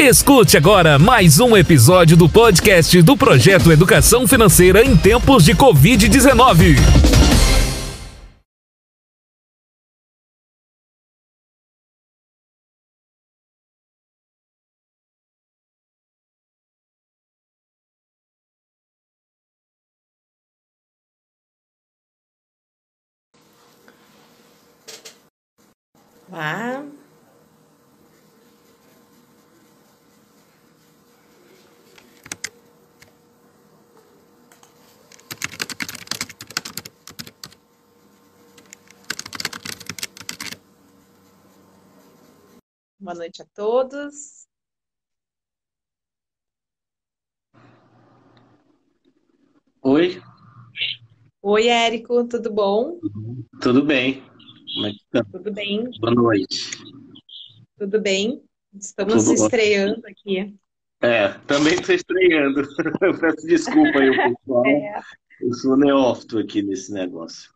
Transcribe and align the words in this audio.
Escute 0.00 0.56
agora 0.56 0.96
mais 0.96 1.40
um 1.40 1.56
episódio 1.56 2.16
do 2.16 2.28
podcast 2.28 3.02
do 3.02 3.16
Projeto 3.16 3.72
Educação 3.72 4.28
Financeira 4.28 4.84
em 4.84 4.96
Tempos 4.96 5.44
de 5.44 5.56
Covid-19. 5.56 6.76
Lá. 26.30 26.97
Boa 43.08 43.16
noite 43.16 43.40
a 43.40 43.46
todos. 43.54 44.46
Oi, 49.80 50.20
Oi, 51.40 51.68
Érico, 51.68 52.28
tudo 52.28 52.52
bom? 52.52 53.00
tudo 53.62 53.82
bem? 53.82 54.22
Como 54.74 54.86
é 54.88 54.90
que 54.90 54.98
tá? 55.10 55.24
Tudo 55.24 55.50
bem? 55.50 55.90
Boa 55.98 56.14
noite. 56.14 56.70
Tudo 57.78 57.98
bem? 57.98 58.44
Estamos 58.74 59.24
Tudo 59.24 59.36
estreando 59.36 60.06
aqui. 60.06 60.54
É, 61.00 61.28
também 61.46 61.76
estou 61.76 61.94
estreando. 61.94 62.60
Eu 63.00 63.18
Peço 63.18 63.46
desculpa 63.46 64.00
aí, 64.00 64.34
pessoal. 64.34 64.66
É. 64.66 65.00
Eu 65.40 65.54
sou 65.54 65.78
neófito 65.78 66.38
aqui 66.38 66.60
nesse 66.60 66.92
negócio. 66.92 67.50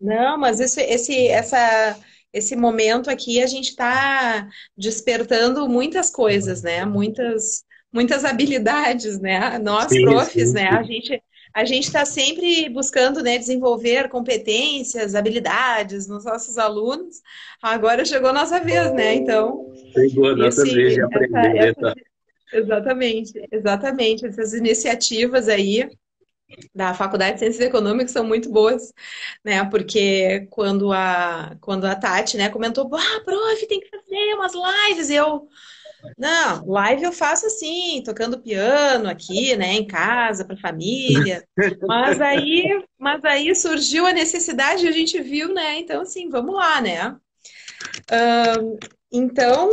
Não, 0.00 0.38
mas 0.38 0.60
esse, 0.60 0.80
esse, 0.80 1.26
essa, 1.28 1.94
esse 2.34 2.56
momento 2.56 3.10
aqui 3.10 3.42
a 3.42 3.46
gente 3.46 3.70
está 3.70 4.48
despertando 4.76 5.68
muitas 5.68 6.10
coisas, 6.10 6.62
né? 6.62 6.84
Muitas, 6.84 7.64
muitas 7.92 8.24
habilidades, 8.24 9.20
né? 9.20 9.58
Nós, 9.60 9.92
Sim, 9.92 10.02
profs, 10.02 10.50
sim, 10.50 10.52
né? 10.52 10.68
sim. 10.70 10.76
A 10.76 10.82
gente, 10.82 11.22
a 11.54 11.64
gente 11.64 11.84
está 11.84 12.04
sempre 12.04 12.68
buscando, 12.70 13.22
né, 13.22 13.38
desenvolver 13.38 14.08
competências, 14.08 15.14
habilidades 15.14 16.08
nos 16.08 16.24
nossos 16.24 16.58
alunos. 16.58 17.22
Agora 17.62 18.04
chegou 18.04 18.30
a 18.30 18.32
nossa 18.32 18.60
vez, 18.60 18.92
né? 18.92 19.14
Então, 19.14 19.72
Chegou 19.92 20.28
a 20.30 20.36
nossa 20.36 20.62
esse, 20.62 20.70
vez 20.70 20.94
de 20.94 21.00
essa, 21.00 21.06
aprender, 21.06 21.54
né? 21.54 21.68
essa, 21.68 21.94
Tá? 21.94 21.94
exatamente, 22.52 23.32
exatamente. 23.52 24.26
Essas 24.26 24.54
iniciativas 24.54 25.48
aí 25.48 25.88
da 26.74 26.94
Faculdade 26.94 27.34
de 27.34 27.38
Ciências 27.40 27.66
Econômicas 27.66 28.12
são 28.12 28.24
muito 28.24 28.50
boas, 28.50 28.92
né? 29.44 29.64
Porque 29.64 30.46
quando 30.50 30.92
a, 30.92 31.56
quando 31.60 31.84
a 31.84 31.94
Tati, 31.94 32.36
né, 32.36 32.48
comentou, 32.48 32.88
ah, 32.94 33.20
prof, 33.24 33.66
tem 33.66 33.80
que 33.80 33.88
fazer 33.88 34.34
umas 34.34 34.52
lives, 34.54 35.10
eu, 35.10 35.48
não, 36.18 36.66
live 36.66 37.04
eu 37.04 37.12
faço 37.12 37.46
assim, 37.46 38.02
tocando 38.04 38.40
piano 38.40 39.08
aqui, 39.08 39.56
né, 39.56 39.72
em 39.74 39.86
casa, 39.86 40.44
para 40.44 40.56
família. 40.56 41.44
Mas 41.86 42.20
aí, 42.20 42.84
mas 42.98 43.24
aí 43.24 43.54
surgiu 43.54 44.06
a 44.06 44.12
necessidade, 44.12 44.86
a 44.86 44.92
gente 44.92 45.20
viu, 45.20 45.52
né? 45.52 45.78
Então, 45.78 46.02
assim, 46.02 46.28
vamos 46.28 46.54
lá, 46.54 46.80
né? 46.80 47.16
Ahn, 48.10 48.76
então, 49.12 49.70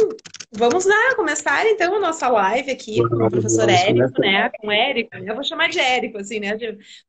vamos 0.52 0.86
lá 0.86 1.16
começar 1.16 1.66
então 1.68 1.96
a 1.96 2.00
nossa 2.00 2.28
live 2.30 2.72
aqui 2.72 3.10
com 3.16 3.26
o 3.26 3.30
professor 3.30 3.68
vamos 3.68 3.70
Érico, 3.70 4.18
começar. 4.18 4.20
né? 4.20 4.50
Com 4.50 4.68
o 4.68 4.72
Érico, 4.72 5.16
eu 5.18 5.36
vou 5.36 5.44
chamar 5.44 5.70
de 5.70 5.80
Érico, 5.80 6.18
assim, 6.18 6.40
né? 6.40 6.58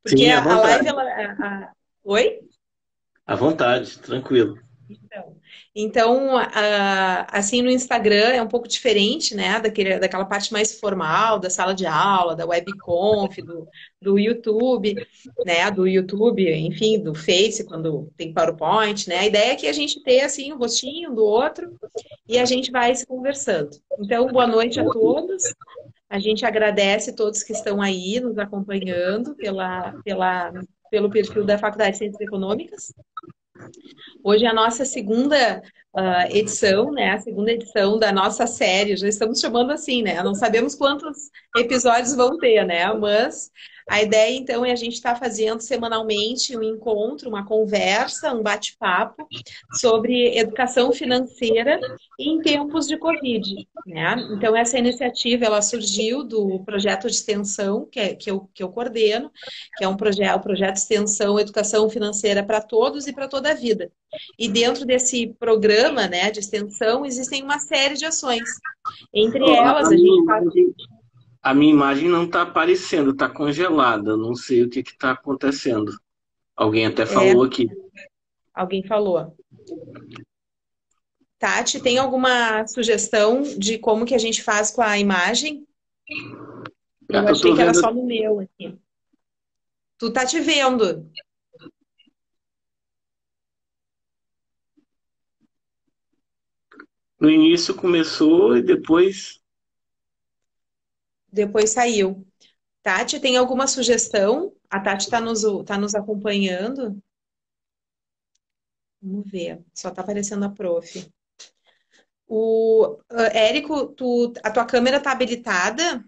Porque 0.03 0.25
Sim, 0.25 0.31
a, 0.31 0.45
a 0.55 0.59
live, 0.61 0.87
ela, 0.89 1.03
a- 1.03 1.65
a- 1.67 1.73
Oi? 2.05 2.41
À 3.27 3.35
vontade, 3.35 3.99
tranquilo. 3.99 4.57
Então, 5.05 5.37
então, 5.75 6.31
assim, 7.29 7.63
no 7.63 7.71
Instagram 7.71 8.29
é 8.29 8.43
um 8.43 8.49
pouco 8.49 8.69
diferente, 8.69 9.35
né, 9.35 9.61
daquele, 9.61 9.99
daquela 9.99 10.25
parte 10.25 10.53
mais 10.53 10.79
formal, 10.79 11.39
da 11.39 11.51
sala 11.51 11.75
de 11.75 11.87
aula, 11.87 12.37
da 12.37 12.47
webconf, 12.47 13.37
do, 13.39 13.67
do 14.01 14.19
YouTube, 14.19 14.95
né, 15.45 15.71
do 15.71 15.87
YouTube, 15.87 16.53
enfim, 16.55 16.99
do 16.99 17.15
Face, 17.15 17.65
quando 17.65 18.11
tem 18.17 18.33
PowerPoint, 18.33 19.09
né, 19.09 19.19
a 19.19 19.27
ideia 19.27 19.53
é 19.53 19.57
que 19.57 19.67
a 19.67 19.73
gente 19.73 20.03
tenha, 20.03 20.27
assim, 20.27 20.53
o 20.53 20.59
rostinho 20.59 21.11
um 21.11 21.15
do 21.15 21.25
outro 21.25 21.75
e 22.29 22.39
a 22.39 22.45
gente 22.45 22.71
vai 22.71 22.95
se 22.95 23.07
conversando. 23.07 23.71
Então, 23.99 24.27
boa 24.29 24.47
noite 24.47 24.79
a 24.81 24.85
todos. 24.85 25.43
A 26.09 26.19
gente 26.19 26.45
agradece 26.45 27.15
todos 27.15 27.43
que 27.43 27.53
estão 27.53 27.81
aí 27.81 28.21
nos 28.21 28.37
acompanhando 28.37 29.35
pela, 29.35 29.93
pela, 30.05 30.53
pelo 30.91 31.11
perfil 31.11 31.43
da 31.43 31.57
Faculdade 31.57 31.93
de 31.93 31.99
Ciências 31.99 32.21
Econômicas. 32.21 32.93
Hoje 34.25 34.45
é 34.45 34.49
a 34.49 34.55
nossa 34.55 34.85
segunda 34.85 35.63
ah, 35.95 36.27
edição, 36.31 36.91
né? 36.91 37.11
A 37.11 37.19
segunda 37.19 37.53
edição 37.53 37.99
da 37.99 38.13
nossa 38.13 38.47
série. 38.47 38.97
Já 38.97 39.09
estamos 39.09 39.41
chamando 39.41 39.73
assim, 39.73 40.03
né? 40.03 40.23
Não 40.23 40.35
sabemos 40.35 40.75
quantos 40.75 41.31
episódios 41.57 42.15
vão 42.15 42.39
ter, 42.39 42.65
né? 42.65 42.93
Mas 42.95 43.51
a 43.89 44.03
ideia, 44.03 44.37
então, 44.37 44.65
é 44.65 44.73
a 44.73 44.77
gente 44.77 44.95
estar 44.95 45.17
fazendo 45.17 45.61
semanalmente 45.61 46.57
um 46.57 46.63
encontro, 46.63 47.29
uma 47.29 47.45
conversa, 47.45 48.33
um 48.33 48.43
bate-papo 48.43 49.27
sobre 49.73 50.37
educação 50.39 50.93
financeira 50.93 51.81
em 52.19 52.41
tempos 52.41 52.87
de 52.87 52.97
Covid, 52.97 53.67
né? 53.87 54.17
Então, 54.33 54.57
essa 54.57 54.79
iniciativa, 54.79 55.45
ela 55.45 55.63
surgiu 55.63 56.23
do 56.23 56.61
projeto 56.65 57.09
de 57.09 57.15
extensão 57.15 57.87
que, 57.91 58.01
é- 58.01 58.15
que, 58.15 58.31
eu, 58.31 58.49
que 58.55 58.63
eu 58.63 58.69
coordeno, 58.69 59.31
que 59.77 59.85
é 59.85 59.89
um 59.89 59.97
projeto, 59.97 60.37
o 60.37 60.43
projeto 60.43 60.75
de 60.75 60.81
extensão 60.81 61.39
Educação 61.39 61.89
Financeira 61.91 62.43
para 62.43 62.61
Todos 62.61 63.07
e 63.07 63.13
para 63.13 63.29
toda 63.29 63.51
a 63.51 63.55
Vida. 63.55 63.91
E 64.39 64.49
dentro 64.49 64.85
desse 64.85 65.35
programa, 65.39 66.07
né, 66.07 66.31
de 66.31 66.41
extensão, 66.41 67.05
existem 67.05 67.43
uma 67.43 67.59
série 67.59 67.95
de 67.95 68.05
ações. 68.05 68.49
Entre 69.13 69.43
elas, 69.51 69.89
a 69.89 69.97
gente 69.97 70.25
faz. 70.25 70.45
A 71.43 71.53
minha 71.55 71.73
imagem 71.73 72.09
não 72.09 72.25
está 72.25 72.43
aparecendo, 72.43 73.11
está 73.11 73.29
congelada. 73.29 74.17
Não 74.17 74.35
sei 74.35 74.63
o 74.63 74.71
que 74.71 74.81
está 74.81 75.11
acontecendo. 75.13 75.93
Alguém 76.57 76.87
até 76.87 77.03
É, 77.03 77.07
falou 77.07 77.43
aqui. 77.43 77.69
alguém 78.55 78.85
falou. 78.87 79.37
Tati, 81.39 81.81
tem 81.83 81.99
alguma 81.99 82.67
sugestão 82.69 83.43
de 83.43 83.77
como 83.79 84.07
que 84.07 84.15
a 84.15 84.19
gente 84.19 84.43
faz 84.43 84.71
com 84.71 84.81
a 84.83 84.99
imagem? 84.99 85.67
Eu 87.09 87.21
Eu 87.21 87.29
achei 87.29 87.53
que 87.55 87.61
era 87.61 87.73
vendo. 87.73 87.81
só 87.81 87.93
no 87.93 88.05
meu 88.07 88.39
aqui. 88.41 88.79
Tu 89.99 90.13
tá 90.13 90.25
te 90.25 90.41
vendo. 90.41 91.11
No 97.21 97.31
início 97.31 97.75
começou 97.75 98.57
e 98.57 98.63
depois. 98.63 99.42
Depois 101.33 101.71
saiu. 101.71 102.27
Tati, 102.83 103.19
tem 103.19 103.37
alguma 103.37 103.67
sugestão? 103.67 104.55
A 104.69 104.81
Tati 104.81 105.05
está 105.05 105.21
nos, 105.21 105.43
tá 105.65 105.79
nos 105.79 105.95
acompanhando. 105.95 107.03
Vamos 109.01 109.31
ver. 109.31 109.65
Só 109.75 109.91
tá 109.91 110.03
aparecendo 110.03 110.45
a 110.45 110.51
prof. 110.51 111.11
O 112.27 112.99
ah, 113.11 113.37
Érico, 113.37 113.89
tu, 113.95 114.33
a 114.43 114.51
tua 114.51 114.67
câmera 114.67 115.01
tá 115.01 115.13
habilitada? 115.13 116.05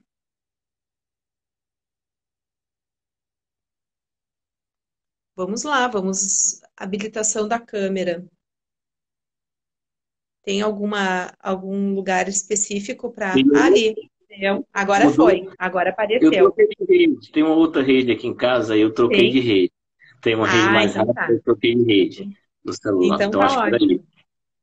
Vamos 5.36 5.64
lá, 5.64 5.88
vamos. 5.88 6.60
Habilitação 6.76 7.48
da 7.48 7.58
câmera. 7.58 8.24
Tem 10.42 10.60
alguma 10.62 11.32
algum 11.40 11.94
lugar 11.94 12.28
específico 12.28 13.10
para. 13.10 13.32
Ali. 13.32 13.94
Entendeu? 14.34 14.66
Agora 14.72 15.08
mudou. 15.08 15.08
foi. 15.08 15.52
Agora 15.58 15.90
Eu 16.20 16.34
apareceu. 16.34 16.36
troquei 16.36 16.68
de 16.68 16.86
rede. 16.86 17.32
Tem 17.32 17.42
uma 17.42 17.54
outra 17.56 17.82
rede 17.82 18.12
aqui 18.12 18.26
em 18.28 18.36
casa, 18.36 18.76
eu 18.78 18.92
troquei 18.94 19.30
de 19.30 19.40
Tem? 19.40 19.40
rede. 19.40 19.72
Tem 20.22 20.34
uma 20.36 20.48
rede 20.48 20.68
Ah, 20.68 20.70
mais 20.70 20.94
então 20.94 20.96
rápida, 20.96 21.14
tá. 21.14 21.34
eu 21.34 21.42
troquei 21.42 21.74
de 21.76 21.84
rede 21.84 22.28
no 22.64 22.72
celular. 22.74 23.22
Então 23.22 23.34
Então 23.34 23.38
tá 23.38 23.44
acho 23.44 23.58
que 23.60 23.68
era 23.68 23.76
ótimo. 23.76 23.94
isso. 23.94 24.04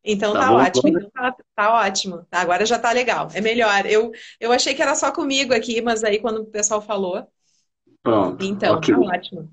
Então 0.04 0.38
Tá 0.38 0.40
tá 0.40 0.54
ótimo. 0.54 0.90
agora? 0.90 0.92
Então 0.92 1.12
tá, 1.12 1.36
tá 1.56 1.74
ótimo. 1.76 2.26
Tá, 2.30 2.42
Agora 2.42 2.66
já 2.66 2.80
tá 2.80 2.92
legal. 2.94 3.30
É 3.34 3.42
melhor. 3.42 3.86
Eu, 3.88 4.12
eu 4.40 4.52
achei 4.54 4.76
que 4.76 4.82
era 4.82 4.96
só 4.96 5.12
comigo 5.14 5.54
aqui, 5.56 5.82
mas 5.82 6.04
aí 6.04 6.20
quando 6.22 6.42
o 6.44 6.48
pessoal 6.52 6.82
falou, 6.82 7.28
Pronto, 8.04 8.38
então 8.40 8.76
ok. 8.76 8.88
tá 8.88 9.00
ótimo. 9.00 9.50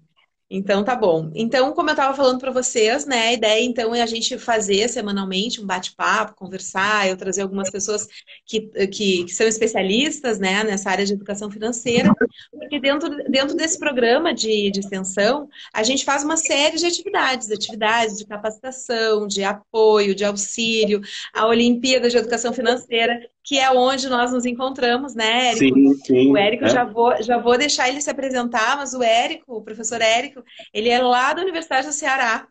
Então 0.50 0.82
tá 0.82 0.96
bom. 0.96 1.30
Então, 1.34 1.72
como 1.74 1.90
eu 1.90 1.92
estava 1.92 2.16
falando 2.16 2.40
para 2.40 2.50
vocês, 2.50 3.04
né, 3.04 3.28
a 3.28 3.32
ideia 3.34 3.62
então 3.62 3.94
é 3.94 4.00
a 4.00 4.06
gente 4.06 4.38
fazer 4.38 4.88
semanalmente 4.88 5.60
um 5.60 5.66
bate-papo, 5.66 6.34
conversar, 6.34 7.06
eu 7.06 7.18
trazer 7.18 7.42
algumas 7.42 7.70
pessoas 7.70 8.06
que, 8.46 8.62
que, 8.88 9.24
que 9.24 9.28
são 9.28 9.46
especialistas, 9.46 10.38
né, 10.38 10.64
nessa 10.64 10.90
área 10.90 11.04
de 11.04 11.12
educação 11.12 11.50
financeira, 11.50 12.14
porque 12.50 12.80
dentro, 12.80 13.10
dentro 13.30 13.54
desse 13.54 13.78
programa 13.78 14.32
de, 14.32 14.70
de 14.70 14.80
extensão, 14.80 15.48
a 15.72 15.82
gente 15.82 16.02
faz 16.02 16.24
uma 16.24 16.36
série 16.38 16.78
de 16.78 16.86
atividades, 16.86 17.50
atividades 17.50 18.16
de 18.16 18.26
capacitação, 18.26 19.26
de 19.26 19.44
apoio, 19.44 20.14
de 20.14 20.24
auxílio, 20.24 21.02
a 21.34 21.46
Olimpíada 21.46 22.08
de 22.08 22.16
Educação 22.16 22.54
Financeira, 22.54 23.20
que 23.48 23.58
é 23.58 23.70
onde 23.70 24.10
nós 24.10 24.30
nos 24.30 24.44
encontramos, 24.44 25.14
né, 25.14 25.52
Érico? 25.52 25.74
Sim, 25.74 25.94
sim. 26.04 26.30
O 26.30 26.36
Érico, 26.36 26.66
é. 26.66 26.68
já, 26.68 26.84
vou, 26.84 27.22
já 27.22 27.38
vou 27.38 27.56
deixar 27.56 27.88
ele 27.88 27.98
se 28.02 28.10
apresentar, 28.10 28.76
mas 28.76 28.92
o 28.92 29.02
Érico, 29.02 29.56
o 29.56 29.62
professor 29.62 30.02
Érico, 30.02 30.44
ele 30.70 30.90
é 30.90 31.00
lá 31.00 31.32
da 31.32 31.40
Universidade 31.40 31.86
do 31.86 31.92
Ceará. 31.94 32.46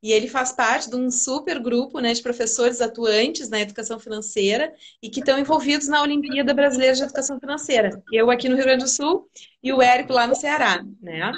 E 0.00 0.12
ele 0.12 0.28
faz 0.28 0.52
parte 0.52 0.88
de 0.88 0.94
um 0.94 1.10
super 1.10 1.58
grupo 1.58 1.98
né, 1.98 2.12
de 2.12 2.22
professores 2.22 2.80
atuantes 2.80 3.48
na 3.48 3.60
educação 3.60 3.98
financeira 3.98 4.72
e 5.02 5.10
que 5.10 5.18
estão 5.18 5.36
envolvidos 5.36 5.88
na 5.88 6.00
Olimpíada 6.00 6.54
Brasileira 6.54 6.94
de 6.94 7.02
Educação 7.02 7.40
Financeira. 7.40 8.00
Eu 8.12 8.30
aqui 8.30 8.48
no 8.48 8.54
Rio 8.54 8.66
Grande 8.66 8.84
do 8.84 8.88
Sul 8.88 9.28
e 9.60 9.72
o 9.72 9.82
Érico 9.82 10.12
lá 10.12 10.28
no 10.28 10.36
Ceará. 10.36 10.84
Né? 11.02 11.32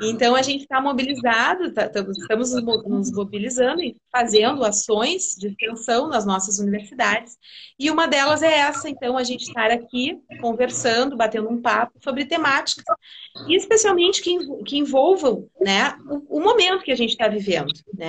Então, 0.00 0.36
a 0.36 0.42
gente 0.42 0.62
está 0.62 0.80
mobilizado, 0.80 1.72
tá, 1.72 1.90
estamos 2.16 2.52
nos 2.52 3.10
mobilizando 3.10 3.82
e 3.82 3.96
fazendo 4.12 4.64
ações 4.64 5.34
de 5.36 5.48
extensão 5.48 6.08
nas 6.08 6.24
nossas 6.24 6.60
universidades. 6.60 7.36
E 7.78 7.90
uma 7.90 8.06
delas 8.06 8.42
é 8.42 8.58
essa, 8.58 8.88
então, 8.88 9.18
a 9.18 9.24
gente 9.24 9.42
estar 9.42 9.72
aqui 9.72 10.16
conversando, 10.40 11.16
batendo 11.16 11.48
um 11.48 11.60
papo 11.60 11.94
sobre 12.02 12.24
temáticas, 12.24 12.84
e 13.48 13.56
especialmente 13.56 14.22
que, 14.22 14.38
que 14.64 14.78
envolvam 14.78 15.48
né, 15.60 15.96
o, 16.08 16.38
o 16.38 16.40
momento 16.40 16.84
que 16.84 16.92
a 16.92 16.96
gente 16.96 17.10
está 17.10 17.26
vivendo. 17.26 17.72
Né? 17.92 18.08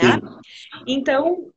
Então, 0.86 1.50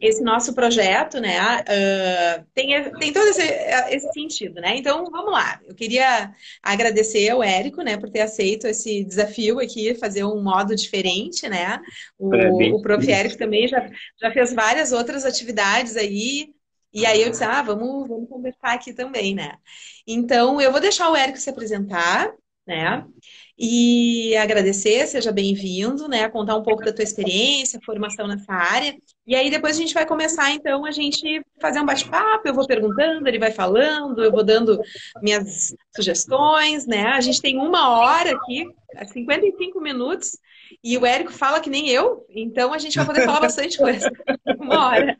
esse 0.00 0.22
nosso 0.22 0.54
projeto, 0.54 1.20
né, 1.20 1.38
uh, 1.60 2.46
tem, 2.54 2.90
tem 2.98 3.12
todo 3.12 3.26
esse, 3.28 3.42
esse, 3.90 4.12
sentido, 4.12 4.60
né? 4.60 4.76
Então, 4.76 5.04
vamos 5.10 5.32
lá. 5.32 5.60
Eu 5.66 5.74
queria 5.74 6.32
agradecer 6.62 7.28
ao 7.30 7.42
Érico, 7.42 7.82
né, 7.82 7.96
por 7.96 8.08
ter 8.08 8.20
aceito 8.20 8.66
esse 8.66 9.04
desafio 9.04 9.58
aqui, 9.58 9.94
fazer 9.96 10.24
um 10.24 10.42
modo 10.42 10.76
diferente, 10.76 11.48
né? 11.48 11.80
O, 12.16 12.34
é, 12.34 12.72
o 12.72 12.80
Prof. 12.80 13.10
Érico 13.10 13.36
também 13.36 13.66
já, 13.66 13.90
já 14.20 14.30
fez 14.30 14.52
várias 14.52 14.92
outras 14.92 15.24
atividades 15.24 15.96
aí, 15.96 16.50
e 16.92 17.04
aí 17.04 17.22
eu 17.22 17.30
disse, 17.30 17.44
ah, 17.44 17.62
vamos, 17.62 18.08
vamos 18.08 18.28
conversar 18.28 18.74
aqui 18.74 18.92
também, 18.92 19.34
né? 19.34 19.56
Então, 20.06 20.60
eu 20.60 20.70
vou 20.70 20.80
deixar 20.80 21.10
o 21.10 21.16
Érico 21.16 21.38
se 21.38 21.50
apresentar, 21.50 22.32
né? 22.66 23.04
E 23.60 24.36
agradecer, 24.36 25.04
seja 25.08 25.32
bem-vindo, 25.32 26.06
né? 26.06 26.28
Contar 26.28 26.54
um 26.54 26.62
pouco 26.62 26.84
da 26.84 26.92
tua 26.92 27.02
experiência, 27.02 27.80
formação 27.84 28.28
nessa 28.28 28.52
área. 28.52 28.94
E 29.26 29.34
aí 29.34 29.50
depois 29.50 29.76
a 29.76 29.80
gente 29.80 29.92
vai 29.92 30.06
começar, 30.06 30.52
então, 30.52 30.86
a 30.86 30.92
gente 30.92 31.42
fazer 31.60 31.80
um 31.80 31.84
bate-papo, 31.84 32.46
eu 32.46 32.54
vou 32.54 32.68
perguntando, 32.68 33.26
ele 33.26 33.38
vai 33.38 33.50
falando, 33.50 34.22
eu 34.22 34.30
vou 34.30 34.44
dando 34.44 34.80
minhas 35.20 35.74
sugestões, 35.94 36.86
né? 36.86 37.06
A 37.06 37.20
gente 37.20 37.42
tem 37.42 37.58
uma 37.58 37.98
hora 37.98 38.30
aqui, 38.30 38.64
55 39.12 39.80
minutos, 39.80 40.38
e 40.84 40.96
o 40.96 41.04
Érico 41.04 41.32
fala 41.32 41.60
que 41.60 41.68
nem 41.68 41.88
eu, 41.88 42.24
então 42.30 42.72
a 42.72 42.78
gente 42.78 42.96
vai 42.96 43.06
poder 43.06 43.24
falar 43.24 43.40
bastante 43.40 43.76
coisa. 43.76 44.08
Uma 44.60 44.86
hora. 44.86 45.16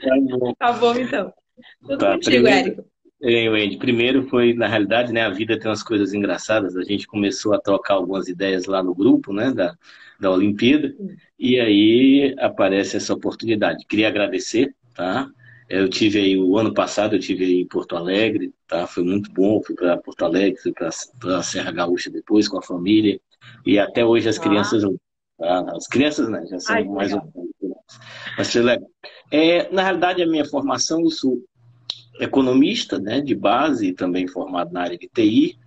Tá 0.00 0.16
bom, 0.20 0.54
tá 0.54 0.72
bom 0.72 0.94
então. 0.94 1.32
Tudo 1.80 1.98
tá, 1.98 2.12
contigo, 2.12 2.44
primeiro... 2.44 2.68
Érico. 2.68 2.93
É, 3.26 3.48
Wendy, 3.48 3.78
primeiro 3.78 4.28
foi, 4.28 4.52
na 4.52 4.66
realidade, 4.66 5.10
né, 5.10 5.22
a 5.22 5.30
vida 5.30 5.58
tem 5.58 5.70
umas 5.70 5.82
coisas 5.82 6.12
engraçadas, 6.12 6.76
a 6.76 6.82
gente 6.82 7.06
começou 7.06 7.54
a 7.54 7.58
trocar 7.58 7.94
algumas 7.94 8.28
ideias 8.28 8.66
lá 8.66 8.82
no 8.82 8.94
grupo, 8.94 9.32
né, 9.32 9.50
da, 9.50 9.74
da 10.20 10.30
Olimpíada, 10.30 10.94
e 11.38 11.58
aí 11.58 12.34
aparece 12.38 12.98
essa 12.98 13.14
oportunidade. 13.14 13.86
Queria 13.86 14.08
agradecer, 14.08 14.76
tá? 14.94 15.26
Eu 15.70 15.88
tive 15.88 16.18
aí, 16.18 16.38
o 16.38 16.58
ano 16.58 16.74
passado 16.74 17.16
eu 17.16 17.18
tive 17.18 17.46
aí 17.46 17.60
em 17.62 17.66
Porto 17.66 17.96
Alegre, 17.96 18.52
tá? 18.68 18.86
Foi 18.86 19.02
muito 19.02 19.32
bom, 19.32 19.62
fui 19.62 19.74
para 19.74 19.96
Porto 19.96 20.22
Alegre, 20.22 20.60
fui 20.60 20.72
para 20.74 20.90
a 21.38 21.42
Serra 21.42 21.72
Gaúcha 21.72 22.10
depois 22.10 22.46
com 22.46 22.58
a 22.58 22.62
família, 22.62 23.18
e 23.64 23.78
até 23.78 24.04
hoje 24.04 24.28
as 24.28 24.38
ah. 24.38 24.42
crianças, 24.42 24.82
tá? 25.38 25.64
as 25.74 25.86
crianças, 25.86 26.28
né, 26.28 26.44
já 26.46 26.60
são 26.60 26.76
Ai, 26.76 26.84
mais 26.84 27.14
um 27.14 27.20
mas 28.36 28.52
foi 28.52 28.62
legal. 28.62 28.88
É, 29.30 29.72
na 29.72 29.82
realidade, 29.82 30.22
a 30.22 30.26
minha 30.26 30.44
formação, 30.44 31.00
eu 31.00 31.10
sou 31.10 31.42
economista, 32.20 32.98
né, 32.98 33.20
de 33.20 33.34
base, 33.34 33.92
também 33.92 34.26
formado 34.26 34.72
na 34.72 34.82
área 34.82 34.98
de 34.98 35.08
TI, 35.08 35.58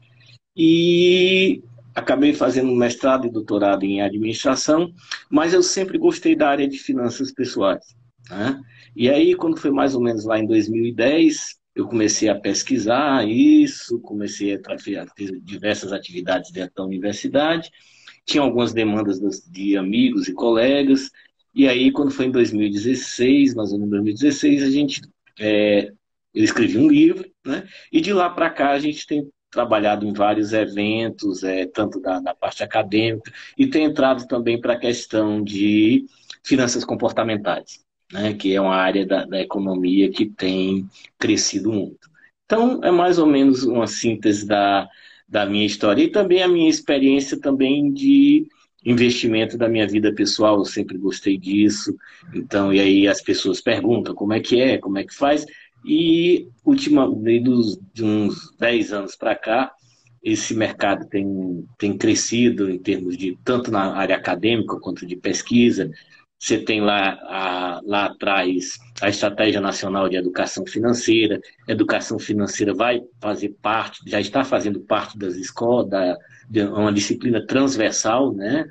e 0.56 1.62
acabei 1.94 2.34
fazendo 2.34 2.72
mestrado 2.76 3.28
e 3.28 3.32
doutorado 3.32 3.84
em 3.84 4.02
administração, 4.02 4.92
mas 5.30 5.54
eu 5.54 5.64
sempre 5.64 5.98
gostei 5.98 6.36
da 6.36 6.50
área 6.50 6.68
de 6.68 6.78
finanças 6.78 7.32
pessoais. 7.32 7.96
Né? 8.30 8.62
E 8.96 9.10
aí, 9.10 9.36
quando 9.36 9.60
foi 9.60 9.72
mais 9.72 9.96
ou 9.96 10.02
menos 10.02 10.26
lá 10.26 10.40
em 10.40 10.46
2010, 10.46 11.58
eu 11.76 11.88
comecei 11.88 12.30
a 12.30 12.40
pesquisar 12.40 13.28
isso, 13.28 14.00
comecei 14.00 14.56
a 14.56 14.60
fazer 14.64 15.06
diversas 15.44 15.94
atividades 15.94 16.52
dentro 16.52 16.74
da 16.76 16.84
universidade, 16.84 17.70
tinha 18.26 18.42
algumas 18.42 18.74
demandas 18.74 19.20
de 19.48 19.78
amigos 19.78 20.28
e 20.28 20.34
colegas, 20.34 21.12
e 21.58 21.68
aí, 21.68 21.92
quando 21.92 22.12
foi 22.12 22.28
em 22.28 22.32
2016, 22.32 23.56
mais 23.56 23.72
ou 23.72 23.80
menos 23.80 23.88
em 23.88 24.04
2016, 24.04 24.62
a 24.62 24.70
gente 24.70 25.02
é, 25.40 25.92
eu 26.34 26.44
escrevi 26.44 26.78
um 26.78 26.88
livro, 26.88 27.26
né? 27.46 27.68
E 27.92 28.02
de 28.02 28.14
lá 28.14 28.30
para 28.30 28.50
cá 28.50 28.72
a 28.72 28.80
gente 28.80 29.06
tem 29.06 29.28
trabalhado 29.50 30.06
em 30.06 30.14
vários 30.14 30.54
eventos, 30.54 31.44
é, 31.44 31.66
tanto 31.66 32.00
da, 32.00 32.36
parte 32.36 32.64
acadêmica, 32.64 33.32
e 33.58 33.68
tem 33.68 33.86
entrado 33.86 34.28
também 34.28 34.60
para 34.60 34.74
a 34.74 34.80
questão 34.80 35.44
de 35.44 36.06
finanças 36.44 36.84
comportamentais, 36.86 37.80
né? 38.12 38.34
Que 38.34 38.54
é 38.56 38.62
uma 38.62 38.76
área 38.76 39.06
da, 39.06 39.26
da 39.26 39.42
economia 39.42 40.12
que 40.12 40.26
tem 40.26 40.88
crescido 41.18 41.72
muito. 41.72 42.10
Então, 42.46 42.82
é 42.84 42.92
mais 42.92 43.20
ou 43.20 43.26
menos 43.26 43.64
uma 43.64 43.88
síntese 43.88 44.46
da, 44.46 44.88
da 45.28 45.46
minha 45.46 45.66
história 45.66 46.04
e 46.04 46.12
também 46.12 46.42
a 46.42 46.48
minha 46.48 46.70
experiência 46.70 47.40
também 47.40 47.92
de 47.92 48.48
investimento 48.86 49.58
da 49.58 49.68
minha 49.68 49.86
vida 49.86 50.14
pessoal, 50.14 50.60
eu 50.60 50.66
sempre 50.66 50.98
gostei 50.98 51.38
disso. 51.38 51.96
Então, 52.34 52.72
e 52.72 52.80
aí 52.80 53.08
as 53.08 53.22
pessoas 53.22 53.60
perguntam 53.60 54.16
como 54.16 54.34
é 54.34 54.40
que 54.40 54.62
é, 54.62 54.78
como 54.78 54.98
é 54.98 55.04
que 55.04 55.14
faz. 55.14 55.46
E 55.86 56.50
última, 56.64 57.08
dos, 57.08 57.80
de 57.94 58.04
uns 58.04 58.52
10 58.60 58.94
anos 58.94 59.16
para 59.16 59.36
cá, 59.36 59.72
esse 60.24 60.54
mercado 60.54 61.08
tem, 61.08 61.66
tem 61.78 61.98
crescido 61.98 62.70
em 62.70 62.78
termos 62.78 63.18
de 63.18 63.38
tanto 63.44 63.72
na 63.72 63.96
área 63.96 64.16
acadêmica 64.16 64.80
quanto 64.80 65.06
de 65.06 65.16
pesquisa. 65.16 65.90
Você 66.40 66.58
tem 66.58 66.82
lá, 66.82 67.18
a, 67.24 67.82
lá 67.84 68.06
atrás 68.06 68.78
a 69.02 69.10
Estratégia 69.10 69.62
Nacional 69.62 70.10
de 70.10 70.18
Educação 70.18 70.66
Financeira. 70.66 71.40
Educação 71.68 72.20
financeira 72.20 72.74
vai 72.74 73.02
fazer 73.20 73.56
parte, 73.62 74.02
já 74.06 74.20
está 74.20 74.44
fazendo 74.44 74.82
parte 74.82 75.18
das 75.18 75.36
escolas, 75.36 75.90
da, 75.90 76.18
uma 76.50 76.94
disciplina 76.94 77.46
transversal 77.46 78.34
né, 78.34 78.66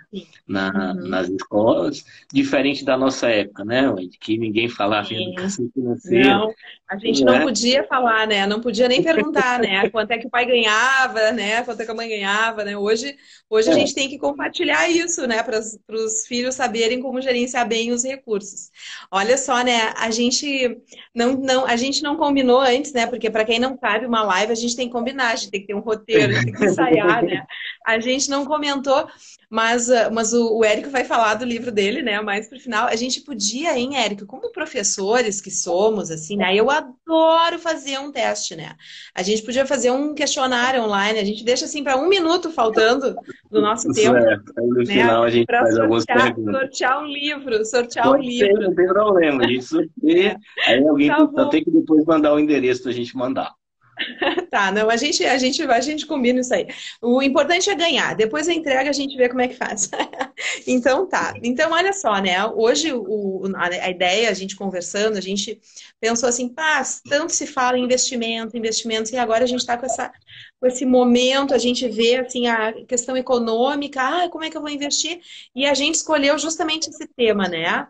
na, 0.47 0.95
uhum. 0.95 1.09
nas 1.09 1.29
escolas, 1.29 2.05
diferente 2.33 2.85
da 2.85 2.97
nossa 2.97 3.29
época, 3.29 3.65
né, 3.65 3.95
que 4.21 4.39
ninguém 4.39 4.69
falava 4.69 5.13
em 5.13 5.33
educação 5.33 5.69
financeira. 5.75 6.39
Não, 6.39 6.55
a 6.89 6.97
gente 6.99 7.25
não, 7.25 7.33
não 7.33 7.41
é? 7.41 7.45
podia 7.45 7.85
falar, 7.85 8.29
né? 8.29 8.47
Não 8.47 8.61
podia 8.61 8.87
nem 8.87 9.03
perguntar, 9.03 9.59
né? 9.59 9.91
Quanto 9.91 10.13
é 10.13 10.19
que 10.19 10.29
o 10.29 10.31
pai 10.31 10.47
ganhava, 10.47 11.33
né? 11.33 11.63
Quanto 11.65 11.81
é 11.81 11.85
que 11.85 11.91
a 11.91 11.95
mãe 11.95 12.09
ganhava, 12.09 12.65
né? 12.65 12.79
Hoje, 12.79 13.17
hoje 13.51 13.69
é. 13.69 13.73
a 13.73 13.75
gente 13.75 13.93
tem 13.93 14.09
que 14.09 14.19
compartilhar 14.19 14.89
isso, 14.89 15.27
né? 15.27 15.43
Para 15.43 15.59
os 15.59 16.27
filhos 16.29 16.55
saberem 16.55 17.03
como 17.03 17.21
gerenciar 17.21 17.67
bem 17.67 17.91
os 17.91 18.05
recursos. 18.05 18.71
Olha 19.11 19.37
só, 19.37 19.65
né? 19.65 19.93
A 19.97 20.13
gente 20.13 20.81
não, 21.13 21.33
não, 21.33 21.67
a 21.67 21.75
gente 21.75 22.05
não 22.05 22.17
combinou 22.17 22.61
antes, 22.61 22.93
né? 22.93 23.05
Porque 23.05 23.29
para 23.31 23.45
quem 23.45 23.59
não 23.59 23.77
sabe, 23.77 24.07
uma 24.07 24.23
live 24.23 24.53
a 24.53 24.57
gente 24.57 24.77
tem 24.77 24.87
que 24.87 24.93
combinar, 24.93 25.33
a 25.33 25.37
gente 25.37 25.51
tem 25.51 25.63
que 25.63 25.67
ter 25.67 25.75
um 25.75 25.81
roteiro, 25.81 26.35
tem 26.35 26.53
que 26.53 26.65
ensaiar, 26.67 27.25
né? 27.25 27.45
A 27.87 28.01
gente 28.01 28.29
não 28.29 28.45
comentou, 28.45 29.07
mas, 29.49 29.89
ah, 29.89 30.11
mas 30.11 30.33
o, 30.33 30.59
o 30.59 30.65
Érico 30.65 30.91
vai 30.91 31.05
falar 31.05 31.35
do 31.35 31.45
livro 31.45 31.71
dele, 31.71 32.03
né? 32.03 32.21
Mais 32.21 32.49
pro 32.49 32.59
final. 32.59 32.89
A 32.89 32.97
gente 32.97 33.21
podia, 33.21 33.79
hein, 33.79 33.97
Érico, 33.97 34.27
como 34.27 34.51
professores 34.51 35.41
que 35.41 35.53
somos, 35.53 36.11
assim, 36.11 36.37
né? 36.37 36.55
Eu 36.55 36.69
adoro 36.69 37.59
fazer 37.61 37.99
um 38.01 38.11
teste, 38.11 38.57
né? 38.57 38.75
A 39.15 39.23
gente 39.23 39.43
podia 39.43 39.65
fazer 39.65 39.93
um 39.93 40.15
questionário 40.15 40.83
online, 40.83 41.21
a 41.21 41.25
gente 41.25 41.45
deixa 41.45 41.65
assim 41.65 41.85
para 41.85 41.97
um 41.97 42.09
minuto 42.09 42.51
faltando 42.51 43.15
do 43.49 43.61
nosso 43.61 43.89
Isso 43.91 44.03
tempo. 44.03 44.17
É. 44.17 44.35
Aí 44.35 44.67
no 44.67 44.79
né? 44.79 44.87
final 44.87 45.23
a 45.23 45.31
gente 45.31 45.47
faz 45.47 45.61
sortear, 45.63 45.83
algumas 45.83 46.05
perguntas. 46.05 46.61
Sortear 46.61 47.03
um 47.03 47.07
livro, 47.07 47.65
sortear 47.65 48.07
Pode 48.09 48.27
um 48.27 48.29
livro. 48.29 48.63
Não 48.63 48.75
tem 48.75 48.87
problema, 48.89 49.45
a 49.45 49.47
gente 49.47 49.63
sorteia. 49.65 50.41
Aí 50.67 50.89
alguém 50.89 51.09
tá 51.09 51.49
tem 51.51 51.63
que 51.63 51.71
depois 51.71 52.05
mandar 52.05 52.35
o 52.35 52.41
endereço 52.41 52.83
pra 52.83 52.91
gente 52.91 53.17
mandar. 53.17 53.55
tá, 54.51 54.71
não, 54.71 54.91
a 54.91 54.97
gente, 54.97 55.25
a 55.25 55.39
gente 55.39 55.63
a 55.63 55.81
gente 55.81 56.07
combina 56.07 56.41
isso 56.41 56.53
aí. 56.55 56.67
O 57.01 57.23
importante 57.23 57.71
é 57.71 57.75
ganhar. 57.75 58.15
Depois 58.15 58.49
a 58.49 58.53
entrega 58.53 58.91
a 58.91 58.93
gente 58.93 59.17
vê 59.17 59.29
como 59.29 59.41
é 59.41 59.49
que 59.49 59.55
faz. 59.55 59.91
então 60.67 61.07
tá. 61.07 61.35
Então 61.43 61.73
olha 61.73 61.93
só, 61.93 62.19
né? 62.21 62.45
Hoje 62.47 62.93
o, 62.93 63.45
a 63.57 63.91
ideia, 63.91 64.31
a 64.31 64.35
gente 64.35 64.57
conversando, 64.57 65.17
a 65.17 65.21
gente 65.21 65.61
pensou 66.01 66.29
assim, 66.29 66.49
pá, 66.49 66.83
tanto 67.09 67.33
se 67.33 67.47
fala 67.47 67.79
em 67.79 67.85
investimento, 67.85 68.57
investimentos, 68.57 69.13
e 69.13 69.17
agora 69.17 69.45
a 69.45 69.47
gente 69.47 69.61
está 69.61 69.77
com 69.77 69.87
essa 69.87 70.13
com 70.59 70.67
esse 70.67 70.87
momento, 70.87 71.53
a 71.53 71.59
gente 71.59 71.87
vê 71.89 72.17
assim 72.17 72.47
a 72.47 72.73
questão 72.87 73.15
econômica, 73.17 74.01
ah, 74.01 74.29
como 74.31 74.43
é 74.43 74.51
que 74.51 74.57
eu 74.57 74.61
vou 74.63 74.71
investir? 74.71 75.21
E 75.55 75.67
a 75.67 75.75
gente 75.75 75.97
escolheu 75.97 76.39
justamente 76.39 76.89
esse 76.89 77.07
tema, 77.09 77.47
né? 77.47 77.87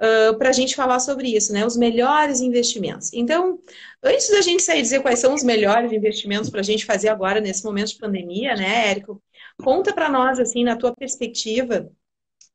Uh, 0.00 0.36
para 0.38 0.50
a 0.50 0.52
gente 0.52 0.74
falar 0.74 1.00
sobre 1.00 1.34
isso, 1.36 1.52
né? 1.52 1.64
Os 1.66 1.76
melhores 1.76 2.40
investimentos. 2.40 3.12
Então, 3.12 3.58
antes 4.02 4.30
da 4.30 4.40
gente 4.40 4.62
sair 4.62 4.82
dizer 4.82 5.00
quais 5.00 5.18
são 5.18 5.34
os 5.34 5.42
melhores 5.42 5.92
investimentos 5.92 6.50
para 6.50 6.60
a 6.60 6.64
gente 6.64 6.84
fazer 6.84 7.08
agora 7.08 7.40
nesse 7.40 7.64
momento 7.64 7.88
de 7.88 7.98
pandemia, 7.98 8.54
né, 8.54 8.90
Érico? 8.90 9.22
Conta 9.62 9.92
para 9.92 10.08
nós, 10.08 10.38
assim, 10.38 10.64
na 10.64 10.76
tua 10.76 10.94
perspectiva, 10.94 11.90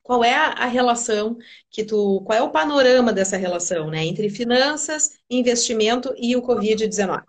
qual 0.04 0.24
é 0.24 0.34
a, 0.34 0.66
relação 0.66 1.38
que 1.70 1.84
tu, 1.84 2.22
qual 2.26 2.38
é 2.38 2.42
o 2.42 2.52
panorama 2.52 3.14
dessa 3.14 3.38
relação, 3.38 3.90
né, 3.90 4.04
entre 4.06 4.30
finanças, 4.30 5.12
investimento 5.30 6.14
e 6.18 6.36
o 6.36 6.42
Covid-19? 6.42 7.24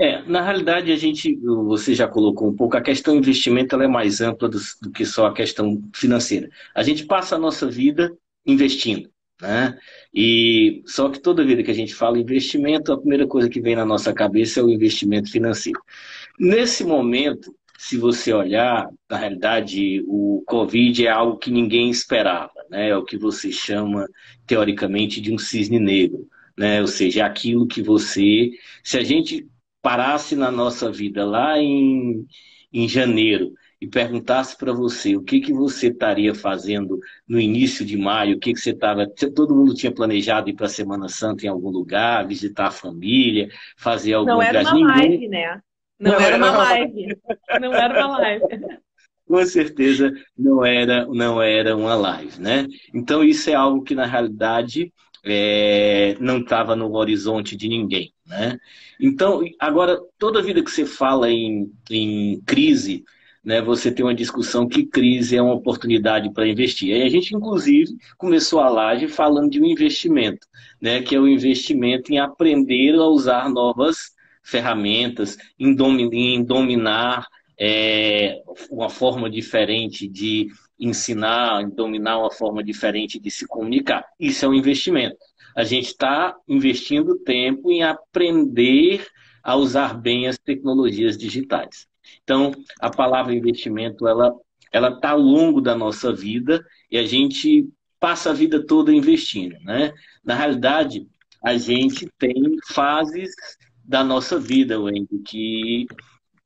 É, 0.00 0.22
na 0.22 0.42
realidade 0.42 0.92
a 0.92 0.96
gente, 0.96 1.36
você 1.66 1.92
já 1.92 2.06
colocou 2.06 2.48
um 2.48 2.54
pouco, 2.54 2.76
a 2.76 2.80
questão 2.80 3.16
investimento 3.16 3.74
ela 3.74 3.84
é 3.84 3.88
mais 3.88 4.20
ampla 4.20 4.48
do, 4.48 4.58
do 4.80 4.90
que 4.92 5.04
só 5.04 5.26
a 5.26 5.34
questão 5.34 5.82
financeira. 5.92 6.48
A 6.74 6.82
gente 6.82 7.04
passa 7.04 7.34
a 7.34 7.38
nossa 7.38 7.68
vida 7.68 8.16
investindo. 8.46 9.10
Né? 9.40 9.78
E 10.12 10.82
só 10.84 11.08
que 11.08 11.20
toda 11.20 11.44
vida 11.44 11.62
que 11.62 11.70
a 11.70 11.74
gente 11.74 11.94
fala 11.94 12.18
investimento, 12.18 12.92
a 12.92 12.98
primeira 12.98 13.26
coisa 13.26 13.48
que 13.48 13.60
vem 13.60 13.76
na 13.76 13.84
nossa 13.84 14.12
cabeça 14.12 14.60
é 14.60 14.62
o 14.62 14.70
investimento 14.70 15.30
financeiro. 15.30 15.80
Nesse 16.38 16.84
momento, 16.84 17.54
se 17.78 17.96
você 17.96 18.32
olhar, 18.32 18.88
na 19.08 19.16
realidade, 19.16 20.02
o 20.08 20.42
Covid 20.46 21.06
é 21.06 21.10
algo 21.10 21.38
que 21.38 21.50
ninguém 21.50 21.88
esperava, 21.90 22.52
né? 22.68 22.88
É 22.88 22.96
o 22.96 23.04
que 23.04 23.16
você 23.16 23.52
chama, 23.52 24.08
teoricamente, 24.46 25.20
de 25.20 25.32
um 25.32 25.38
cisne 25.38 25.78
negro, 25.78 26.26
né? 26.56 26.80
Ou 26.80 26.88
seja, 26.88 27.20
é 27.20 27.24
aquilo 27.24 27.68
que 27.68 27.80
você, 27.80 28.50
se 28.82 28.98
a 28.98 29.04
gente 29.04 29.46
parasse 29.80 30.34
na 30.34 30.50
nossa 30.50 30.90
vida 30.90 31.24
lá 31.24 31.56
em, 31.58 32.26
em 32.72 32.88
janeiro 32.88 33.52
e 33.80 33.86
perguntasse 33.86 34.56
para 34.56 34.72
você 34.72 35.16
o 35.16 35.22
que, 35.22 35.40
que 35.40 35.52
você 35.52 35.88
estaria 35.88 36.34
fazendo 36.34 36.98
no 37.28 37.38
início 37.38 37.84
de 37.84 37.96
maio, 37.96 38.36
o 38.36 38.40
que, 38.40 38.52
que 38.52 38.60
você 38.60 38.70
estava. 38.70 39.06
Todo 39.06 39.54
mundo 39.54 39.74
tinha 39.74 39.92
planejado 39.92 40.50
ir 40.50 40.54
para 40.54 40.66
a 40.66 40.70
Semana 40.70 41.08
Santa 41.08 41.46
em 41.46 41.48
algum 41.48 41.70
lugar, 41.70 42.26
visitar 42.26 42.66
a 42.66 42.72
família, 42.72 43.48
fazer 43.76 44.14
algum 44.14 44.30
Não 44.30 44.42
era 44.42 44.62
uma 44.62 44.96
live, 44.96 45.28
né? 45.28 45.60
Não, 45.98 46.12
não 46.12 46.20
era, 46.20 46.36
uma 46.36 46.50
live. 46.50 47.18
Não 47.60 47.74
era 47.74 48.06
uma 48.06 48.18
live. 48.18 48.44
Com 49.26 49.44
certeza 49.44 50.10
não 50.36 50.64
era, 50.64 51.06
não 51.06 51.42
era 51.42 51.76
uma 51.76 51.94
live, 51.94 52.40
né? 52.40 52.66
Então 52.94 53.22
isso 53.22 53.50
é 53.50 53.54
algo 53.54 53.82
que 53.82 53.94
na 53.94 54.06
realidade 54.06 54.90
é, 55.22 56.16
não 56.18 56.38
estava 56.38 56.74
no 56.74 56.90
horizonte 56.94 57.54
de 57.54 57.68
ninguém, 57.68 58.14
né? 58.26 58.58
Então 58.98 59.42
agora 59.60 60.00
toda 60.18 60.42
vida 60.42 60.64
que 60.64 60.70
você 60.70 60.86
fala 60.86 61.30
em, 61.30 61.70
em 61.90 62.40
crise, 62.46 63.04
né, 63.48 63.62
você 63.62 63.90
tem 63.90 64.04
uma 64.04 64.14
discussão 64.14 64.68
que 64.68 64.84
crise 64.84 65.34
é 65.34 65.40
uma 65.40 65.54
oportunidade 65.54 66.30
para 66.34 66.46
investir. 66.46 66.94
Aí 66.94 67.02
a 67.02 67.08
gente, 67.08 67.34
inclusive, 67.34 67.96
começou 68.18 68.60
a 68.60 68.68
live 68.68 69.08
falando 69.08 69.48
de 69.48 69.58
um 69.58 69.64
investimento, 69.64 70.46
né, 70.78 71.00
que 71.00 71.16
é 71.16 71.18
o 71.18 71.26
investimento 71.26 72.12
em 72.12 72.18
aprender 72.18 72.94
a 72.96 73.06
usar 73.06 73.48
novas 73.48 74.10
ferramentas, 74.42 75.38
em, 75.58 75.74
dominar, 75.74 76.14
em 76.14 76.44
dominar 76.44 77.26
é, 77.58 78.38
uma 78.70 78.90
forma 78.90 79.30
diferente 79.30 80.06
de 80.06 80.48
ensinar, 80.78 81.62
em 81.62 81.70
dominar 81.70 82.18
uma 82.18 82.30
forma 82.30 82.62
diferente 82.62 83.18
de 83.18 83.30
se 83.30 83.46
comunicar. 83.46 84.04
Isso 84.20 84.44
é 84.44 84.48
um 84.48 84.52
investimento. 84.52 85.16
A 85.56 85.64
gente 85.64 85.86
está 85.86 86.36
investindo 86.46 87.18
tempo 87.20 87.72
em 87.72 87.82
aprender 87.82 89.06
a 89.42 89.56
usar 89.56 89.94
bem 89.94 90.28
as 90.28 90.36
tecnologias 90.36 91.16
digitais. 91.16 91.88
Então, 92.22 92.52
a 92.80 92.90
palavra 92.90 93.34
investimento, 93.34 94.06
ela 94.06 94.34
ela 94.70 94.90
está 94.90 95.10
ao 95.10 95.18
longo 95.18 95.60
da 95.60 95.74
nossa 95.74 96.12
vida 96.12 96.62
e 96.90 96.98
a 96.98 97.06
gente 97.06 97.66
passa 97.98 98.30
a 98.30 98.34
vida 98.34 98.64
toda 98.64 98.92
investindo, 98.92 99.58
né? 99.60 99.92
Na 100.24 100.34
realidade, 100.34 101.06
a 101.42 101.56
gente 101.56 102.06
tem 102.18 102.34
fases 102.68 103.30
da 103.84 104.04
nossa 104.04 104.38
vida, 104.38 104.78
Wendy, 104.78 105.18
que 105.24 105.86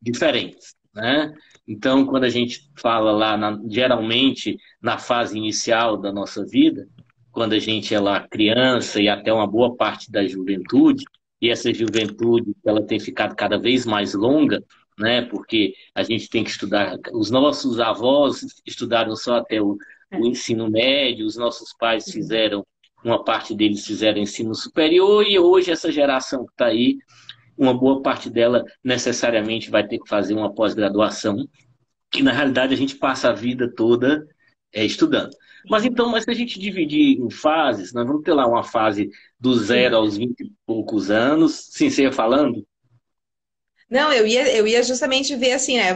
diferentes, 0.01 0.75
né? 0.95 1.33
Então, 1.67 2.07
quando 2.07 2.25
a 2.25 2.29
gente 2.29 2.71
fala 2.77 3.13
lá, 3.13 3.37
na, 3.37 3.61
geralmente 3.69 4.57
na 4.81 4.99
fase 4.99 5.37
inicial 5.37 5.97
da 5.97 6.13
nossa 6.13 6.45
vida, 6.45 6.87
quando 7.31 7.55
a 7.55 7.59
gente 7.59 7.95
é 7.95 8.01
lá 8.01 8.27
criança 8.29 9.01
e 9.01 9.09
até 9.09 9.33
uma 9.33 9.47
boa 9.47 9.75
parte 9.75 10.11
da 10.11 10.27
juventude, 10.27 11.05
e 11.41 11.51
essa 11.51 11.73
juventude 11.73 12.55
ela 12.65 12.83
tem 12.87 13.01
ficado 13.01 13.35
cada 13.35 13.59
vez 13.59 13.85
mais 13.85 14.15
longa, 14.15 14.63
né? 14.99 15.23
Porque 15.23 15.75
a 15.95 16.03
gente 16.03 16.29
tem 16.29 16.45
que 16.45 16.51
estudar. 16.51 16.99
Os 17.13 17.31
nossos 17.31 17.81
avós 17.81 18.45
estudaram 18.67 19.15
só 19.17 19.37
até 19.37 19.61
o, 19.61 19.77
o 20.13 20.27
é. 20.27 20.29
ensino 20.29 20.71
médio, 20.71 21.27
os 21.27 21.37
nossos 21.37 21.73
pais 21.79 22.11
fizeram 22.11 22.65
uma 23.05 23.25
parte 23.25 23.55
deles 23.55 23.85
fizeram 23.85 24.21
ensino 24.21 24.55
superior 24.55 25.27
e 25.27 25.39
hoje 25.39 25.71
essa 25.71 25.91
geração 25.91 26.45
que 26.47 26.53
está 26.53 26.67
aí, 26.67 26.99
uma 27.57 27.75
boa 27.75 28.01
parte 28.01 28.31
dela 28.31 28.65
necessariamente 28.83 29.71
vai 29.71 29.87
ter 29.87 29.99
que 29.99 30.09
fazer 30.09 30.35
uma 30.35 30.55
pós-graduação, 30.55 31.47
que 32.11 32.23
na 32.23 32.33
realidade 32.33 32.73
a 32.73 32.77
gente 32.77 32.97
passa 32.97 33.31
a 33.31 33.33
vida 33.33 33.73
toda 33.75 34.27
é, 34.73 34.85
estudando. 34.85 35.31
Mas 35.69 35.85
então, 35.85 36.09
mas 36.09 36.25
se 36.25 36.31
a 36.31 36.35
gente 36.35 36.59
dividir 36.59 37.21
em 37.21 37.31
fases, 37.31 37.93
nós 37.93 38.07
vamos 38.07 38.23
ter 38.23 38.33
lá 38.33 38.47
uma 38.47 38.65
fase 38.65 39.11
do 39.39 39.55
zero 39.55 39.97
aos 39.97 40.17
vinte 40.17 40.41
e 40.41 40.53
poucos 40.67 41.11
anos, 41.11 41.69
você 41.71 42.03
ia 42.03 42.13
falando? 42.13 42.67
Não, 43.93 44.11
eu 44.11 44.27
ia, 44.27 44.51
eu 44.57 44.67
ia 44.67 44.83
justamente 44.83 45.37
ver 45.37 45.53
assim, 45.53 45.77
né? 45.77 45.95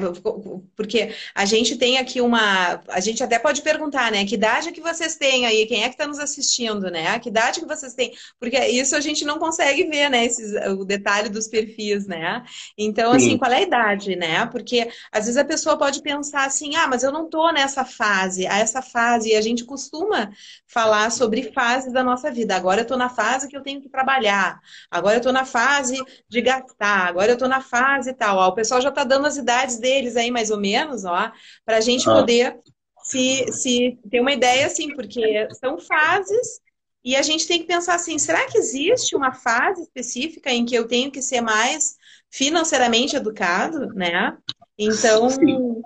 Porque 0.77 1.15
a 1.35 1.47
gente 1.47 1.79
tem 1.79 1.97
aqui 1.97 2.21
uma. 2.21 2.83
A 2.89 3.01
gente 3.01 3.25
até 3.25 3.39
pode 3.39 3.63
perguntar, 3.63 4.13
né? 4.13 4.27
Que 4.27 4.35
idade 4.35 4.71
que 4.71 4.83
vocês 4.83 5.17
têm 5.17 5.47
aí? 5.47 5.65
Quem 5.65 5.83
é 5.83 5.89
que 5.89 5.95
está 5.95 6.07
nos 6.07 6.19
assistindo, 6.19 6.91
né? 6.91 7.19
Que 7.19 7.31
idade 7.31 7.59
que 7.59 7.65
vocês 7.67 7.95
têm? 7.95 8.13
Porque 8.39 8.59
isso 8.67 8.95
a 8.95 9.01
gente 9.01 9.25
não 9.25 9.39
consegue 9.39 9.85
ver, 9.85 10.11
né? 10.11 10.27
Esses, 10.27 10.53
o 10.79 10.85
detalhe 10.85 11.31
dos 11.31 11.49
perfis, 11.49 12.07
né? 12.07 12.45
Então, 12.77 13.13
assim, 13.13 13.31
Sim. 13.31 13.39
qual 13.39 13.51
é 13.51 13.57
a 13.57 13.63
idade, 13.63 14.15
né? 14.15 14.45
Porque 14.45 14.91
às 15.11 15.25
vezes 15.25 15.39
a 15.39 15.45
pessoa 15.45 15.79
pode 15.79 16.03
pensar 16.03 16.45
assim, 16.45 16.77
ah, 16.77 16.87
mas 16.87 17.03
eu 17.03 17.11
não 17.11 17.31
tô 17.31 17.51
nessa 17.51 17.83
fase, 17.83 18.47
a 18.47 18.59
essa 18.59 18.83
fase, 18.83 19.31
e 19.31 19.37
a 19.37 19.41
gente 19.41 19.65
costuma 19.65 20.31
falar 20.67 21.11
sobre 21.11 21.51
fases 21.51 21.95
da 21.95 22.05
nossa 22.05 22.31
vida. 22.31 22.55
Agora 22.55 22.83
eu 22.83 22.87
tô 22.87 22.99
na 22.99 23.09
fase 23.09 23.49
que 23.49 23.57
eu 23.57 23.63
tenho 23.63 23.81
que 23.81 23.89
trabalhar, 23.89 24.61
agora 24.91 25.17
eu 25.17 25.23
tô 25.23 25.33
na 25.33 25.47
fase 25.47 25.99
de 26.29 26.43
gastar, 26.43 27.09
agora 27.09 27.33
eu 27.33 27.39
tô 27.39 27.49
na 27.49 27.63
fase 27.63 27.86
fase 27.87 28.11
e 28.11 28.15
tal. 28.15 28.39
Ó, 28.39 28.49
o 28.49 28.55
pessoal 28.55 28.81
já 28.81 28.89
está 28.89 29.05
dando 29.05 29.27
as 29.27 29.37
idades 29.37 29.79
deles 29.79 30.17
aí, 30.17 30.31
mais 30.31 30.51
ou 30.51 30.59
menos, 30.59 31.05
ó, 31.05 31.31
para 31.65 31.77
a 31.77 31.81
gente 31.81 32.09
ah. 32.09 32.15
poder 32.15 32.57
se, 33.05 33.53
se 33.53 33.99
ter 34.11 34.21
uma 34.21 34.33
ideia, 34.33 34.67
assim, 34.67 34.95
porque 34.95 35.49
são 35.55 35.79
fases 35.79 36.61
e 37.05 37.15
a 37.15 37.23
gente 37.23 37.47
tem 37.47 37.61
que 37.61 37.67
pensar 37.67 37.95
assim: 37.95 38.19
será 38.19 38.47
que 38.47 38.59
existe 38.59 39.15
uma 39.15 39.33
fase 39.33 39.83
específica 39.83 40.51
em 40.51 40.65
que 40.65 40.75
eu 40.75 40.89
tenho 40.89 41.11
que 41.11 41.23
ser 41.23 41.41
mais 41.41 41.97
financeiramente 42.31 43.15
educado, 43.15 43.95
né? 43.95 44.37
Então, 44.77 45.31
Sim. 45.31 45.83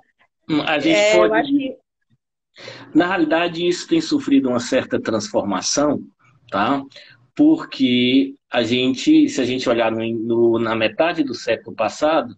a 0.67 0.79
gente 0.79 0.97
é, 0.97 1.17
pode. 1.17 1.29
Eu 1.29 1.35
acho 1.35 1.51
que... 1.51 1.77
Na 2.95 3.07
realidade, 3.07 3.67
isso 3.67 3.87
tem 3.87 4.01
sofrido 4.01 4.49
uma 4.49 4.61
certa 4.61 5.01
transformação, 5.01 6.03
tá? 6.51 6.83
Porque 7.41 8.35
a 8.51 8.63
gente, 8.63 9.27
se 9.31 9.41
a 9.41 9.47
gente 9.47 9.67
olhar 9.67 9.91
no, 9.91 10.07
no, 10.13 10.59
na 10.59 10.77
metade 10.77 11.25
do 11.25 11.33
século 11.33 11.75
passado, 11.75 12.37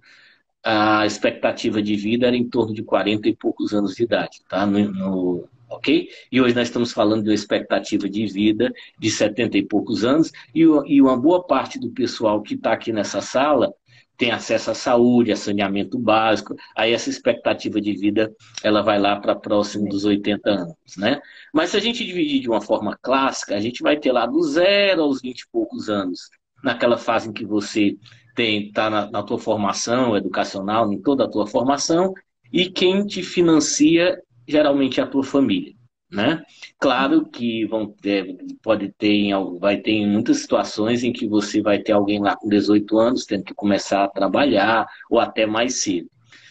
a 0.62 1.04
expectativa 1.04 1.82
de 1.82 1.96
vida 1.96 2.28
era 2.28 2.36
em 2.36 2.48
torno 2.48 2.72
de 2.72 2.84
40 2.84 3.28
e 3.28 3.34
poucos 3.34 3.74
anos 3.74 3.96
de 3.96 4.04
idade, 4.04 4.42
tá? 4.48 4.64
No, 4.64 4.78
no, 4.92 5.48
ok? 5.68 6.08
E 6.30 6.40
hoje 6.40 6.54
nós 6.54 6.68
estamos 6.68 6.92
falando 6.92 7.24
de 7.24 7.30
uma 7.30 7.34
expectativa 7.34 8.08
de 8.08 8.26
vida 8.26 8.72
de 8.96 9.10
70 9.10 9.58
e 9.58 9.64
poucos 9.64 10.04
anos, 10.04 10.30
e, 10.54 10.60
e 10.60 11.02
uma 11.02 11.16
boa 11.16 11.44
parte 11.44 11.80
do 11.80 11.90
pessoal 11.90 12.40
que 12.40 12.54
está 12.54 12.72
aqui 12.72 12.92
nessa 12.92 13.20
sala 13.20 13.74
tem 14.16 14.30
acesso 14.30 14.70
à 14.70 14.74
saúde, 14.74 15.32
a 15.32 15.36
saneamento 15.36 15.98
básico, 15.98 16.54
aí 16.76 16.92
essa 16.92 17.10
expectativa 17.10 17.80
de 17.80 17.92
vida 17.92 18.32
ela 18.62 18.82
vai 18.82 18.98
lá 18.98 19.16
para 19.16 19.34
próximo 19.34 19.88
dos 19.88 20.04
80 20.04 20.50
anos, 20.50 20.76
né? 20.96 21.20
Mas 21.52 21.70
se 21.70 21.76
a 21.76 21.80
gente 21.80 22.04
dividir 22.04 22.40
de 22.40 22.48
uma 22.48 22.60
forma 22.60 22.96
clássica, 23.02 23.56
a 23.56 23.60
gente 23.60 23.82
vai 23.82 23.98
ter 23.98 24.12
lá 24.12 24.26
do 24.26 24.42
zero 24.42 25.02
aos 25.02 25.20
20 25.20 25.40
e 25.40 25.48
poucos 25.50 25.88
anos, 25.88 26.30
naquela 26.62 26.96
fase 26.96 27.28
em 27.28 27.32
que 27.32 27.44
você 27.44 27.96
tem 28.34 28.68
está 28.68 28.88
na, 28.88 29.10
na 29.10 29.22
tua 29.22 29.38
formação 29.38 30.16
educacional, 30.16 30.92
em 30.92 31.00
toda 31.00 31.24
a 31.24 31.28
tua 31.28 31.46
formação, 31.46 32.14
e 32.52 32.70
quem 32.70 33.06
te 33.06 33.22
financia 33.22 34.20
geralmente 34.46 35.00
é 35.00 35.02
a 35.02 35.06
tua 35.06 35.24
família. 35.24 35.74
Né? 36.12 36.42
Claro 36.78 37.24
que 37.24 37.64
vão 37.64 37.86
ter, 37.86 38.36
pode 38.62 38.92
ter, 38.92 39.32
vai 39.58 39.78
ter 39.78 39.92
em 39.92 40.06
muitas 40.06 40.40
situações 40.40 41.02
em 41.02 41.10
que 41.10 41.26
você 41.26 41.62
vai 41.62 41.78
ter 41.78 41.92
alguém 41.92 42.20
lá 42.20 42.36
com 42.36 42.50
18 42.50 42.98
anos 42.98 43.24
tendo 43.24 43.44
que 43.44 43.54
começar 43.54 44.04
a 44.04 44.08
trabalhar, 44.08 44.86
ou 45.10 45.18
até 45.18 45.46
mais 45.46 45.82
cedo. 45.82 46.10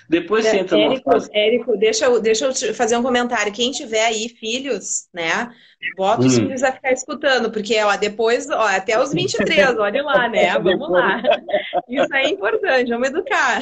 Depois 0.10 0.46
você 0.46 0.58
entra 0.58 0.78
Érico, 0.78 1.10
fase... 1.10 1.30
Érico, 1.32 1.78
deixa 1.78 2.06
eu, 2.06 2.20
deixa 2.20 2.46
eu 2.46 2.74
fazer 2.74 2.98
um 2.98 3.04
comentário. 3.04 3.54
Quem 3.54 3.72
tiver 3.72 4.04
aí 4.04 4.28
filhos, 4.28 5.08
né? 5.14 5.50
Bota 5.96 6.26
os 6.26 6.38
hum. 6.38 6.42
filhos 6.42 6.64
a 6.64 6.72
ficar 6.74 6.92
escutando, 6.92 7.50
porque 7.50 7.82
ó, 7.82 7.96
depois, 7.96 8.50
ó, 8.50 8.68
até 8.68 9.02
os 9.02 9.14
23, 9.14 9.78
olha 9.78 10.04
lá, 10.04 10.28
né? 10.28 10.60
Vamos 10.60 10.90
lá. 10.90 11.22
Isso 11.88 12.14
é 12.14 12.30
importante, 12.30 12.90
vamos 12.90 13.08
educar. 13.08 13.62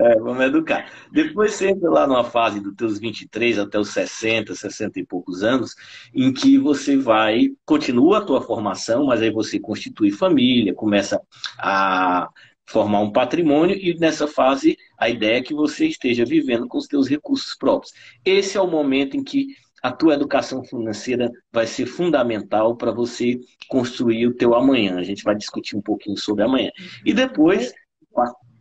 É, 0.00 0.14
vamos 0.20 0.44
educar. 0.44 0.92
Depois 1.10 1.54
você 1.54 1.70
entra 1.70 1.90
lá 1.90 2.06
numa 2.06 2.22
fase 2.22 2.60
dos 2.60 2.72
teus 2.76 3.00
23 3.00 3.58
até 3.58 3.80
os 3.80 3.88
60, 3.88 4.54
60 4.54 5.00
e 5.00 5.04
poucos 5.04 5.42
anos, 5.42 5.74
em 6.14 6.32
que 6.32 6.56
você 6.56 6.96
vai, 6.96 7.48
continua 7.64 8.18
a 8.18 8.24
tua 8.24 8.40
formação, 8.40 9.06
mas 9.06 9.20
aí 9.20 9.30
você 9.30 9.58
constitui 9.58 10.12
família, 10.12 10.72
começa 10.72 11.20
a 11.58 12.28
formar 12.64 13.00
um 13.00 13.10
patrimônio 13.10 13.74
e 13.74 13.98
nessa 13.98 14.28
fase 14.28 14.76
a 14.96 15.08
ideia 15.08 15.38
é 15.38 15.42
que 15.42 15.54
você 15.54 15.86
esteja 15.86 16.24
vivendo 16.24 16.68
com 16.68 16.78
os 16.78 16.86
teus 16.86 17.08
recursos 17.08 17.56
próprios. 17.56 17.92
Esse 18.24 18.56
é 18.56 18.60
o 18.60 18.70
momento 18.70 19.16
em 19.16 19.24
que 19.24 19.48
a 19.82 19.90
tua 19.90 20.14
educação 20.14 20.62
financeira 20.62 21.28
vai 21.52 21.66
ser 21.66 21.86
fundamental 21.86 22.76
para 22.76 22.92
você 22.92 23.40
construir 23.68 24.28
o 24.28 24.34
teu 24.34 24.54
amanhã. 24.54 24.96
A 24.96 25.02
gente 25.02 25.24
vai 25.24 25.34
discutir 25.34 25.76
um 25.76 25.82
pouquinho 25.82 26.16
sobre 26.16 26.44
amanhã. 26.44 26.70
E 27.04 27.12
depois, 27.12 27.72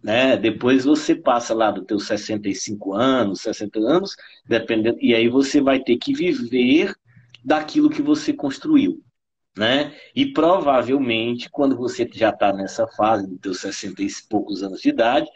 né, 0.08 0.38
depois 0.38 0.86
você 0.86 1.14
passa 1.14 1.54
lá 1.54 1.70
dos 1.70 1.84
teus 1.84 2.08
65 2.08 2.94
anos, 2.94 3.42
60 3.42 3.78
anos, 3.80 4.16
dependendo, 4.48 4.98
e 5.02 5.14
aí 5.14 5.28
você 5.28 5.60
vai 5.60 5.84
ter 5.84 5.98
que 5.98 6.14
viver 6.14 6.96
daquilo 7.44 7.90
que 7.90 8.02
você 8.02 8.32
construiu. 8.32 9.04
Né? 9.58 9.94
E 10.16 10.32
provavelmente, 10.32 11.50
quando 11.50 11.76
você 11.76 12.10
já 12.14 12.30
está 12.30 12.54
nessa 12.54 12.88
fase 12.88 13.28
dos 13.28 13.42
teus 13.42 13.60
60 13.60 14.02
e 14.02 14.08
poucos 14.30 14.64
anos 14.64 14.80
de 14.80 14.88
idade, 14.88 15.28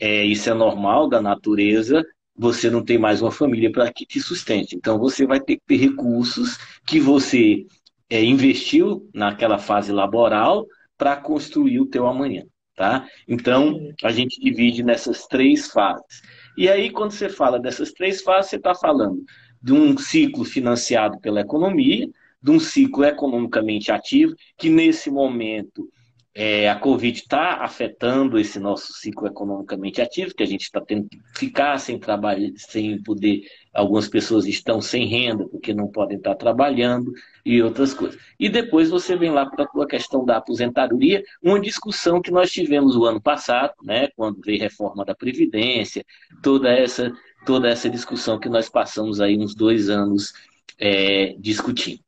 é, 0.00 0.24
isso 0.24 0.50
é 0.50 0.54
normal 0.54 1.08
da 1.08 1.22
natureza, 1.22 2.04
você 2.34 2.68
não 2.68 2.84
tem 2.84 2.98
mais 2.98 3.22
uma 3.22 3.30
família 3.30 3.70
para 3.70 3.92
que 3.92 4.04
te 4.04 4.18
sustente. 4.18 4.74
Então 4.74 4.98
você 4.98 5.24
vai 5.24 5.38
ter 5.38 5.54
que 5.54 5.62
ter 5.68 5.76
recursos 5.76 6.58
que 6.84 6.98
você 6.98 7.64
é, 8.08 8.24
investiu 8.24 9.08
naquela 9.14 9.56
fase 9.56 9.92
laboral 9.92 10.66
para 10.98 11.14
construir 11.16 11.78
o 11.78 11.86
teu 11.86 12.08
amanhã. 12.08 12.42
Tá? 12.80 13.06
Então, 13.28 13.92
a 14.02 14.10
gente 14.10 14.40
divide 14.40 14.82
nessas 14.82 15.26
três 15.26 15.66
fases. 15.70 16.22
E 16.56 16.66
aí, 16.66 16.88
quando 16.88 17.10
você 17.10 17.28
fala 17.28 17.60
dessas 17.60 17.92
três 17.92 18.22
fases, 18.22 18.48
você 18.48 18.56
está 18.56 18.74
falando 18.74 19.22
de 19.62 19.74
um 19.74 19.98
ciclo 19.98 20.46
financiado 20.46 21.20
pela 21.20 21.42
economia, 21.42 22.08
de 22.42 22.50
um 22.50 22.58
ciclo 22.58 23.04
economicamente 23.04 23.92
ativo, 23.92 24.34
que 24.56 24.70
nesse 24.70 25.10
momento 25.10 25.90
é, 26.34 26.70
a 26.70 26.74
Covid 26.74 27.18
está 27.18 27.62
afetando 27.62 28.38
esse 28.38 28.58
nosso 28.58 28.94
ciclo 28.94 29.26
economicamente 29.26 30.00
ativo, 30.00 30.34
que 30.34 30.42
a 30.42 30.46
gente 30.46 30.62
está 30.62 30.80
tendo 30.80 31.06
que 31.06 31.18
ficar 31.36 31.76
sem 31.76 31.98
trabalho, 31.98 32.50
sem 32.56 33.02
poder. 33.02 33.42
Algumas 33.72 34.08
pessoas 34.08 34.46
estão 34.46 34.80
sem 34.80 35.06
renda 35.06 35.46
porque 35.48 35.72
não 35.72 35.86
podem 35.86 36.16
estar 36.16 36.34
trabalhando 36.34 37.12
e 37.46 37.62
outras 37.62 37.94
coisas. 37.94 38.20
E 38.38 38.48
depois 38.48 38.90
você 38.90 39.16
vem 39.16 39.30
lá 39.30 39.46
para 39.46 39.64
a 39.64 39.86
questão 39.86 40.24
da 40.24 40.38
aposentadoria, 40.38 41.22
uma 41.40 41.60
discussão 41.60 42.20
que 42.20 42.32
nós 42.32 42.50
tivemos 42.50 42.96
o 42.96 43.04
ano 43.04 43.20
passado, 43.20 43.74
né, 43.84 44.08
quando 44.16 44.40
veio 44.44 44.60
reforma 44.60 45.04
da 45.04 45.14
Previdência, 45.14 46.04
toda 46.42 46.68
essa, 46.68 47.12
toda 47.46 47.68
essa 47.68 47.88
discussão 47.88 48.40
que 48.40 48.48
nós 48.48 48.68
passamos 48.68 49.20
aí 49.20 49.38
uns 49.38 49.54
dois 49.54 49.88
anos 49.88 50.32
é, 50.78 51.36
discutindo. 51.38 52.00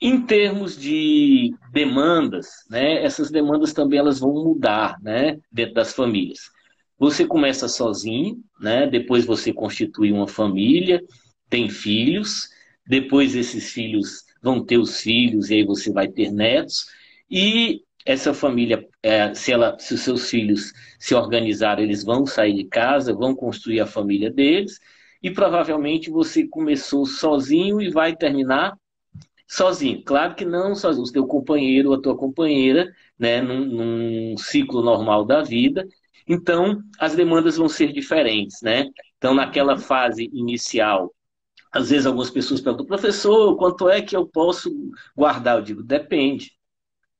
Em 0.00 0.20
termos 0.20 0.76
de 0.76 1.54
demandas, 1.72 2.48
né, 2.68 3.04
essas 3.04 3.30
demandas 3.30 3.72
também 3.72 3.98
elas 3.98 4.18
vão 4.18 4.32
mudar 4.32 5.00
né, 5.00 5.38
dentro 5.52 5.74
das 5.74 5.94
famílias. 5.94 6.53
Você 6.98 7.26
começa 7.26 7.68
sozinho, 7.68 8.42
né, 8.60 8.86
depois 8.86 9.24
você 9.24 9.52
constitui 9.52 10.12
uma 10.12 10.28
família, 10.28 11.02
tem 11.50 11.68
filhos, 11.68 12.48
depois 12.86 13.34
esses 13.34 13.72
filhos 13.72 14.24
vão 14.42 14.64
ter 14.64 14.78
os 14.78 15.00
filhos 15.00 15.50
e 15.50 15.54
aí 15.54 15.64
você 15.64 15.92
vai 15.92 16.08
ter 16.08 16.30
netos, 16.30 16.86
e 17.30 17.82
essa 18.06 18.34
família, 18.34 18.86
é, 19.02 19.32
se, 19.34 19.50
ela, 19.50 19.78
se 19.78 19.94
os 19.94 20.00
seus 20.00 20.28
filhos 20.28 20.72
se 20.98 21.14
organizarem, 21.14 21.84
eles 21.84 22.04
vão 22.04 22.26
sair 22.26 22.54
de 22.54 22.64
casa, 22.64 23.14
vão 23.14 23.34
construir 23.34 23.80
a 23.80 23.86
família 23.86 24.30
deles, 24.30 24.78
e 25.22 25.30
provavelmente 25.30 26.10
você 26.10 26.46
começou 26.46 27.06
sozinho 27.06 27.80
e 27.80 27.90
vai 27.90 28.14
terminar 28.14 28.76
sozinho. 29.48 30.02
Claro 30.04 30.34
que 30.34 30.44
não 30.44 30.74
sozinho, 30.74 31.06
o 31.06 31.12
teu 31.12 31.26
companheiro 31.26 31.90
ou 31.90 31.96
a 31.96 32.00
tua 32.00 32.16
companheira, 32.16 32.92
né, 33.18 33.40
num, 33.40 33.64
num, 33.64 34.36
ciclo 34.36 34.82
normal 34.82 35.24
da 35.24 35.42
vida. 35.42 35.86
Então, 36.26 36.82
as 36.98 37.14
demandas 37.14 37.56
vão 37.56 37.68
ser 37.68 37.92
diferentes, 37.92 38.62
né? 38.62 38.86
Então, 39.18 39.34
naquela 39.34 39.76
fase 39.76 40.30
inicial, 40.32 41.14
às 41.72 41.90
vezes 41.90 42.06
algumas 42.06 42.30
pessoas 42.30 42.60
perguntam, 42.60 42.86
professor, 42.86 43.56
quanto 43.56 43.88
é 43.88 44.00
que 44.00 44.16
eu 44.16 44.26
posso 44.26 44.70
guardar? 45.16 45.58
Eu 45.58 45.62
digo, 45.62 45.82
depende. 45.82 46.52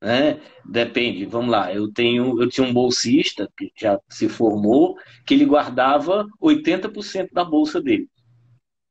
Né? 0.00 0.40
Depende, 0.64 1.24
vamos 1.24 1.50
lá. 1.50 1.72
Eu 1.72 1.90
tenho, 1.92 2.40
eu 2.40 2.48
tinha 2.48 2.66
um 2.66 2.72
bolsista 2.72 3.50
que 3.56 3.72
já 3.76 3.98
se 4.08 4.28
formou, 4.28 4.96
que 5.26 5.34
ele 5.34 5.44
guardava 5.44 6.26
80% 6.40 7.30
da 7.32 7.44
bolsa 7.44 7.80
dele. 7.80 8.08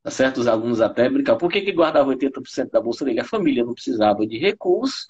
Tá 0.03 0.11
certo? 0.11 0.41
Os 0.41 0.47
alunos 0.47 0.81
até 0.81 1.09
brincavam. 1.09 1.39
Por 1.39 1.49
que, 1.51 1.61
que 1.61 1.71
guardava 1.71 2.13
80% 2.13 2.71
da 2.71 2.81
bolsa 2.81 3.05
dele? 3.05 3.21
A 3.21 3.25
família 3.25 3.63
não 3.63 3.73
precisava 3.73 4.27
de 4.27 4.37
recursos, 4.37 5.07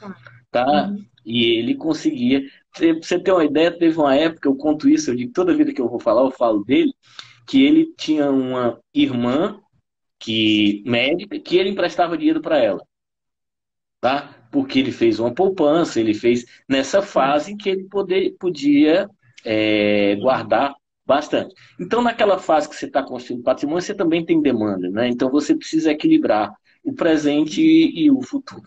tá? 0.53 0.87
Uhum. 0.87 1.03
E 1.25 1.57
ele 1.57 1.75
conseguia. 1.75 2.43
Pra 2.71 2.93
você 2.93 3.19
ter 3.19 3.31
uma 3.31 3.43
ideia, 3.43 3.77
teve 3.77 3.97
uma 3.97 4.15
época, 4.15 4.47
eu 4.47 4.55
conto 4.55 4.87
isso, 4.87 5.11
eu 5.11 5.15
digo 5.15 5.33
toda 5.33 5.55
vida 5.55 5.73
que 5.73 5.81
eu 5.81 5.89
vou 5.89 5.99
falar, 5.99 6.21
eu 6.21 6.31
falo 6.31 6.63
dele, 6.63 6.93
que 7.47 7.63
ele 7.63 7.93
tinha 7.97 8.31
uma 8.31 8.79
irmã 8.93 9.59
que 10.19 10.81
médica 10.85 11.39
que 11.39 11.57
ele 11.57 11.69
emprestava 11.69 12.17
dinheiro 12.17 12.41
para 12.41 12.57
ela. 12.57 12.81
Tá? 14.01 14.47
Porque 14.51 14.79
ele 14.79 14.91
fez 14.91 15.19
uma 15.19 15.33
poupança, 15.33 15.99
ele 15.99 16.13
fez 16.13 16.45
nessa 16.69 17.01
fase 17.01 17.55
que 17.57 17.69
ele 17.69 17.85
poder, 17.85 18.35
podia 18.39 19.09
é, 19.45 20.15
guardar 20.17 20.75
Bastante. 21.05 21.53
Então, 21.79 22.01
naquela 22.01 22.39
fase 22.39 22.69
que 22.69 22.75
você 22.75 22.85
está 22.85 23.03
construindo 23.03 23.43
patrimônio, 23.43 23.81
você 23.81 23.93
também 23.93 24.25
tem 24.25 24.41
demanda, 24.41 24.89
né? 24.89 25.09
Então, 25.09 25.29
você 25.29 25.53
precisa 25.53 25.91
equilibrar 25.91 26.53
o 26.81 26.93
presente 26.93 27.61
e, 27.61 28.09
o 28.09 28.21
futuro. 28.21 28.63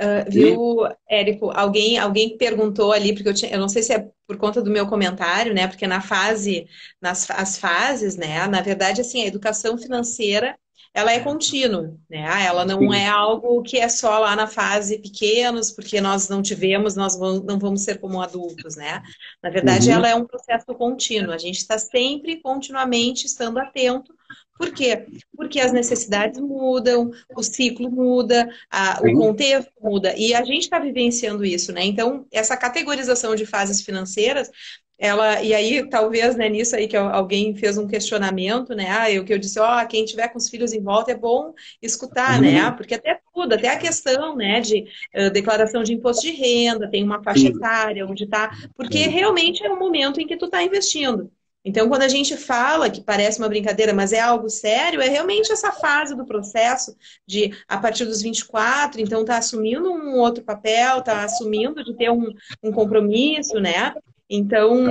Uh, 0.00 0.30
viu, 0.30 0.78
Érico? 1.10 1.50
Alguém, 1.50 1.98
alguém 1.98 2.36
perguntou 2.38 2.92
ali, 2.92 3.12
porque 3.14 3.28
eu, 3.28 3.34
tinha, 3.34 3.50
eu 3.52 3.58
não 3.58 3.68
sei 3.68 3.82
se 3.82 3.92
é 3.92 4.08
por 4.28 4.36
conta 4.36 4.62
do 4.62 4.70
meu 4.70 4.86
comentário, 4.86 5.52
né? 5.52 5.66
Porque 5.66 5.86
na 5.88 6.00
fase, 6.00 6.68
nas 7.00 7.28
as 7.30 7.58
fases, 7.58 8.16
né? 8.16 8.46
Na 8.46 8.60
verdade, 8.60 9.00
assim, 9.00 9.22
a 9.22 9.26
educação 9.26 9.76
financeira 9.76 10.56
ela 10.94 11.12
é 11.12 11.20
contínua, 11.20 11.96
né? 12.08 12.26
Ah, 12.28 12.42
ela 12.42 12.64
não 12.64 12.92
é 12.92 13.06
algo 13.06 13.62
que 13.62 13.78
é 13.78 13.88
só 13.88 14.18
lá 14.18 14.34
na 14.34 14.46
fase 14.46 14.98
pequenos, 14.98 15.70
porque 15.70 16.00
nós 16.00 16.28
não 16.28 16.42
tivemos, 16.42 16.96
nós 16.96 17.18
não 17.18 17.58
vamos 17.58 17.82
ser 17.82 17.98
como 18.00 18.20
adultos, 18.20 18.76
né? 18.76 19.02
Na 19.42 19.50
verdade, 19.50 19.88
uhum. 19.88 19.94
ela 19.94 20.08
é 20.08 20.14
um 20.14 20.24
processo 20.24 20.66
contínuo. 20.74 21.32
A 21.32 21.38
gente 21.38 21.58
está 21.58 21.78
sempre, 21.78 22.40
continuamente, 22.40 23.26
estando 23.26 23.58
atento. 23.58 24.14
Por 24.58 24.72
quê? 24.72 25.06
Porque 25.36 25.60
as 25.60 25.72
necessidades 25.72 26.40
mudam, 26.40 27.12
o 27.36 27.42
ciclo 27.42 27.90
muda, 27.90 28.48
a, 28.68 29.00
o 29.00 29.12
contexto 29.12 29.70
muda, 29.80 30.14
e 30.16 30.34
a 30.34 30.44
gente 30.44 30.62
está 30.62 30.80
vivenciando 30.80 31.44
isso, 31.44 31.72
né? 31.72 31.84
Então, 31.84 32.26
essa 32.32 32.56
categorização 32.56 33.36
de 33.36 33.46
fases 33.46 33.82
financeiras, 33.82 34.50
ela 34.98 35.42
e 35.42 35.54
aí 35.54 35.88
talvez 35.88 36.34
né, 36.34 36.48
nisso 36.48 36.74
aí 36.74 36.88
que 36.88 36.96
alguém 36.96 37.54
fez 37.54 37.78
um 37.78 37.86
questionamento 37.86 38.74
né 38.74 38.88
ah, 38.90 39.10
eu 39.10 39.24
que 39.24 39.32
eu 39.32 39.38
disse 39.38 39.60
ó 39.60 39.80
oh, 39.80 39.86
quem 39.86 40.04
tiver 40.04 40.28
com 40.28 40.38
os 40.38 40.48
filhos 40.48 40.72
em 40.72 40.82
volta 40.82 41.12
é 41.12 41.16
bom 41.16 41.54
escutar 41.80 42.40
né? 42.40 42.48
uhum. 42.48 42.54
né 42.54 42.70
porque 42.72 42.94
até 42.94 43.20
tudo 43.32 43.54
até 43.54 43.68
a 43.68 43.78
questão 43.78 44.34
né 44.34 44.60
de 44.60 44.84
uh, 45.16 45.30
declaração 45.30 45.82
de 45.82 45.92
imposto 45.94 46.22
de 46.22 46.32
renda 46.32 46.90
tem 46.90 47.04
uma 47.04 47.22
faixa 47.22 47.42
Sim. 47.42 47.56
etária 47.56 48.06
onde 48.06 48.24
está 48.24 48.50
porque 48.76 49.04
Sim. 49.04 49.10
realmente 49.10 49.64
é 49.64 49.70
o 49.70 49.78
momento 49.78 50.20
em 50.20 50.26
que 50.26 50.36
tu 50.36 50.46
está 50.46 50.62
investindo 50.62 51.30
então, 51.64 51.86
quando 51.86 52.02
a 52.02 52.08
gente 52.08 52.34
fala 52.34 52.88
que 52.88 53.02
parece 53.02 53.38
uma 53.38 53.48
brincadeira, 53.48 53.92
mas 53.92 54.12
é 54.12 54.20
algo 54.20 54.48
sério, 54.48 55.02
é 55.02 55.08
realmente 55.08 55.52
essa 55.52 55.70
fase 55.70 56.16
do 56.16 56.24
processo 56.24 56.96
de, 57.26 57.52
a 57.68 57.76
partir 57.76 58.06
dos 58.06 58.22
24, 58.22 59.00
então 59.00 59.22
tá 59.22 59.36
assumindo 59.36 59.92
um 59.92 60.16
outro 60.18 60.42
papel, 60.42 61.02
tá 61.02 61.24
assumindo 61.24 61.84
de 61.84 61.94
ter 61.94 62.10
um, 62.10 62.32
um 62.62 62.72
compromisso, 62.72 63.60
né? 63.60 63.92
Então. 64.30 64.84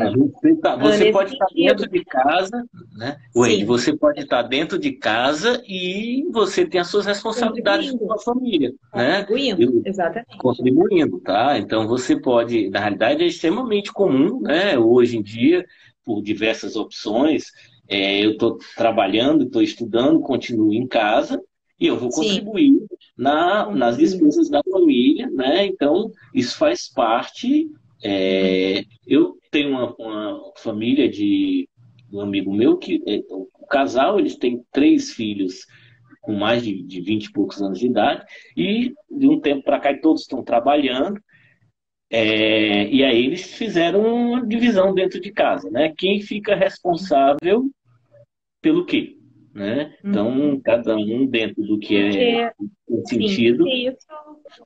Tá, 0.61 0.75
você 0.75 1.11
pode 1.11 1.33
estar 1.33 1.47
dentro 1.53 1.89
de 1.89 2.03
casa, 2.03 2.65
né? 2.95 3.17
Wade, 3.35 3.65
você 3.65 3.95
pode 3.95 4.21
estar 4.21 4.41
dentro 4.41 4.79
de 4.79 4.93
casa 4.93 5.61
e 5.67 6.25
você 6.31 6.65
tem 6.65 6.81
as 6.81 6.87
suas 6.87 7.05
responsabilidades 7.05 7.91
com 7.91 8.11
a 8.11 8.17
família. 8.17 8.73
Né? 8.93 9.23
Contribuindo, 9.23 9.81
exatamente. 9.85 10.37
Contribuindo, 10.37 11.19
tá? 11.19 11.57
Então 11.59 11.87
você 11.87 12.19
pode, 12.19 12.69
na 12.69 12.79
realidade, 12.79 13.23
é 13.23 13.27
extremamente 13.27 13.93
comum, 13.93 14.41
né? 14.41 14.77
Hoje 14.77 15.17
em 15.17 15.21
dia, 15.21 15.63
por 16.03 16.21
diversas 16.21 16.75
opções. 16.75 17.51
É, 17.89 18.25
eu 18.25 18.31
estou 18.31 18.57
trabalhando, 18.75 19.45
estou 19.45 19.61
estudando, 19.61 20.19
continuo 20.19 20.73
em 20.73 20.85
casa 20.87 21.41
e 21.79 21.87
eu 21.87 21.97
vou 21.97 22.09
contribuir 22.09 22.73
na, 23.15 23.69
nas 23.71 23.97
despesas 23.97 24.49
da 24.49 24.61
família, 24.69 25.29
né? 25.29 25.65
Então, 25.65 26.11
isso 26.33 26.57
faz 26.57 26.89
parte 26.89 27.69
é, 28.03 28.83
eu 29.05 29.37
tenho 29.51 29.69
uma, 29.69 29.95
uma, 29.97 30.53
família 30.57 31.09
de 31.09 31.67
um 32.11 32.21
amigo 32.21 32.53
meu 32.53 32.77
que 32.77 33.01
é, 33.07 33.23
o 33.29 33.65
casal 33.67 34.19
eles 34.19 34.35
têm 34.35 34.63
três 34.71 35.11
filhos 35.13 35.65
com 36.21 36.33
mais 36.33 36.63
de, 36.63 36.83
de 36.83 37.01
20 37.01 37.25
e 37.25 37.31
poucos 37.31 37.61
anos 37.61 37.79
de 37.79 37.87
idade 37.87 38.25
e 38.55 38.93
de 39.09 39.27
um 39.27 39.39
tempo 39.39 39.63
para 39.63 39.79
cá 39.79 39.97
todos 39.97 40.21
estão 40.21 40.43
trabalhando 40.43 41.19
é, 42.09 42.87
e 42.87 43.03
aí 43.03 43.25
eles 43.25 43.53
fizeram 43.53 44.01
uma 44.01 44.45
divisão 44.45 44.93
dentro 44.93 45.19
de 45.19 45.31
casa, 45.31 45.69
né? 45.69 45.93
Quem 45.97 46.21
fica 46.21 46.55
responsável 46.55 47.69
pelo 48.61 48.85
quê? 48.85 49.16
Né? 49.57 49.95
Então, 50.05 50.29
uhum. 50.29 50.61
cada 50.61 50.95
um 50.95 51.25
dentro 51.25 51.63
do 51.63 51.79
que 51.79 51.97
é 51.97 52.53
o 52.87 53.07
sentido. 53.07 53.63
Sim, 53.63 53.87
isso, 53.87 54.07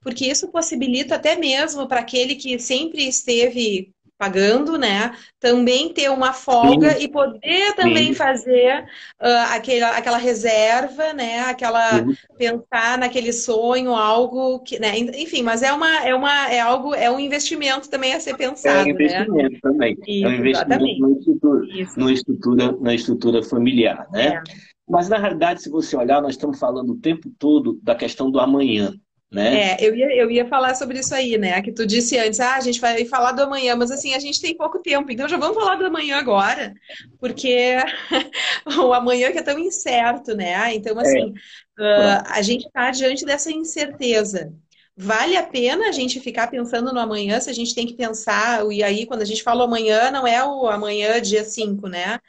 porque 0.04 0.26
isso 0.26 0.52
possibilita 0.52 1.16
até 1.16 1.38
mesmo 1.38 1.88
para 1.88 2.02
aquele 2.02 2.36
que 2.36 2.60
sempre 2.60 3.08
esteve 3.08 3.94
pagando, 4.22 4.78
né? 4.78 5.14
Também 5.40 5.92
ter 5.92 6.12
uma 6.12 6.32
folga 6.32 6.92
Sim. 6.92 7.06
e 7.06 7.08
poder 7.08 7.74
também 7.76 8.08
Sim. 8.08 8.14
fazer 8.14 8.84
uh, 9.20 9.50
aquela, 9.56 9.98
aquela 9.98 10.18
reserva, 10.18 11.12
né? 11.12 11.40
Aquela 11.40 12.04
Sim. 12.04 12.14
pensar 12.38 13.00
naquele 13.00 13.34
sonho, 13.34 13.96
algo 13.96 14.60
que, 14.60 14.78
né? 14.78 14.96
Enfim, 14.96 15.42
mas 15.42 15.64
é 15.64 15.74
uma 15.74 16.06
é 16.06 16.14
uma 16.14 16.52
é 16.52 16.60
algo 16.60 16.94
é 16.94 17.10
um 17.10 17.20
investimento 17.20 17.90
também 17.90 18.14
a 18.14 18.20
ser 18.20 18.38
pensado, 18.38 18.90
é 18.90 18.94
um 18.94 18.96
né? 18.96 19.06
investimento 19.06 19.54
né? 19.54 19.60
também. 19.64 19.98
Isso, 20.06 20.26
é 20.26 20.30
um 20.30 20.36
investimento 20.36 21.00
na 21.00 21.12
estrutura, 21.18 21.66
na 21.98 22.14
estrutura, 22.14 22.78
na 22.80 22.94
estrutura 22.94 23.44
familiar, 23.44 24.08
né? 24.12 24.36
É. 24.36 24.71
Mas 24.88 25.08
na 25.08 25.18
realidade, 25.18 25.62
se 25.62 25.70
você 25.70 25.96
olhar, 25.96 26.22
nós 26.22 26.32
estamos 26.32 26.60
falando 26.60 26.92
o 26.92 27.00
tempo 27.00 27.30
todo 27.40 27.80
da 27.82 27.96
questão 27.96 28.30
do 28.30 28.40
amanhã. 28.40 28.94
Né? 29.32 29.72
É, 29.72 29.78
eu 29.80 29.96
ia, 29.96 30.14
eu 30.14 30.30
ia 30.30 30.46
falar 30.46 30.76
sobre 30.76 31.00
isso 31.00 31.16
aí, 31.16 31.38
né? 31.38 31.62
Que 31.62 31.72
tu 31.72 31.88
disse 31.88 32.18
antes, 32.18 32.42
ah, 32.42 32.56
a 32.56 32.60
gente 32.60 32.82
vai 32.82 33.06
falar 33.06 33.32
do 33.32 33.44
amanhã, 33.44 33.78
mas 33.78 33.90
assim, 33.90 34.14
a 34.14 34.20
gente 34.20 34.42
tem 34.42 34.58
pouco 34.58 34.80
tempo, 34.80 35.10
então 35.10 35.26
já 35.26 35.38
vamos 35.38 35.56
falar 35.56 35.78
do 35.78 35.86
amanhã 35.86 36.18
agora, 36.18 36.74
porque 37.18 37.78
o 38.78 38.92
amanhã 38.92 39.32
que 39.32 39.38
é 39.38 39.42
tão 39.42 39.58
incerto, 39.58 40.36
né? 40.36 40.76
Então, 40.76 41.00
assim, 41.00 41.34
é. 41.80 41.82
uh, 41.82 42.24
a 42.26 42.42
gente 42.42 42.68
está 42.68 42.92
diante 42.92 43.26
dessa 43.26 43.50
incerteza. 43.50 44.54
Vale 44.96 45.38
a 45.38 45.44
pena 45.44 45.88
a 45.88 45.92
gente 45.92 46.20
ficar 46.20 46.48
pensando 46.48 46.94
no 46.94 47.00
amanhã, 47.00 47.40
se 47.40 47.50
a 47.50 47.54
gente 47.54 47.74
tem 47.74 47.88
que 47.88 47.94
pensar, 47.94 48.66
e 48.72 48.84
aí 48.84 49.06
quando 49.06 49.22
a 49.22 49.26
gente 49.26 49.42
fala 49.42 49.64
amanhã, 49.64 50.12
não 50.12 50.28
é 50.28 50.46
o 50.46 50.68
amanhã 50.68 51.22
dia 51.22 51.46
5, 51.46 51.88
né? 51.88 52.20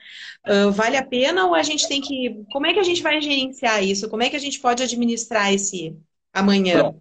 Uh, 0.46 0.70
vale 0.70 0.96
a 0.96 1.04
pena 1.04 1.46
ou 1.46 1.54
a 1.54 1.62
gente 1.62 1.88
tem 1.88 2.00
que. 2.00 2.44
Como 2.52 2.66
é 2.66 2.72
que 2.72 2.78
a 2.78 2.84
gente 2.84 3.02
vai 3.02 3.20
gerenciar 3.20 3.82
isso? 3.82 4.08
Como 4.08 4.22
é 4.22 4.30
que 4.30 4.36
a 4.36 4.40
gente 4.40 4.60
pode 4.60 4.82
administrar 4.82 5.52
esse, 5.52 5.96
amanhã? 6.32 6.94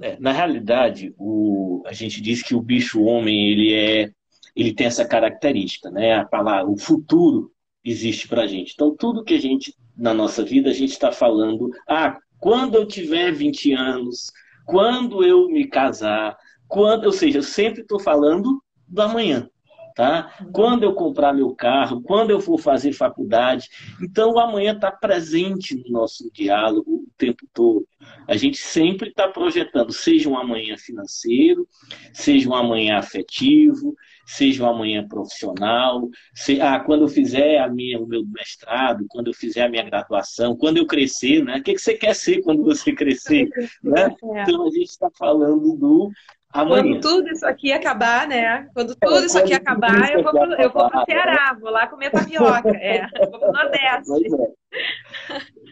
É, 0.00 0.16
na 0.18 0.32
realidade, 0.32 1.12
o, 1.18 1.82
a 1.86 1.92
gente 1.92 2.20
diz 2.20 2.42
que 2.42 2.54
o 2.54 2.62
bicho 2.62 3.02
homem 3.02 3.50
ele 3.50 3.74
é, 3.74 4.10
ele 4.54 4.72
tem 4.72 4.86
essa 4.86 5.04
característica, 5.04 5.90
né? 5.90 6.14
A 6.14 6.24
palavra, 6.24 6.70
o 6.70 6.78
futuro 6.78 7.52
existe 7.84 8.28
para 8.28 8.42
a 8.42 8.46
gente. 8.46 8.72
Então, 8.72 8.94
tudo 8.96 9.24
que 9.24 9.34
a 9.34 9.40
gente 9.40 9.74
na 9.96 10.14
nossa 10.14 10.44
vida 10.44 10.70
a 10.70 10.72
gente 10.72 10.92
está 10.92 11.12
falando, 11.12 11.70
ah, 11.86 12.18
quando 12.38 12.76
eu 12.76 12.86
tiver 12.86 13.32
20 13.32 13.72
anos, 13.74 14.32
quando 14.64 15.24
eu 15.24 15.48
me 15.48 15.66
casar, 15.66 16.36
quando, 16.68 17.06
ou 17.06 17.12
seja, 17.12 17.38
eu 17.38 17.42
sempre 17.42 17.82
estou 17.82 18.00
falando 18.00 18.62
do 18.88 19.02
amanhã 19.02 19.48
tá? 19.94 20.34
Quando 20.52 20.84
eu 20.84 20.94
comprar 20.94 21.32
meu 21.32 21.54
carro, 21.54 22.02
quando 22.02 22.30
eu 22.30 22.40
for 22.40 22.58
fazer 22.58 22.92
faculdade. 22.92 23.68
Então, 24.02 24.32
o 24.32 24.38
amanhã 24.38 24.74
está 24.74 24.90
presente 24.90 25.74
no 25.76 25.90
nosso 25.90 26.30
diálogo 26.32 26.90
o 26.90 27.08
tempo 27.16 27.46
todo. 27.52 27.86
A 28.26 28.36
gente 28.36 28.58
sempre 28.58 29.10
está 29.10 29.28
projetando, 29.28 29.92
seja 29.92 30.28
um 30.28 30.38
amanhã 30.38 30.76
financeiro, 30.76 31.66
seja 32.12 32.48
um 32.48 32.54
amanhã 32.54 32.98
afetivo, 32.98 33.94
seja 34.26 34.64
um 34.64 34.68
amanhã 34.68 35.06
profissional, 35.06 36.08
se, 36.34 36.60
ah, 36.60 36.80
quando 36.80 37.02
eu 37.02 37.08
fizer 37.08 37.58
a 37.58 37.68
minha, 37.68 37.98
o 37.98 38.06
meu 38.06 38.24
mestrado, 38.26 39.04
quando 39.08 39.28
eu 39.28 39.34
fizer 39.34 39.62
a 39.62 39.68
minha 39.68 39.82
graduação, 39.82 40.56
quando 40.56 40.78
eu 40.78 40.86
crescer, 40.86 41.44
né? 41.44 41.58
O 41.58 41.62
que, 41.62 41.74
que 41.74 41.80
você 41.80 41.94
quer 41.94 42.14
ser 42.14 42.40
quando 42.42 42.62
você 42.62 42.92
crescer? 42.92 43.48
Né? 43.82 44.14
É. 44.34 44.42
Então 44.42 44.66
a 44.66 44.70
gente 44.70 44.90
está 44.90 45.10
falando 45.10 45.76
do 45.76 46.10
Amanhã. 46.52 46.82
Quando 46.82 47.00
tudo 47.00 47.28
isso 47.30 47.46
aqui 47.46 47.72
acabar, 47.72 48.28
né? 48.28 48.68
Quando 48.74 48.94
tudo 48.94 49.16
é, 49.16 49.24
isso 49.24 49.38
aqui 49.38 49.54
acabar, 49.54 50.12
eu 50.12 50.22
vou, 50.22 50.32
pro, 50.32 50.52
eu 50.52 50.70
vou 50.70 50.90
pro 50.90 51.04
Ceará, 51.06 51.56
vou 51.58 51.70
lá 51.70 51.86
comer 51.86 52.10
tapioca. 52.10 52.68
É, 52.76 53.06
vou 53.30 53.38
pro 53.38 53.52
Nordeste. 53.52 54.06
Pois 54.06 54.32
é. 54.32 54.52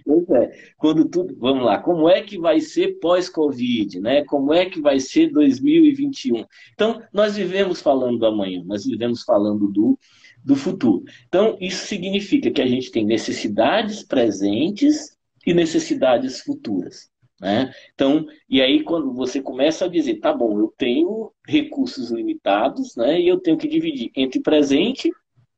Pois 0.07 0.31
é. 0.31 0.73
Quando 0.79 1.05
tudo. 1.05 1.37
Vamos 1.39 1.65
lá, 1.65 1.79
como 1.79 2.09
é 2.09 2.23
que 2.23 2.39
vai 2.39 2.61
ser 2.61 2.99
pós-Covid, 2.99 4.01
né? 4.01 4.25
Como 4.25 4.55
é 4.55 4.65
que 4.65 4.81
vai 4.81 4.99
ser 4.99 5.31
2021? 5.31 6.47
Então, 6.73 7.03
nós 7.13 7.37
vivemos 7.37 7.83
falando 7.83 8.19
do 8.19 8.27
amanhã, 8.27 8.63
nós 8.65 8.87
vivemos 8.87 9.23
falando 9.23 9.69
do, 9.69 9.99
do 10.43 10.57
futuro. 10.57 11.05
Então, 11.29 11.59
isso 11.61 11.87
significa 11.87 12.51
que 12.51 12.63
a 12.63 12.67
gente 12.67 12.91
tem 12.91 13.05
necessidades 13.05 14.03
presentes 14.03 15.15
e 15.47 15.53
necessidades 15.53 16.41
futuras. 16.41 17.10
Né? 17.41 17.73
Então, 17.95 18.27
e 18.49 18.61
aí 18.61 18.83
quando 18.83 19.15
você 19.15 19.41
começa 19.41 19.87
a 19.87 19.89
dizer, 19.89 20.17
tá 20.17 20.33
bom, 20.33 20.59
eu 20.61 20.75
tenho 20.77 21.33
recursos 21.47 22.11
limitados, 22.11 22.95
né? 22.97 23.19
E 23.19 23.27
eu 23.27 23.41
tenho 23.41 23.57
que 23.57 23.67
dividir 23.67 24.11
entre 24.15 24.41
presente 24.41 25.11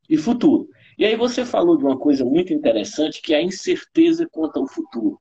e 0.09 0.15
futuro. 0.15 0.69
E 0.97 1.05
aí 1.05 1.17
você 1.17 1.43
falou 1.43 1.77
de 1.77 1.83
uma 1.83 1.97
coisa 1.97 2.23
muito 2.23 2.53
interessante, 2.53 3.21
que 3.21 3.33
é 3.33 3.37
a 3.37 3.43
incerteza 3.43 4.25
quanto 4.31 4.59
ao 4.59 4.67
futuro. 4.67 5.19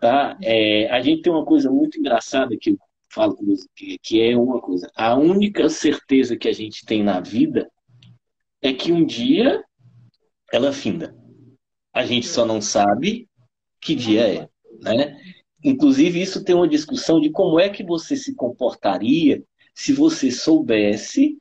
Tá? 0.00 0.38
É, 0.42 0.88
a 0.90 1.00
gente 1.00 1.22
tem 1.22 1.32
uma 1.32 1.44
coisa 1.44 1.68
muito 1.70 1.98
engraçada 1.98 2.56
que 2.56 2.70
eu 2.70 2.78
falo 3.12 3.34
com 3.34 3.46
você, 3.46 3.66
que, 4.00 4.22
é 4.22 4.36
uma 4.36 4.60
coisa. 4.60 4.88
A 4.94 5.16
única 5.16 5.68
certeza 5.68 6.36
que 6.36 6.48
a 6.48 6.52
gente 6.52 6.84
tem 6.84 7.02
na 7.02 7.18
vida 7.18 7.68
é 8.62 8.72
que 8.72 8.92
um 8.92 9.04
dia 9.04 9.64
ela 10.52 10.72
finda. 10.72 11.16
A 11.92 12.04
gente 12.04 12.28
só 12.28 12.44
não 12.44 12.60
sabe 12.60 13.28
que 13.80 13.94
dia 13.94 14.28
é. 14.28 14.48
Né? 14.80 15.18
Inclusive, 15.68 16.22
isso 16.22 16.42
tem 16.42 16.54
uma 16.54 16.66
discussão 16.66 17.20
de 17.20 17.28
como 17.30 17.60
é 17.60 17.68
que 17.68 17.84
você 17.84 18.16
se 18.16 18.34
comportaria 18.34 19.44
se 19.74 19.92
você 19.92 20.30
soubesse 20.30 21.36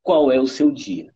qual 0.00 0.30
é 0.30 0.40
o 0.40 0.46
seu 0.46 0.70
dia. 0.70 1.12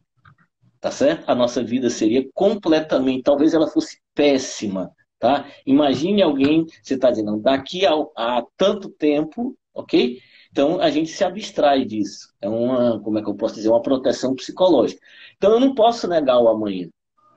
Tá 0.81 0.90
certo? 0.90 1.29
A 1.31 1.37
nossa 1.37 1.62
vida 1.62 1.88
seria 1.88 2.29
completamente, 2.35 3.23
talvez 3.23 3.55
ela 3.55 3.68
fosse 3.68 4.01
péssima, 4.12 4.90
tá? 5.21 5.49
Imagine 5.64 6.21
alguém, 6.21 6.66
você 6.83 6.94
está 6.94 7.11
dizendo, 7.11 7.38
daqui 7.38 7.87
a, 7.87 7.92
a 8.16 8.44
tanto 8.57 8.88
tempo, 8.88 9.57
ok? 9.73 10.18
Então 10.51 10.81
a 10.81 10.90
gente 10.90 11.11
se 11.11 11.23
abstrai 11.23 11.85
disso. 11.85 12.35
É 12.40 12.49
uma, 12.49 13.01
como 13.01 13.21
é 13.21 13.23
que 13.23 13.29
eu 13.29 13.37
posso 13.37 13.55
dizer, 13.55 13.68
uma 13.68 13.83
proteção 13.83 14.35
psicológica. 14.35 15.01
Então 15.37 15.53
eu 15.53 15.61
não 15.61 15.77
posso 15.77 16.09
negar 16.09 16.40
o 16.40 16.49
amanhã. 16.49 16.88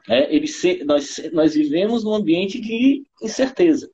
É, 0.09 0.35
ele 0.35 0.47
se, 0.47 0.83
nós, 0.83 1.21
nós 1.31 1.53
vivemos 1.53 2.03
num 2.03 2.15
ambiente 2.15 2.59
de 2.59 3.03
incerteza. 3.21 3.87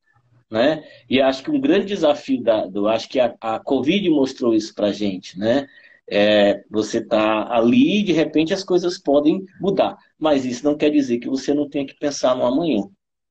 Né? 0.49 0.83
E 1.09 1.19
acho 1.19 1.43
que 1.43 1.51
um 1.51 1.59
grande 1.59 1.87
desafio 1.87 2.41
da, 2.41 2.65
do, 2.65 2.87
acho 2.87 3.09
que 3.09 3.19
a, 3.19 3.35
a 3.41 3.59
Covid 3.59 4.09
mostrou 4.09 4.53
isso 4.53 4.73
para 4.73 4.93
gente, 4.93 5.37
né? 5.37 5.67
É, 6.09 6.63
você 6.69 6.99
está 6.99 7.53
ali 7.53 7.99
e 7.99 8.03
de 8.03 8.13
repente 8.13 8.53
as 8.53 8.63
coisas 8.63 8.97
podem 8.97 9.43
mudar, 9.59 9.97
mas 10.17 10.45
isso 10.45 10.63
não 10.63 10.77
quer 10.77 10.89
dizer 10.89 11.17
que 11.17 11.27
você 11.27 11.53
não 11.53 11.67
tenha 11.67 11.85
que 11.85 11.99
pensar 11.99 12.33
no 12.33 12.45
amanhã. 12.45 12.83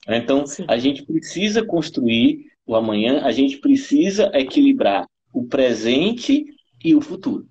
Então 0.06 0.46
Sim. 0.46 0.66
a 0.68 0.76
gente 0.76 1.02
precisa 1.02 1.64
construir 1.64 2.50
o 2.66 2.76
amanhã, 2.76 3.22
a 3.22 3.32
gente 3.32 3.58
precisa 3.58 4.30
equilibrar 4.34 5.06
o 5.32 5.44
presente 5.46 6.44
e 6.84 6.94
o 6.94 7.00
futuro. 7.00 7.46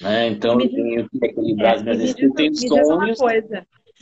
Né? 0.00 0.28
Então 0.28 0.60
eu 0.60 0.68
tenho 0.68 1.08
que 1.08 1.26
equilibrar 1.26 1.74
é, 1.74 1.76
as 1.76 1.82
minhas 1.82 2.18
intenções. 2.18 3.18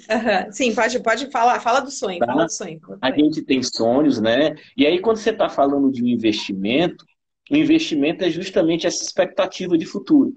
Uhum. 0.09 0.53
Sim, 0.53 0.75
pode, 0.75 1.01
pode 1.01 1.31
falar, 1.31 1.61
fala 1.61 1.81
do 1.81 1.91
sonho, 1.91 2.19
tá? 2.19 2.27
fala 2.27 2.45
do 2.45 2.53
sonho. 2.53 2.81
A 3.01 3.11
gente 3.11 3.43
tem 3.43 3.63
sonhos, 3.63 4.21
né? 4.21 4.55
E 4.77 4.87
aí, 4.87 5.01
quando 5.01 5.17
você 5.17 5.31
está 5.31 5.49
falando 5.49 5.91
de 5.91 6.03
um 6.03 6.07
investimento, 6.07 7.05
o 7.51 7.57
investimento 7.57 8.25
é 8.25 8.31
justamente 8.31 8.87
essa 8.87 9.03
expectativa 9.03 9.77
de 9.77 9.87
futuro. 9.87 10.33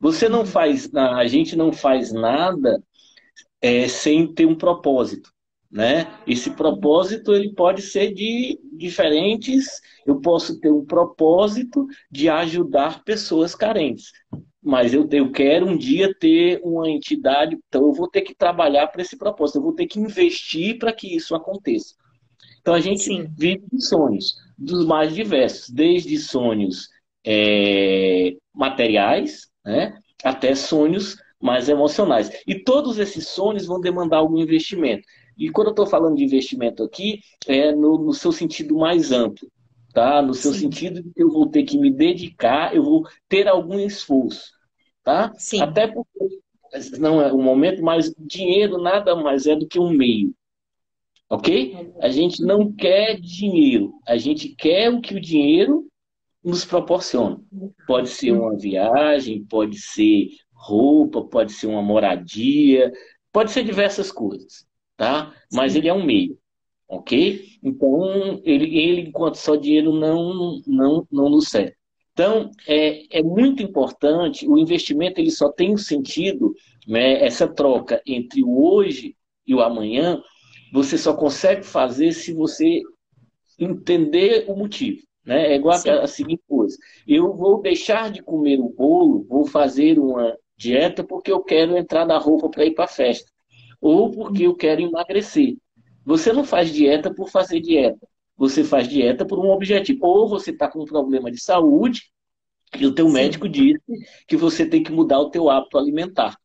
Você 0.00 0.28
não 0.28 0.40
uhum. 0.40 0.46
faz, 0.46 0.90
a 0.94 1.26
gente 1.26 1.56
não 1.56 1.72
faz 1.72 2.12
nada 2.12 2.82
é, 3.60 3.88
sem 3.88 4.32
ter 4.32 4.46
um 4.46 4.54
propósito, 4.54 5.32
né? 5.70 6.06
Esse 6.26 6.50
propósito 6.50 7.34
ele 7.34 7.52
pode 7.54 7.82
ser 7.82 8.12
de 8.12 8.60
diferentes. 8.72 9.80
Eu 10.06 10.20
posso 10.20 10.60
ter 10.60 10.70
um 10.70 10.84
propósito 10.84 11.86
de 12.10 12.28
ajudar 12.28 13.02
pessoas 13.04 13.54
carentes 13.54 14.12
mas 14.68 14.92
eu, 14.92 15.08
eu 15.10 15.32
quero 15.32 15.66
um 15.66 15.78
dia 15.78 16.14
ter 16.14 16.60
uma 16.62 16.90
entidade, 16.90 17.56
então 17.66 17.86
eu 17.86 17.92
vou 17.94 18.06
ter 18.06 18.20
que 18.20 18.34
trabalhar 18.34 18.86
para 18.88 19.00
esse 19.00 19.16
propósito, 19.16 19.56
eu 19.56 19.62
vou 19.62 19.72
ter 19.72 19.86
que 19.86 19.98
investir 19.98 20.78
para 20.78 20.92
que 20.92 21.16
isso 21.16 21.34
aconteça. 21.34 21.94
Então 22.60 22.74
a 22.74 22.80
gente 22.80 23.04
Sim. 23.04 23.32
vive 23.34 23.62
de 23.72 23.82
sonhos 23.82 24.34
dos 24.58 24.84
mais 24.84 25.14
diversos, 25.14 25.70
desde 25.70 26.18
sonhos 26.18 26.90
é, 27.24 28.36
materiais, 28.54 29.48
né, 29.64 29.98
até 30.22 30.54
sonhos 30.54 31.16
mais 31.40 31.70
emocionais. 31.70 32.30
E 32.46 32.62
todos 32.62 32.98
esses 32.98 33.26
sonhos 33.26 33.64
vão 33.64 33.80
demandar 33.80 34.18
algum 34.18 34.36
investimento. 34.36 35.08
E 35.38 35.48
quando 35.48 35.68
eu 35.68 35.72
estou 35.72 35.86
falando 35.86 36.16
de 36.16 36.24
investimento 36.24 36.82
aqui, 36.82 37.20
é 37.46 37.72
no, 37.72 37.96
no 37.96 38.12
seu 38.12 38.32
sentido 38.32 38.76
mais 38.76 39.12
amplo 39.12 39.48
tá? 39.94 40.20
No 40.20 40.34
seu 40.34 40.52
Sim. 40.52 40.60
sentido 40.60 41.02
de 41.02 41.10
que 41.10 41.22
eu 41.22 41.30
vou 41.30 41.48
ter 41.48 41.64
que 41.64 41.78
me 41.78 41.90
dedicar, 41.90 42.76
eu 42.76 42.84
vou 42.84 43.04
ter 43.28 43.48
algum 43.48 43.80
esforço 43.80 44.57
tá? 45.08 45.32
Sim. 45.38 45.62
Até 45.62 45.86
porque 45.86 46.38
não 46.98 47.22
é 47.22 47.32
o 47.32 47.38
momento, 47.38 47.82
mas 47.82 48.14
dinheiro 48.18 48.76
nada 48.76 49.16
mais 49.16 49.46
é 49.46 49.56
do 49.56 49.66
que 49.66 49.78
um 49.78 49.88
meio. 49.88 50.34
Ok? 51.30 51.94
A 52.02 52.10
gente 52.10 52.42
não 52.42 52.70
quer 52.70 53.18
dinheiro, 53.18 53.94
a 54.06 54.18
gente 54.18 54.50
quer 54.50 54.90
o 54.90 55.00
que 55.00 55.14
o 55.14 55.20
dinheiro 55.20 55.86
nos 56.44 56.66
proporciona. 56.66 57.40
Pode 57.86 58.10
ser 58.10 58.32
uma 58.32 58.54
viagem, 58.54 59.44
pode 59.44 59.78
ser 59.78 60.28
roupa, 60.52 61.22
pode 61.22 61.52
ser 61.52 61.68
uma 61.68 61.82
moradia, 61.82 62.92
pode 63.32 63.50
ser 63.50 63.64
diversas 63.64 64.12
coisas, 64.12 64.66
tá? 64.94 65.34
Mas 65.50 65.72
Sim. 65.72 65.78
ele 65.78 65.88
é 65.88 65.94
um 65.94 66.04
meio, 66.04 66.38
ok? 66.86 67.46
Então 67.62 68.42
ele, 68.44 68.78
ele 68.78 69.00
enquanto 69.08 69.36
só 69.36 69.56
dinheiro 69.56 69.90
não 69.90 70.60
não 70.66 71.06
não 71.10 71.30
nos 71.30 71.48
serve. 71.48 71.77
Então, 72.18 72.50
é, 72.66 73.20
é 73.20 73.22
muito 73.22 73.62
importante, 73.62 74.44
o 74.48 74.58
investimento 74.58 75.20
ele 75.20 75.30
só 75.30 75.52
tem 75.52 75.72
um 75.72 75.76
sentido, 75.76 76.52
né, 76.84 77.24
essa 77.24 77.46
troca 77.46 78.02
entre 78.04 78.42
o 78.42 78.60
hoje 78.60 79.14
e 79.46 79.54
o 79.54 79.60
amanhã, 79.60 80.20
você 80.72 80.98
só 80.98 81.14
consegue 81.14 81.62
fazer 81.62 82.10
se 82.10 82.32
você 82.32 82.82
entender 83.56 84.46
o 84.48 84.56
motivo. 84.56 85.00
Né? 85.24 85.52
É 85.52 85.54
igual 85.54 85.76
a, 85.76 86.02
a 86.02 86.06
seguinte 86.08 86.42
coisa: 86.48 86.76
eu 87.06 87.36
vou 87.36 87.62
deixar 87.62 88.10
de 88.10 88.20
comer 88.20 88.58
o 88.58 88.68
bolo, 88.68 89.24
vou 89.28 89.46
fazer 89.46 89.96
uma 89.96 90.36
dieta 90.56 91.04
porque 91.04 91.30
eu 91.30 91.40
quero 91.40 91.76
entrar 91.76 92.04
na 92.04 92.18
roupa 92.18 92.50
para 92.50 92.64
ir 92.64 92.74
para 92.74 92.86
a 92.86 92.88
festa, 92.88 93.30
ou 93.80 94.10
porque 94.10 94.42
eu 94.42 94.56
quero 94.56 94.80
emagrecer. 94.80 95.56
Você 96.04 96.32
não 96.32 96.42
faz 96.42 96.72
dieta 96.72 97.14
por 97.14 97.30
fazer 97.30 97.60
dieta, 97.60 98.08
você 98.38 98.62
faz 98.62 98.88
dieta 98.88 99.26
por 99.26 99.38
um 99.38 99.50
objetivo. 99.50 100.06
Ou 100.06 100.28
você 100.28 100.52
está 100.52 100.68
com 100.68 100.82
um 100.82 100.86
problema 100.86 101.30
de 101.30 101.42
saúde 101.42 102.04
e 102.78 102.86
o 102.86 102.94
teu 102.94 103.08
Sim. 103.08 103.12
médico 103.12 103.48
disse 103.48 103.82
que 104.26 104.36
você 104.36 104.64
tem 104.64 104.82
que 104.82 104.92
mudar 104.92 105.18
o 105.18 105.30
teu 105.30 105.50
hábito 105.50 105.76
alimentar. 105.76 106.38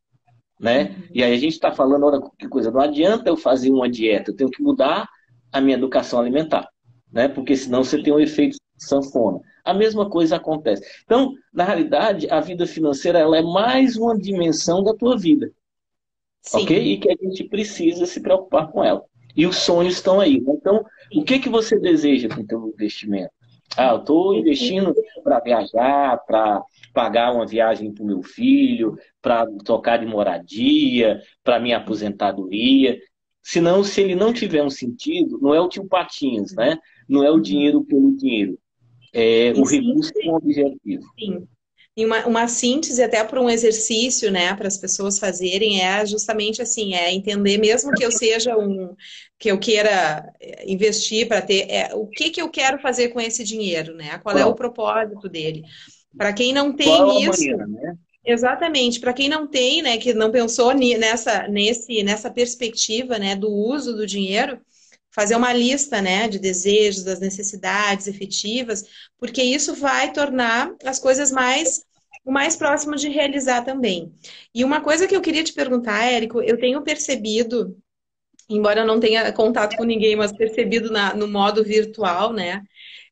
Né? 0.60 0.84
Uhum. 0.84 1.04
E 1.14 1.24
aí 1.24 1.34
a 1.34 1.38
gente 1.38 1.54
está 1.54 1.72
falando, 1.72 2.06
olha 2.06 2.22
que 2.38 2.48
coisa, 2.48 2.72
não 2.72 2.82
adianta 2.82 3.30
eu 3.30 3.38
fazer 3.38 3.70
uma 3.70 3.90
dieta, 3.90 4.32
eu 4.32 4.36
tenho 4.36 4.50
que 4.50 4.64
mudar 4.64 5.08
a 5.52 5.62
minha 5.62 5.78
educação 5.78 6.20
alimentar, 6.20 6.68
né? 7.12 7.28
Porque 7.28 7.56
senão 7.56 7.84
você 7.84 8.02
tem 8.02 8.14
um 8.14 8.20
efeito 8.20 8.58
sanfona. 8.78 9.40
A 9.64 9.74
mesma 9.74 10.10
coisa 10.10 10.38
acontece. 10.38 10.84
Então, 11.04 11.34
na 11.54 11.64
realidade, 11.64 12.30
a 12.30 12.40
vida 12.40 12.66
financeira 12.66 13.20
ela 13.20 13.38
é 13.38 13.42
mais 13.42 13.96
uma 13.96 14.18
dimensão 14.18 14.84
da 14.84 14.94
tua 14.94 15.18
vida. 15.18 15.52
Sim. 16.42 16.64
Ok? 16.64 16.78
E 16.78 16.98
que 16.98 17.10
a 17.10 17.16
gente 17.22 17.44
precisa 17.46 18.06
se 18.06 18.20
preocupar 18.20 18.72
com 18.72 18.84
ela. 18.84 19.04
E 19.36 19.48
os 19.48 19.58
sonhos 19.58 19.96
estão 19.96 20.20
aí. 20.20 20.42
Né? 20.42 20.54
Então, 20.56 20.86
o 21.16 21.24
que, 21.24 21.40
que 21.40 21.50
você 21.50 21.80
deseja 21.80 22.30
com 22.30 22.42
o 22.42 22.48
teu 22.48 22.68
investimento? 22.68 23.32
Ah, 23.76 23.92
eu 23.92 24.00
estou 24.00 24.36
investindo 24.36 24.94
para 25.24 25.40
viajar, 25.40 26.18
para 26.28 26.62
pagar 26.94 27.34
uma 27.34 27.46
viagem 27.46 27.92
para 27.92 28.04
o 28.04 28.08
meu 28.08 28.22
filho, 28.22 28.96
para 29.22 29.48
tocar 29.66 29.98
de 29.98 30.06
moradia, 30.06 31.20
para 31.44 31.60
minha 31.60 31.78
aposentadoria. 31.78 33.00
Senão, 33.42 33.84
se 33.84 34.00
ele 34.02 34.16
não 34.16 34.32
tiver 34.32 34.64
um 34.64 34.70
sentido, 34.70 35.40
não 35.42 35.54
é 35.54 35.60
o 35.60 35.68
tio 35.68 35.88
Patinhas, 35.88 36.54
né? 36.54 36.78
Não 37.10 37.24
é 37.24 37.32
o 37.32 37.40
dinheiro 37.40 37.84
pelo 37.84 38.16
dinheiro. 38.16 38.58
É 39.12 39.54
o 39.56 39.64
recurso 39.64 40.12
com 40.14 40.36
objetivo. 40.36 41.04
Sim. 41.20 41.48
E 41.96 42.06
uma, 42.06 42.26
uma 42.26 42.48
síntese 42.48 43.04
até 43.04 43.24
para 43.24 43.40
um 43.40 43.50
exercício, 43.50 44.32
né, 44.32 44.56
para 44.56 44.68
as 44.68 44.78
pessoas 44.78 45.20
fazerem 45.20 45.80
é 45.82 46.04
justamente 46.06 46.60
assim, 46.60 46.96
é 46.96 47.14
entender 47.14 47.60
mesmo 47.60 47.92
que 47.92 48.04
eu 48.04 48.12
seja 48.12 48.58
um 48.58 48.96
que 49.38 49.52
eu 49.52 49.60
queira 49.60 50.26
eh, 50.40 50.64
investir 50.66 51.28
para 51.28 51.42
ter, 51.42 51.70
é, 51.70 51.94
o 51.94 52.08
que 52.08 52.30
que 52.30 52.42
eu 52.42 52.50
quero 52.50 52.80
fazer 52.80 53.10
com 53.10 53.20
esse 53.20 53.44
dinheiro, 53.44 53.94
né? 53.94 54.18
Qual, 54.24 54.34
Qual? 54.34 54.38
é 54.38 54.46
o 54.46 54.56
propósito 54.56 55.28
dele? 55.28 55.64
Para 56.18 56.32
quem 56.32 56.54
não 56.54 56.74
tem 56.74 56.88
Qual 56.88 57.20
isso, 57.20 57.46
maneira, 57.46 57.68
né? 57.68 57.98
Exatamente. 58.26 59.00
Para 59.00 59.14
quem 59.14 59.28
não 59.28 59.46
tem, 59.46 59.82
né, 59.82 59.98
que 59.98 60.14
não 60.14 60.32
pensou 60.32 60.74
nessa, 60.74 61.48
nesse, 61.48 62.04
nessa 62.04 62.32
perspectiva, 62.32 63.20
né, 63.20 63.36
do 63.36 63.52
uso 63.52 63.94
do 63.94 64.08
dinheiro, 64.08 64.60
fazer 65.14 65.36
uma 65.36 65.54
lista, 65.54 66.02
né, 66.02 66.28
de 66.28 66.40
desejos, 66.40 67.04
das 67.04 67.20
necessidades 67.20 68.08
efetivas, 68.08 68.84
porque 69.18 69.42
isso 69.42 69.76
vai 69.76 70.12
tornar 70.12 70.74
as 70.84 71.00
coisas 71.00 71.32
mais 71.32 71.82
o 72.26 72.32
mais 72.32 72.56
próximo 72.56 72.96
de 72.96 73.10
realizar 73.10 73.64
também. 73.64 74.14
E 74.56 74.64
uma 74.64 74.80
coisa 74.80 75.06
que 75.06 75.16
eu 75.16 75.20
queria 75.20 75.44
te 75.44 75.52
perguntar, 75.52 76.06
Érico, 76.06 76.42
eu 76.42 76.58
tenho 76.58 76.82
percebido, 76.82 77.78
embora 78.50 78.80
eu 78.80 78.88
não 78.88 78.98
tenha 78.98 79.30
contato 79.34 79.76
com 79.76 79.84
ninguém, 79.84 80.16
mas 80.16 80.32
percebido 80.32 80.90
na, 80.90 81.14
no 81.14 81.28
modo 81.28 81.64
virtual, 81.66 82.32
né? 82.32 82.64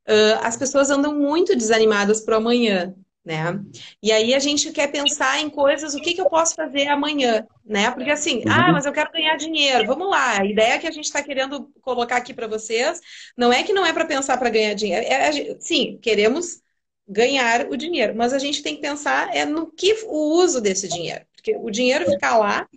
Uh, 0.08 0.40
as 0.42 0.56
pessoas 0.56 0.90
andam 0.90 1.14
muito 1.14 1.56
desanimadas 1.58 2.22
para 2.22 2.36
o 2.36 2.38
amanhã 2.38 2.96
né? 3.24 3.60
E 4.02 4.12
aí 4.12 4.34
a 4.34 4.40
gente 4.40 4.72
quer 4.72 4.92
pensar 4.92 5.40
em 5.40 5.50
coisas, 5.50 5.94
o 5.94 6.02
que, 6.02 6.14
que 6.14 6.22
eu 6.22 6.30
posso 6.30 6.56
fazer 6.56 6.88
amanhã, 6.88 7.46
né? 7.64 7.92
Porque 7.92 8.10
assim, 8.10 8.38
uhum. 8.38 8.52
ah, 8.52 8.72
mas 8.72 8.86
eu 8.86 8.92
quero 8.92 9.12
ganhar 9.12 9.36
dinheiro. 9.36 9.86
Vamos 9.86 10.10
lá, 10.10 10.40
a 10.40 10.46
ideia 10.46 10.80
que 10.80 10.88
a 10.88 10.92
gente 10.92 11.06
está 11.06 11.22
querendo 11.22 11.72
colocar 11.82 12.18
aqui 12.18 12.34
para 12.34 12.48
vocês 12.48 13.00
não 13.38 13.54
é 13.54 13.64
que 13.64 13.74
não 13.74 13.86
é 13.86 13.94
para 13.94 14.06
pensar 14.06 14.38
para 14.38 14.50
ganhar 14.50 14.74
dinheiro. 14.74 15.06
É, 15.06 15.56
sim, 15.60 16.00
queremos 16.02 16.62
ganhar 17.08 17.68
o 17.68 17.78
dinheiro, 17.78 18.16
mas 18.16 18.34
a 18.34 18.40
gente 18.40 18.64
tem 18.64 18.76
que 18.76 18.82
pensar 18.82 19.36
é 19.36 19.46
no 19.46 19.72
que 19.72 19.94
o 20.06 20.42
uso 20.42 20.62
desse 20.62 20.88
dinheiro, 20.88 21.26
porque 21.36 21.56
o 21.58 21.70
dinheiro 21.70 22.06
ficar 22.06 22.38
lá 22.38 22.68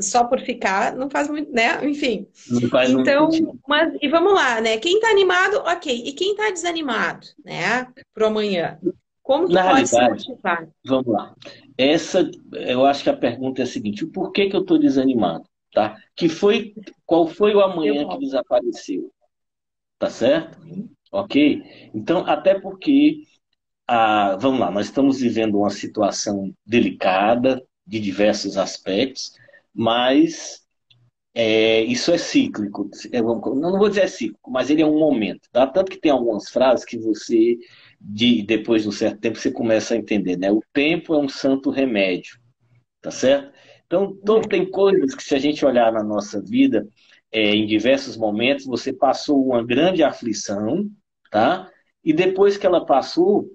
só 0.00 0.24
por 0.24 0.40
ficar 0.40 0.94
não 0.96 1.10
faz 1.10 1.28
muito, 1.28 1.52
né? 1.52 1.84
Enfim. 1.84 2.26
então, 2.88 3.28
mas 3.68 3.92
e 4.00 4.08
vamos 4.08 4.32
lá, 4.32 4.60
né? 4.60 4.78
Quem 4.78 4.94
está 4.94 5.08
animado, 5.08 5.56
ok. 5.66 6.02
E 6.06 6.12
quem 6.12 6.32
está 6.32 6.50
desanimado, 6.50 7.26
né? 7.44 7.86
Para 8.14 8.28
amanhã. 8.28 8.78
Como 9.30 9.46
que 9.46 9.54
Na 9.54 9.70
pode 9.70 9.86
se 9.86 10.08
motivar? 10.08 10.68
Vamos 10.84 11.06
lá. 11.06 11.36
Essa, 11.78 12.28
eu 12.52 12.84
acho 12.84 13.04
que 13.04 13.10
a 13.10 13.16
pergunta 13.16 13.62
é 13.62 13.64
a 13.64 13.66
seguinte: 13.66 14.04
o 14.04 14.10
porquê 14.10 14.48
que 14.48 14.56
eu 14.56 14.62
estou 14.62 14.76
desanimado? 14.76 15.44
Tá? 15.72 15.96
Que 16.16 16.28
foi, 16.28 16.74
qual 17.06 17.28
foi 17.28 17.54
o 17.54 17.60
amanhã 17.60 18.08
que 18.08 18.18
desapareceu? 18.18 19.08
Tá 20.00 20.10
certo? 20.10 20.58
Ok? 21.12 21.62
Então, 21.94 22.26
até 22.26 22.58
porque, 22.58 23.22
ah, 23.86 24.36
vamos 24.40 24.58
lá, 24.58 24.68
nós 24.68 24.86
estamos 24.86 25.20
vivendo 25.20 25.58
uma 25.58 25.70
situação 25.70 26.52
delicada 26.66 27.64
de 27.86 28.00
diversos 28.00 28.56
aspectos, 28.56 29.36
mas 29.72 30.66
é, 31.32 31.82
isso 31.82 32.10
é 32.10 32.18
cíclico. 32.18 32.90
É, 33.12 33.22
não 33.22 33.78
vou 33.78 33.88
dizer 33.88 34.08
cíclico, 34.08 34.50
mas 34.50 34.70
ele 34.70 34.82
é 34.82 34.86
um 34.86 34.98
momento. 34.98 35.48
Tá? 35.52 35.68
Tanto 35.68 35.92
que 35.92 36.00
tem 36.00 36.10
algumas 36.10 36.48
frases 36.48 36.84
que 36.84 36.98
você 36.98 37.56
de 38.00 38.42
depois 38.42 38.82
de 38.82 38.88
um 38.88 38.92
certo 38.92 39.20
tempo 39.20 39.38
você 39.38 39.50
começa 39.50 39.94
a 39.94 39.96
entender, 39.96 40.38
né? 40.38 40.50
O 40.50 40.62
tempo 40.72 41.14
é 41.14 41.18
um 41.18 41.28
santo 41.28 41.70
remédio, 41.70 42.38
tá 43.02 43.10
certo? 43.10 43.52
Então, 43.86 44.16
todo, 44.24 44.48
tem 44.48 44.70
coisas 44.70 45.14
que 45.14 45.22
se 45.22 45.34
a 45.34 45.38
gente 45.38 45.64
olhar 45.66 45.92
na 45.92 46.02
nossa 46.02 46.40
vida, 46.40 46.88
é, 47.32 47.54
em 47.54 47.66
diversos 47.66 48.16
momentos, 48.16 48.64
você 48.64 48.92
passou 48.92 49.44
uma 49.44 49.64
grande 49.64 50.02
aflição, 50.02 50.88
tá? 51.30 51.68
E 52.02 52.12
depois 52.12 52.56
que 52.56 52.66
ela 52.66 52.86
passou, 52.86 53.48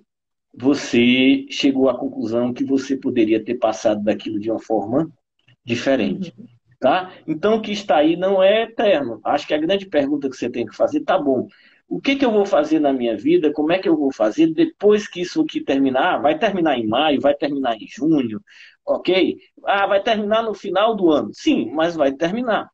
você 0.53 1.45
chegou 1.49 1.89
à 1.89 1.97
conclusão 1.97 2.53
que 2.53 2.63
você 2.63 2.95
poderia 2.95 3.43
ter 3.43 3.55
passado 3.55 4.03
daquilo 4.03 4.39
de 4.39 4.51
uma 4.51 4.59
forma 4.59 5.09
diferente. 5.63 6.33
Uhum. 6.37 6.45
Tá? 6.79 7.13
Então, 7.25 7.55
o 7.55 7.61
que 7.61 7.71
está 7.71 7.97
aí 7.97 8.15
não 8.15 8.43
é 8.43 8.63
eterno. 8.63 9.19
Acho 9.23 9.47
que 9.47 9.53
a 9.53 9.57
grande 9.57 9.85
pergunta 9.87 10.29
que 10.29 10.35
você 10.35 10.49
tem 10.49 10.65
que 10.65 10.75
fazer, 10.75 11.01
tá 11.01 11.17
bom, 11.17 11.47
o 11.87 12.01
que, 12.01 12.15
que 12.15 12.25
eu 12.25 12.31
vou 12.31 12.45
fazer 12.45 12.79
na 12.79 12.91
minha 12.91 13.15
vida, 13.15 13.51
como 13.53 13.71
é 13.71 13.79
que 13.79 13.87
eu 13.87 13.95
vou 13.95 14.11
fazer 14.11 14.47
depois 14.53 15.07
que 15.07 15.21
isso 15.21 15.41
aqui 15.41 15.61
terminar, 15.61 16.21
vai 16.21 16.37
terminar 16.37 16.77
em 16.77 16.87
maio, 16.87 17.21
vai 17.21 17.35
terminar 17.35 17.75
em 17.75 17.87
junho, 17.87 18.41
ok? 18.85 19.37
Ah, 19.63 19.85
vai 19.85 20.01
terminar 20.01 20.43
no 20.43 20.53
final 20.53 20.95
do 20.95 21.11
ano. 21.11 21.29
Sim, 21.33 21.71
mas 21.73 21.95
vai 21.95 22.11
terminar. 22.11 22.69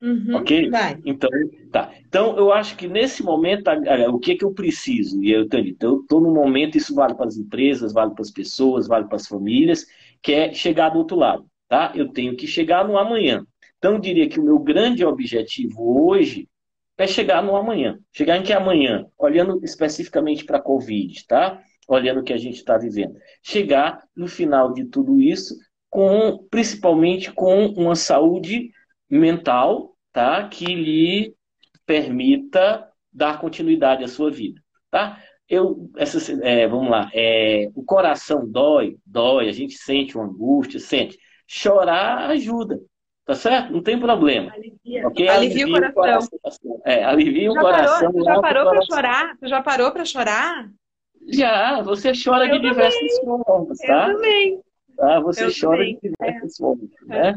Uhum, 0.00 0.34
ok? 0.34 0.68
Vai. 0.70 0.98
Então, 1.04 1.30
tá. 1.70 1.92
Então, 2.06 2.36
eu 2.36 2.52
acho 2.52 2.76
que 2.76 2.88
nesse 2.88 3.22
momento, 3.22 3.70
o 4.10 4.18
que, 4.18 4.34
que 4.34 4.44
eu 4.44 4.52
preciso? 4.52 5.22
E 5.22 5.30
eu 5.30 5.44
estou 5.44 6.20
no 6.20 6.34
momento, 6.34 6.76
isso 6.76 6.94
vale 6.94 7.14
para 7.14 7.26
as 7.26 7.36
empresas, 7.36 7.92
vale 7.92 8.12
para 8.12 8.22
as 8.22 8.30
pessoas, 8.30 8.88
vale 8.88 9.06
para 9.06 9.16
as 9.16 9.28
famílias, 9.28 9.86
que 10.20 10.32
é 10.32 10.52
chegar 10.52 10.88
do 10.88 10.98
outro 10.98 11.16
lado. 11.16 11.46
Tá? 11.68 11.92
Eu 11.94 12.08
tenho 12.08 12.36
que 12.36 12.46
chegar 12.46 12.86
no 12.86 12.98
amanhã. 12.98 13.46
Então, 13.78 13.92
eu 13.94 14.00
diria 14.00 14.28
que 14.28 14.40
o 14.40 14.44
meu 14.44 14.58
grande 14.58 15.04
objetivo 15.04 16.08
hoje 16.08 16.48
é 16.98 17.06
chegar 17.06 17.42
no 17.42 17.56
amanhã. 17.56 17.98
Chegar 18.12 18.36
em 18.36 18.42
que 18.42 18.52
amanhã? 18.52 19.06
Olhando 19.18 19.60
especificamente 19.64 20.44
para 20.44 20.58
a 20.58 20.62
Covid, 20.62 21.26
tá? 21.26 21.60
Olhando 21.88 22.20
o 22.20 22.24
que 22.24 22.32
a 22.32 22.38
gente 22.38 22.56
está 22.56 22.78
vivendo. 22.78 23.14
Chegar 23.42 24.02
no 24.14 24.28
final 24.28 24.72
de 24.72 24.84
tudo 24.84 25.20
isso, 25.20 25.54
com 25.90 26.46
principalmente 26.50 27.32
com 27.32 27.66
uma 27.66 27.94
saúde 27.94 28.70
mental, 29.10 29.96
tá? 30.12 30.48
Que 30.48 30.64
lhe 30.64 31.34
permita 31.84 32.88
dar 33.12 33.40
continuidade 33.40 34.04
à 34.04 34.08
sua 34.08 34.30
vida, 34.30 34.60
tá? 34.90 35.20
Eu, 35.48 35.90
essa, 35.96 36.32
é, 36.42 36.66
vamos 36.66 36.90
lá, 36.90 37.10
é, 37.12 37.68
o 37.74 37.84
coração 37.84 38.48
dói, 38.48 38.96
dói, 39.04 39.48
a 39.48 39.52
gente 39.52 39.74
sente 39.74 40.16
uma 40.16 40.24
angústia, 40.24 40.80
sente. 40.80 41.18
Chorar 41.46 42.30
ajuda, 42.30 42.80
Tá 43.24 43.34
certo? 43.34 43.72
Não 43.72 43.82
tem 43.82 43.98
problema. 43.98 44.52
Alivia, 44.52 45.06
okay? 45.06 45.28
alivia, 45.28 45.64
alivia 45.64 45.88
o 45.88 45.92
coração. 45.94 46.38
coração. 46.42 46.82
É, 46.84 47.04
alivia 47.04 47.52
o 47.52 47.54
coração. 47.54 48.12
Parou, 48.12 48.24
já 48.24 48.40
parou 48.40 48.70
para 48.70 48.82
chorar? 48.82 49.36
Tu 49.38 49.48
já 49.48 49.62
parou 49.62 49.92
para 49.92 50.04
chorar? 50.04 50.70
Já, 51.28 51.82
você 51.82 52.12
chora 52.12 52.46
eu 52.46 52.52
de 52.52 52.56
também. 52.56 52.70
diversas 52.70 53.18
formas, 53.20 53.78
tá? 53.78 54.08
Eu 54.08 54.14
também. 54.14 54.60
Tá? 54.96 55.20
Você 55.20 55.44
eu 55.44 55.50
chora 55.58 55.78
também. 55.78 55.98
de 56.02 56.10
diversas 56.10 56.54
é. 56.54 56.58
formas, 56.58 56.90
né? 57.06 57.34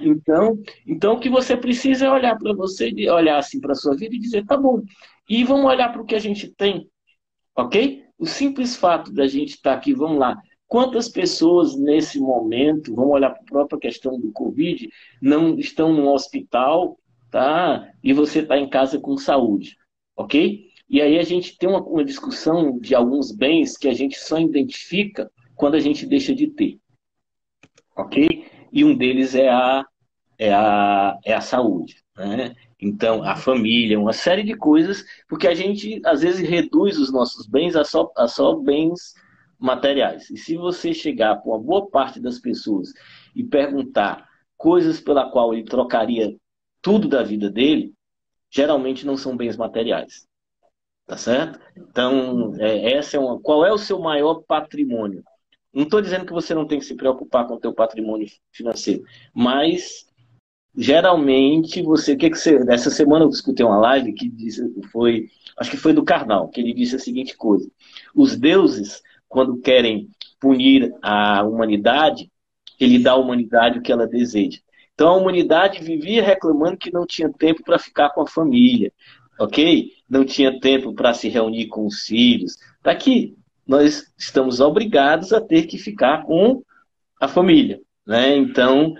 Então, 0.00 0.58
então 0.86 1.14
o 1.14 1.20
que 1.20 1.30
você 1.30 1.56
precisa 1.56 2.06
é 2.06 2.10
olhar 2.10 2.36
para 2.36 2.52
você, 2.52 2.92
olhar 3.10 3.38
assim 3.38 3.60
para 3.60 3.74
sua 3.74 3.96
vida 3.96 4.14
e 4.14 4.18
dizer, 4.18 4.44
tá 4.44 4.56
bom. 4.56 4.82
E 5.28 5.42
vamos 5.42 5.64
olhar 5.64 5.90
para 5.90 6.02
o 6.02 6.04
que 6.04 6.14
a 6.14 6.18
gente 6.18 6.48
tem, 6.48 6.86
ok? 7.56 8.04
O 8.18 8.26
simples 8.26 8.76
fato 8.76 9.12
da 9.12 9.26
gente 9.26 9.54
estar 9.54 9.72
tá 9.72 9.76
aqui, 9.76 9.94
vamos 9.94 10.18
lá, 10.18 10.36
Quantas 10.66 11.08
pessoas 11.08 11.76
nesse 11.76 12.18
momento, 12.18 12.94
vamos 12.94 13.12
olhar 13.12 13.30
para 13.30 13.40
a 13.40 13.44
própria 13.44 13.78
questão 13.78 14.18
do 14.18 14.32
Covid, 14.32 14.88
não 15.20 15.58
estão 15.58 15.92
no 15.92 16.12
hospital, 16.12 16.98
tá? 17.30 17.90
E 18.02 18.12
você 18.12 18.40
está 18.40 18.58
em 18.58 18.68
casa 18.68 18.98
com 18.98 19.16
saúde, 19.16 19.76
ok? 20.16 20.68
E 20.88 21.00
aí 21.00 21.18
a 21.18 21.22
gente 21.22 21.56
tem 21.58 21.68
uma, 21.68 21.82
uma 21.82 22.04
discussão 22.04 22.78
de 22.78 22.94
alguns 22.94 23.32
bens 23.32 23.76
que 23.76 23.88
a 23.88 23.94
gente 23.94 24.18
só 24.18 24.38
identifica 24.38 25.30
quando 25.54 25.74
a 25.74 25.80
gente 25.80 26.06
deixa 26.06 26.34
de 26.34 26.48
ter. 26.48 26.78
Ok? 27.96 28.46
E 28.72 28.84
um 28.84 28.96
deles 28.96 29.34
é 29.34 29.48
a, 29.48 29.84
é 30.38 30.52
a, 30.52 31.18
é 31.24 31.34
a 31.34 31.40
saúde. 31.40 31.96
Né? 32.16 32.54
Então, 32.80 33.22
a 33.22 33.34
família, 33.36 33.98
uma 33.98 34.12
série 34.12 34.42
de 34.42 34.54
coisas, 34.54 35.04
porque 35.28 35.48
a 35.48 35.54
gente 35.54 36.00
às 36.04 36.22
vezes 36.22 36.48
reduz 36.48 36.98
os 36.98 37.12
nossos 37.12 37.46
bens 37.46 37.76
a 37.76 37.84
só, 37.84 38.12
a 38.16 38.28
só 38.28 38.54
bens 38.56 39.14
materiais. 39.58 40.30
E 40.30 40.36
se 40.36 40.56
você 40.56 40.92
chegar 40.92 41.36
para 41.36 41.50
uma 41.50 41.58
boa 41.58 41.88
parte 41.88 42.20
das 42.20 42.38
pessoas 42.38 42.92
e 43.34 43.42
perguntar 43.42 44.28
coisas 44.56 45.00
pela 45.00 45.30
qual 45.30 45.52
ele 45.52 45.64
trocaria 45.64 46.36
tudo 46.80 47.08
da 47.08 47.22
vida 47.22 47.50
dele, 47.50 47.92
geralmente 48.50 49.06
não 49.06 49.16
são 49.16 49.36
bens 49.36 49.56
materiais. 49.56 50.26
Tá 51.06 51.16
certo? 51.18 51.60
Então, 51.76 52.54
é, 52.58 52.94
essa 52.94 53.16
é 53.16 53.20
uma. 53.20 53.38
Qual 53.38 53.64
é 53.64 53.70
o 53.70 53.78
seu 53.78 53.98
maior 53.98 54.42
patrimônio? 54.46 55.22
Não 55.72 55.82
estou 55.82 56.00
dizendo 56.00 56.24
que 56.24 56.32
você 56.32 56.54
não 56.54 56.66
tem 56.66 56.78
que 56.78 56.84
se 56.84 56.94
preocupar 56.94 57.46
com 57.46 57.54
o 57.54 57.60
teu 57.60 57.74
patrimônio 57.74 58.26
financeiro, 58.52 59.02
mas 59.34 60.06
geralmente 60.76 61.82
você, 61.82 62.12
o 62.12 62.16
que 62.16 62.30
que 62.30 62.38
você, 62.38 62.56
essa 62.68 62.90
semana 62.90 63.24
eu 63.24 63.28
escutei 63.28 63.66
uma 63.66 63.78
live 63.78 64.12
que 64.12 64.28
disse, 64.28 64.62
foi, 64.90 65.28
acho 65.58 65.70
que 65.70 65.76
foi 65.76 65.92
do 65.92 66.04
Karnal, 66.04 66.48
que 66.48 66.60
ele 66.60 66.72
disse 66.72 66.96
a 66.96 66.98
seguinte 66.98 67.36
coisa: 67.36 67.68
os 68.14 68.36
deuses, 68.36 69.02
quando 69.34 69.60
querem 69.60 70.08
punir 70.38 70.94
a 71.02 71.42
humanidade, 71.42 72.30
ele 72.78 73.00
dá 73.00 73.12
à 73.12 73.16
humanidade 73.16 73.80
o 73.80 73.82
que 73.82 73.90
ela 73.90 74.06
deseja. 74.06 74.60
Então 74.94 75.08
a 75.08 75.16
humanidade 75.16 75.82
vivia 75.82 76.22
reclamando 76.22 76.76
que 76.76 76.92
não 76.92 77.04
tinha 77.04 77.28
tempo 77.28 77.64
para 77.64 77.76
ficar 77.76 78.10
com 78.10 78.20
a 78.20 78.28
família, 78.28 78.92
ok? 79.40 79.90
Não 80.08 80.24
tinha 80.24 80.60
tempo 80.60 80.94
para 80.94 81.12
se 81.12 81.28
reunir 81.28 81.66
com 81.66 81.84
os 81.84 82.02
filhos. 82.02 82.56
Daqui 82.80 83.36
nós 83.66 84.04
estamos 84.16 84.60
obrigados 84.60 85.32
a 85.32 85.40
ter 85.40 85.66
que 85.66 85.78
ficar 85.78 86.22
com 86.22 86.62
a 87.20 87.26
família, 87.26 87.80
né? 88.06 88.36
Então 88.36 88.94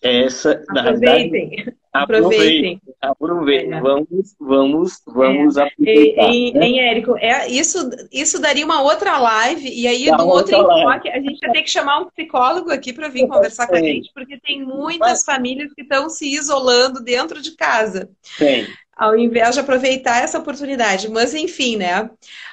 essa 0.00 0.62
aproveitem. 0.68 1.50
Verdade, 1.50 1.76
aproveitem. 1.92 2.80
Aproveitem. 3.00 3.74
É. 3.74 3.80
Vamos, 3.80 4.34
vamos, 4.38 5.02
vamos 5.06 5.56
é. 5.56 5.62
aproveitar. 5.62 6.30
E, 6.30 6.52
né? 6.52 6.66
Em 6.66 6.80
Érico, 6.80 7.16
é, 7.18 7.48
isso, 7.48 7.90
isso 8.12 8.40
daria 8.40 8.64
uma 8.64 8.82
outra 8.82 9.18
live, 9.18 9.68
e 9.68 9.86
aí 9.86 10.06
Dá 10.06 10.18
no 10.18 10.26
outro 10.26 10.54
enfoque, 10.54 11.08
a 11.08 11.20
gente 11.20 11.40
vai 11.40 11.52
ter 11.52 11.62
que 11.62 11.70
chamar 11.70 12.00
um 12.00 12.06
psicólogo 12.06 12.70
aqui 12.70 12.92
para 12.92 13.08
vir 13.08 13.26
conversar 13.26 13.66
com 13.66 13.74
a 13.74 13.80
gente, 13.80 14.10
porque 14.14 14.38
tem 14.38 14.62
muitas 14.62 15.24
famílias 15.24 15.72
que 15.72 15.82
estão 15.82 16.08
se 16.08 16.32
isolando 16.32 17.02
dentro 17.02 17.40
de 17.40 17.52
casa. 17.52 18.08
Tem. 18.38 18.66
Ao 18.96 19.16
invés 19.16 19.54
de 19.54 19.60
aproveitar 19.60 20.22
essa 20.22 20.38
oportunidade. 20.38 21.08
Mas 21.10 21.34
enfim, 21.34 21.76
né? 21.76 22.10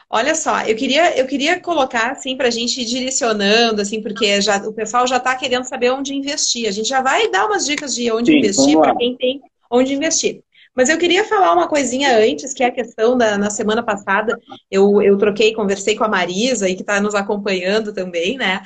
Olha 0.09 0.33
só, 0.35 0.61
eu 0.61 0.75
queria, 0.75 1.17
eu 1.17 1.27
queria 1.27 1.59
colocar 1.59 2.11
assim 2.11 2.37
para 2.37 2.47
a 2.47 2.51
gente 2.51 2.79
ir 2.79 2.85
direcionando, 2.85 3.81
assim, 3.81 4.01
porque 4.01 4.39
já, 4.39 4.57
o 4.65 4.71
pessoal 4.71 5.05
já 5.05 5.17
está 5.17 5.35
querendo 5.35 5.65
saber 5.65 5.91
onde 5.91 6.15
investir. 6.15 6.67
A 6.67 6.71
gente 6.71 6.87
já 6.87 7.01
vai 7.01 7.29
dar 7.29 7.45
umas 7.45 7.65
dicas 7.65 7.93
de 7.93 8.09
onde 8.09 8.31
Sim, 8.31 8.37
investir 8.37 8.77
para 8.77 8.95
quem 8.95 9.17
tem 9.17 9.41
onde 9.69 9.93
investir. 9.93 10.41
Mas 10.77 10.89
eu 10.89 10.97
queria 10.99 11.25
falar 11.25 11.53
uma 11.53 11.67
coisinha 11.67 12.15
antes, 12.19 12.53
que 12.53 12.63
é 12.63 12.67
a 12.67 12.71
questão 12.71 13.17
da 13.17 13.35
na 13.35 13.49
semana 13.49 13.81
passada, 13.81 14.39
eu, 14.69 15.01
eu 15.01 15.17
troquei, 15.17 15.51
conversei 15.51 15.95
com 15.95 16.03
a 16.03 16.07
Marisa, 16.07 16.67
aí 16.67 16.75
que 16.75 16.81
está 16.81 17.01
nos 17.01 17.15
acompanhando 17.15 17.91
também, 17.91 18.37
né? 18.37 18.61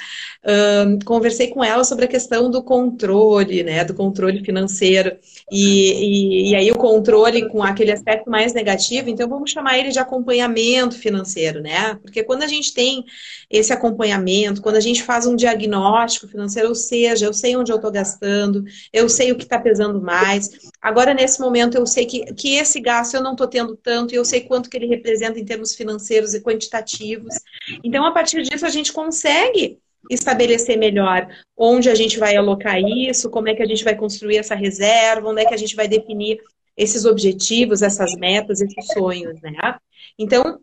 Um, 0.46 1.00
conversei 1.06 1.48
com 1.48 1.64
ela 1.64 1.86
sobre 1.86 2.04
a 2.04 2.10
questão 2.10 2.52
do 2.52 2.62
controle, 2.62 3.64
né? 3.64 3.86
Do 3.86 3.94
controle 3.94 4.44
financeiro. 4.44 5.16
E, 5.50 6.50
e, 6.50 6.52
e, 6.52 6.56
aí 6.56 6.70
o 6.70 6.76
controle 6.76 7.48
com 7.48 7.64
aquele 7.64 7.94
aspecto 7.94 8.30
mais 8.30 8.54
negativo, 8.54 9.10
então 9.10 9.30
vamos 9.30 9.50
chamar 9.50 9.80
ele 9.80 9.90
de 9.90 10.00
acompanhamento 10.00 10.98
financeiro, 10.98 11.62
né? 11.62 11.96
Porque 12.02 12.24
quando 12.26 12.44
a 12.44 12.48
gente 12.48 12.74
tem 12.74 13.06
esse 13.50 13.72
acompanhamento, 13.72 14.62
quando 14.62 14.76
a 14.76 14.82
gente 14.82 15.02
faz 15.02 15.26
um 15.26 15.36
diagnóstico 15.36 16.28
financeiro, 16.28 16.68
ou 16.68 16.76
seja, 16.76 17.26
eu 17.26 17.34
sei 17.34 17.56
onde 17.56 17.72
eu 17.72 17.78
estou 17.78 17.92
gastando, 17.92 18.66
eu 18.92 19.08
sei 19.08 19.32
o 19.32 19.38
que 19.38 19.44
está 19.44 19.58
pesando 19.58 20.02
mais. 20.02 20.50
Agora, 20.82 21.14
nesse 21.14 21.40
momento, 21.40 21.76
eu 21.76 21.86
sei 21.86 22.06
que, 22.06 22.34
que 22.34 22.56
esse 22.56 22.80
gasto 22.80 23.14
eu 23.14 23.22
não 23.22 23.34
estou 23.34 23.48
tendo 23.48 23.76
tanto, 23.76 24.14
e 24.14 24.18
eu 24.18 24.26
sei 24.26 24.42
quanto 24.42 24.70
que 24.70 24.76
ele 24.76 24.88
representa 24.88 25.40
em 25.40 25.46
termos 25.46 25.76
financeiros 25.76 26.34
e 26.34 26.42
quantitativos. 26.42 27.36
Então, 27.84 28.04
a 28.06 28.12
partir 28.12 28.42
disso, 28.42 28.66
a 28.66 28.70
gente 28.70 28.92
consegue 28.92 29.78
estabelecer 30.10 30.78
melhor 30.78 31.28
onde 31.56 31.90
a 31.90 31.94
gente 31.94 32.18
vai 32.18 32.36
alocar 32.36 32.80
isso, 32.80 33.30
como 33.30 33.50
é 33.50 33.54
que 33.54 33.62
a 33.62 33.68
gente 33.68 33.84
vai 33.84 33.96
construir 33.96 34.38
essa 34.38 34.56
reserva, 34.56 35.30
onde 35.30 35.42
é 35.42 35.46
que 35.46 35.54
a 35.54 35.58
gente 35.58 35.76
vai 35.76 35.88
definir 35.88 36.40
esses 36.76 37.06
objetivos, 37.06 37.84
essas 37.84 38.16
metas, 38.16 38.60
esses 38.62 38.88
sonhos, 38.88 39.40
né? 39.42 39.78
Então, 40.18 40.60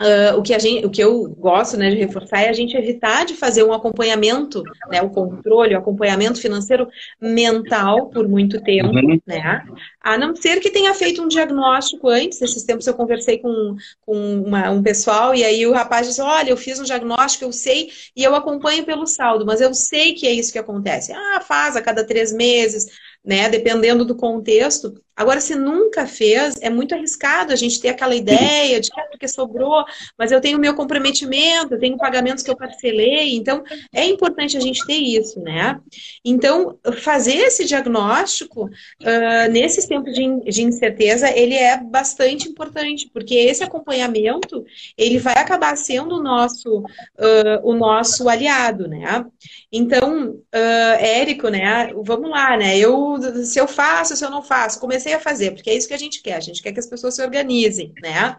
Uh, 0.00 0.36
o, 0.36 0.42
que 0.42 0.52
a 0.52 0.58
gente, 0.58 0.84
o 0.84 0.90
que 0.90 1.02
eu 1.02 1.28
gosto 1.38 1.76
né, 1.76 1.88
de 1.88 1.94
reforçar 1.94 2.40
é 2.40 2.48
a 2.48 2.52
gente 2.52 2.76
evitar 2.76 3.24
de 3.24 3.34
fazer 3.34 3.62
um 3.62 3.72
acompanhamento, 3.72 4.60
né, 4.90 5.00
o 5.00 5.08
controle, 5.08 5.72
o 5.72 5.78
acompanhamento 5.78 6.40
financeiro 6.40 6.88
mental 7.20 8.08
por 8.08 8.26
muito 8.26 8.60
tempo, 8.60 8.88
uhum. 8.88 9.20
né? 9.24 9.64
A 10.00 10.18
não 10.18 10.34
ser 10.34 10.58
que 10.58 10.68
tenha 10.68 10.92
feito 10.94 11.22
um 11.22 11.28
diagnóstico 11.28 12.08
antes. 12.08 12.42
Esses 12.42 12.64
tempos 12.64 12.88
eu 12.88 12.94
conversei 12.94 13.38
com, 13.38 13.76
com 14.04 14.42
uma, 14.42 14.68
um 14.70 14.82
pessoal 14.82 15.32
e 15.32 15.44
aí 15.44 15.64
o 15.64 15.72
rapaz 15.72 16.08
disse: 16.08 16.20
Olha, 16.20 16.50
eu 16.50 16.56
fiz 16.56 16.80
um 16.80 16.84
diagnóstico, 16.84 17.44
eu 17.44 17.52
sei, 17.52 17.90
e 18.16 18.24
eu 18.24 18.34
acompanho 18.34 18.84
pelo 18.84 19.06
saldo, 19.06 19.46
mas 19.46 19.60
eu 19.60 19.72
sei 19.72 20.14
que 20.14 20.26
é 20.26 20.32
isso 20.32 20.52
que 20.52 20.58
acontece. 20.58 21.12
Ah, 21.12 21.40
faz 21.40 21.76
a 21.76 21.82
cada 21.82 22.04
três 22.04 22.32
meses 22.32 22.86
né? 23.24 23.48
Dependendo 23.48 24.04
do 24.04 24.14
contexto. 24.14 24.94
Agora, 25.16 25.40
se 25.40 25.54
nunca 25.54 26.06
fez, 26.06 26.56
é 26.60 26.68
muito 26.68 26.94
arriscado 26.94 27.52
a 27.52 27.56
gente 27.56 27.80
ter 27.80 27.88
aquela 27.88 28.14
ideia 28.14 28.80
de 28.80 28.90
que 28.90 29.00
é 29.00 29.04
porque 29.04 29.28
sobrou, 29.28 29.84
mas 30.18 30.32
eu 30.32 30.40
tenho 30.40 30.58
meu 30.58 30.74
comprometimento, 30.74 31.74
eu 31.74 31.80
tenho 31.80 31.96
pagamentos 31.96 32.42
que 32.42 32.50
eu 32.50 32.56
parcelei, 32.56 33.34
então 33.34 33.62
é 33.92 34.04
importante 34.06 34.56
a 34.56 34.60
gente 34.60 34.84
ter 34.86 34.96
isso, 34.96 35.40
né? 35.40 35.78
Então, 36.24 36.78
fazer 37.00 37.34
esse 37.34 37.64
diagnóstico 37.64 38.64
uh, 38.64 39.50
nesses 39.50 39.86
tempos 39.86 40.12
de, 40.14 40.40
de 40.50 40.62
incerteza, 40.62 41.30
ele 41.30 41.54
é 41.54 41.76
bastante 41.76 42.48
importante, 42.48 43.08
porque 43.12 43.34
esse 43.34 43.62
acompanhamento, 43.62 44.64
ele 44.96 45.18
vai 45.18 45.34
acabar 45.34 45.76
sendo 45.76 46.16
o 46.16 46.22
nosso, 46.22 46.78
uh, 46.78 47.60
o 47.62 47.74
nosso 47.74 48.28
aliado, 48.28 48.88
né? 48.88 49.24
Então, 49.70 50.30
uh, 50.30 50.94
Érico, 50.98 51.48
né? 51.48 51.92
Vamos 52.04 52.30
lá, 52.30 52.56
né? 52.56 52.76
Eu 52.78 53.18
se 53.44 53.58
eu 53.58 53.66
faço, 53.66 54.16
se 54.16 54.24
eu 54.24 54.30
não 54.30 54.42
faço. 54.42 54.80
Comecei 54.80 55.03
a 55.12 55.20
fazer, 55.20 55.50
porque 55.50 55.68
é 55.68 55.74
isso 55.74 55.86
que 55.86 55.94
a 55.94 55.98
gente 55.98 56.22
quer. 56.22 56.36
A 56.36 56.40
gente 56.40 56.62
quer 56.62 56.72
que 56.72 56.80
as 56.80 56.88
pessoas 56.88 57.14
se 57.14 57.22
organizem, 57.22 57.92
né? 58.02 58.34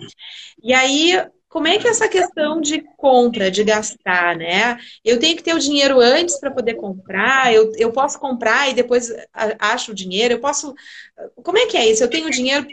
E 0.63 0.73
aí, 0.73 1.21
como 1.47 1.67
é 1.67 1.77
que 1.77 1.87
é 1.87 1.91
essa 1.91 2.09
questão 2.09 2.59
de 2.59 2.83
compra, 2.97 3.49
de 3.49 3.63
gastar, 3.63 4.35
né? 4.35 4.77
Eu 5.03 5.19
tenho 5.19 5.37
que 5.37 5.43
ter 5.43 5.53
o 5.53 5.59
dinheiro 5.59 5.99
antes 5.99 6.39
para 6.39 6.51
poder 6.51 6.73
comprar, 6.73 7.53
eu, 7.53 7.71
eu 7.77 7.91
posso 7.91 8.19
comprar 8.19 8.69
e 8.69 8.73
depois 8.73 9.09
acho 9.59 9.91
o 9.91 9.95
dinheiro, 9.95 10.33
eu 10.33 10.39
posso. 10.39 10.73
Como 11.43 11.57
é 11.57 11.65
que 11.67 11.77
é 11.77 11.89
isso? 11.89 12.03
Eu 12.03 12.09
tenho 12.09 12.29
dinheiro 12.29 12.67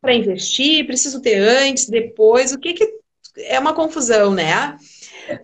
para 0.00 0.14
investir, 0.14 0.86
preciso 0.86 1.20
ter 1.20 1.36
antes, 1.36 1.88
depois, 1.88 2.52
o 2.52 2.58
que 2.58 2.74
que. 2.74 3.02
É 3.38 3.58
uma 3.58 3.72
confusão, 3.72 4.34
né? 4.34 4.76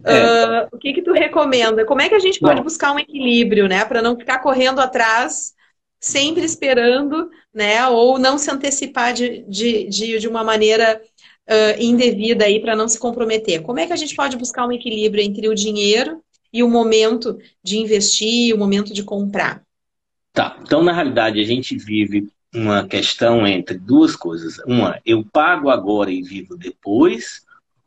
É. 0.05 0.65
Uh, 0.65 0.69
o 0.73 0.79
que 0.79 0.93
que 0.93 1.03
tu 1.03 1.13
recomenda? 1.13 1.85
Como 1.85 2.03
é 2.03 2.09
que 2.09 2.15
a 2.15 2.21
gente 2.21 2.39
pode 2.39 2.63
buscar 2.63 2.93
um 2.93 2.99
equilíbrio, 2.99 3.67
né? 3.67 3.85
Para 3.85 4.03
não 4.03 4.17
ficar 4.17 4.41
correndo 4.41 4.81
atrás 4.81 5.55
sempre 6.01 6.45
esperando, 6.45 7.31
né? 7.53 7.87
Ou 7.89 8.19
não 8.19 8.39
se 8.39 8.51
antecipar 8.51 9.13
de, 9.13 9.45
de, 9.49 9.89
de, 9.89 10.19
de 10.19 10.29
uma 10.29 10.45
maneira 10.45 11.01
uh, 11.49 11.83
indevida 11.83 12.45
aí 12.45 12.61
para 12.61 12.77
não 12.77 12.89
se 12.89 12.99
comprometer. 12.99 13.63
Como 13.63 13.81
é 13.81 13.87
que 13.87 13.93
a 13.93 13.97
gente 13.97 14.15
pode 14.15 14.37
buscar 14.37 14.67
um 14.67 14.73
equilíbrio 14.73 15.23
entre 15.23 15.49
o 15.49 15.55
dinheiro 15.55 16.23
e 16.53 16.63
o 16.63 16.69
momento 16.69 17.39
de 17.63 17.79
investir, 17.79 18.55
o 18.55 18.59
momento 18.59 18.93
de 18.93 19.03
comprar? 19.03 19.63
Tá. 20.33 20.59
Então, 20.63 20.83
na 20.83 20.93
realidade, 20.93 21.41
a 21.41 21.45
gente 21.45 21.77
vive 21.77 22.29
uma 22.55 22.87
questão 22.87 23.47
entre 23.47 23.77
duas 23.77 24.15
coisas. 24.15 24.59
Uma, 24.67 25.01
eu 25.05 25.25
pago 25.25 25.69
agora 25.69 26.11
e 26.11 26.23
vivo 26.23 26.57
depois, 26.57 27.43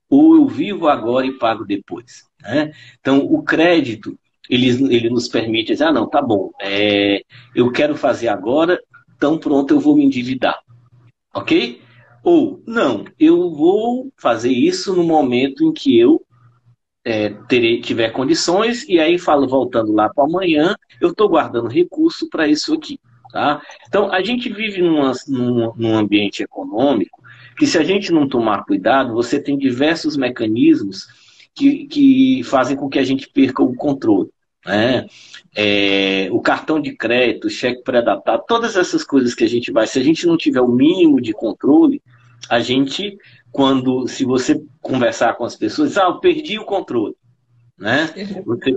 ou 0.09 0.35
eu 0.35 0.47
vivo 0.47 0.87
agora 0.87 1.25
e 1.25 1.37
pago 1.37 1.65
depois. 1.65 2.25
Né? 2.41 2.73
Então, 2.99 3.19
o 3.19 3.41
crédito 3.41 4.19
ele, 4.51 4.93
ele 4.93 5.09
nos 5.09 5.29
permite 5.29 5.71
dizer, 5.71 5.85
ah, 5.85 5.93
não, 5.93 6.09
tá 6.09 6.21
bom, 6.21 6.51
é, 6.61 7.23
eu 7.55 7.71
quero 7.71 7.95
fazer 7.95 8.27
agora, 8.27 8.77
então 9.15 9.37
pronto, 9.37 9.73
eu 9.73 9.79
vou 9.79 9.95
me 9.95 10.03
endividar. 10.03 10.59
Ok? 11.33 11.81
Ou, 12.21 12.61
não, 12.67 13.05
eu 13.17 13.49
vou 13.49 14.11
fazer 14.17 14.51
isso 14.51 14.93
no 14.93 15.03
momento 15.05 15.63
em 15.63 15.71
que 15.71 15.97
eu 15.97 16.21
é, 17.05 17.29
terei, 17.47 17.79
tiver 17.79 18.09
condições, 18.09 18.87
e 18.89 18.99
aí 18.99 19.17
falo, 19.17 19.47
voltando 19.47 19.93
lá 19.93 20.09
para 20.13 20.25
amanhã, 20.25 20.75
eu 20.99 21.11
estou 21.11 21.29
guardando 21.29 21.69
recurso 21.69 22.29
para 22.29 22.45
isso 22.45 22.73
aqui. 22.73 22.99
Tá? 23.31 23.61
Então, 23.87 24.11
a 24.11 24.21
gente 24.21 24.51
vive 24.51 24.81
numa, 24.81 25.13
num, 25.29 25.73
num 25.77 25.95
ambiente 25.95 26.43
econômico 26.43 27.23
que, 27.57 27.65
se 27.65 27.77
a 27.77 27.83
gente 27.83 28.11
não 28.11 28.27
tomar 28.27 28.65
cuidado, 28.65 29.13
você 29.13 29.41
tem 29.41 29.57
diversos 29.57 30.17
mecanismos 30.17 31.07
que, 31.55 31.87
que 31.87 32.43
fazem 32.43 32.75
com 32.75 32.89
que 32.89 32.99
a 32.99 33.03
gente 33.05 33.29
perca 33.29 33.63
o 33.63 33.73
controle 33.73 34.29
né? 34.65 35.05
É, 35.55 36.29
o 36.31 36.39
cartão 36.39 36.79
de 36.79 36.95
crédito, 36.95 37.47
o 37.47 37.49
cheque 37.49 37.83
pré-datado, 37.83 38.43
todas 38.47 38.75
essas 38.75 39.03
coisas 39.03 39.35
que 39.35 39.43
a 39.43 39.49
gente 39.49 39.71
vai, 39.71 39.85
se 39.85 39.99
a 39.99 40.03
gente 40.03 40.25
não 40.25 40.37
tiver 40.37 40.61
o 40.61 40.67
mínimo 40.67 41.19
de 41.19 41.33
controle, 41.33 42.01
a 42.49 42.59
gente 42.59 43.17
quando, 43.51 44.07
se 44.07 44.23
você 44.23 44.63
conversar 44.81 45.35
com 45.35 45.43
as 45.43 45.55
pessoas, 45.55 45.97
ah, 45.97 46.05
eu 46.05 46.19
perdi 46.19 46.57
o 46.57 46.65
controle, 46.65 47.15
né? 47.77 48.07
Você 48.45 48.73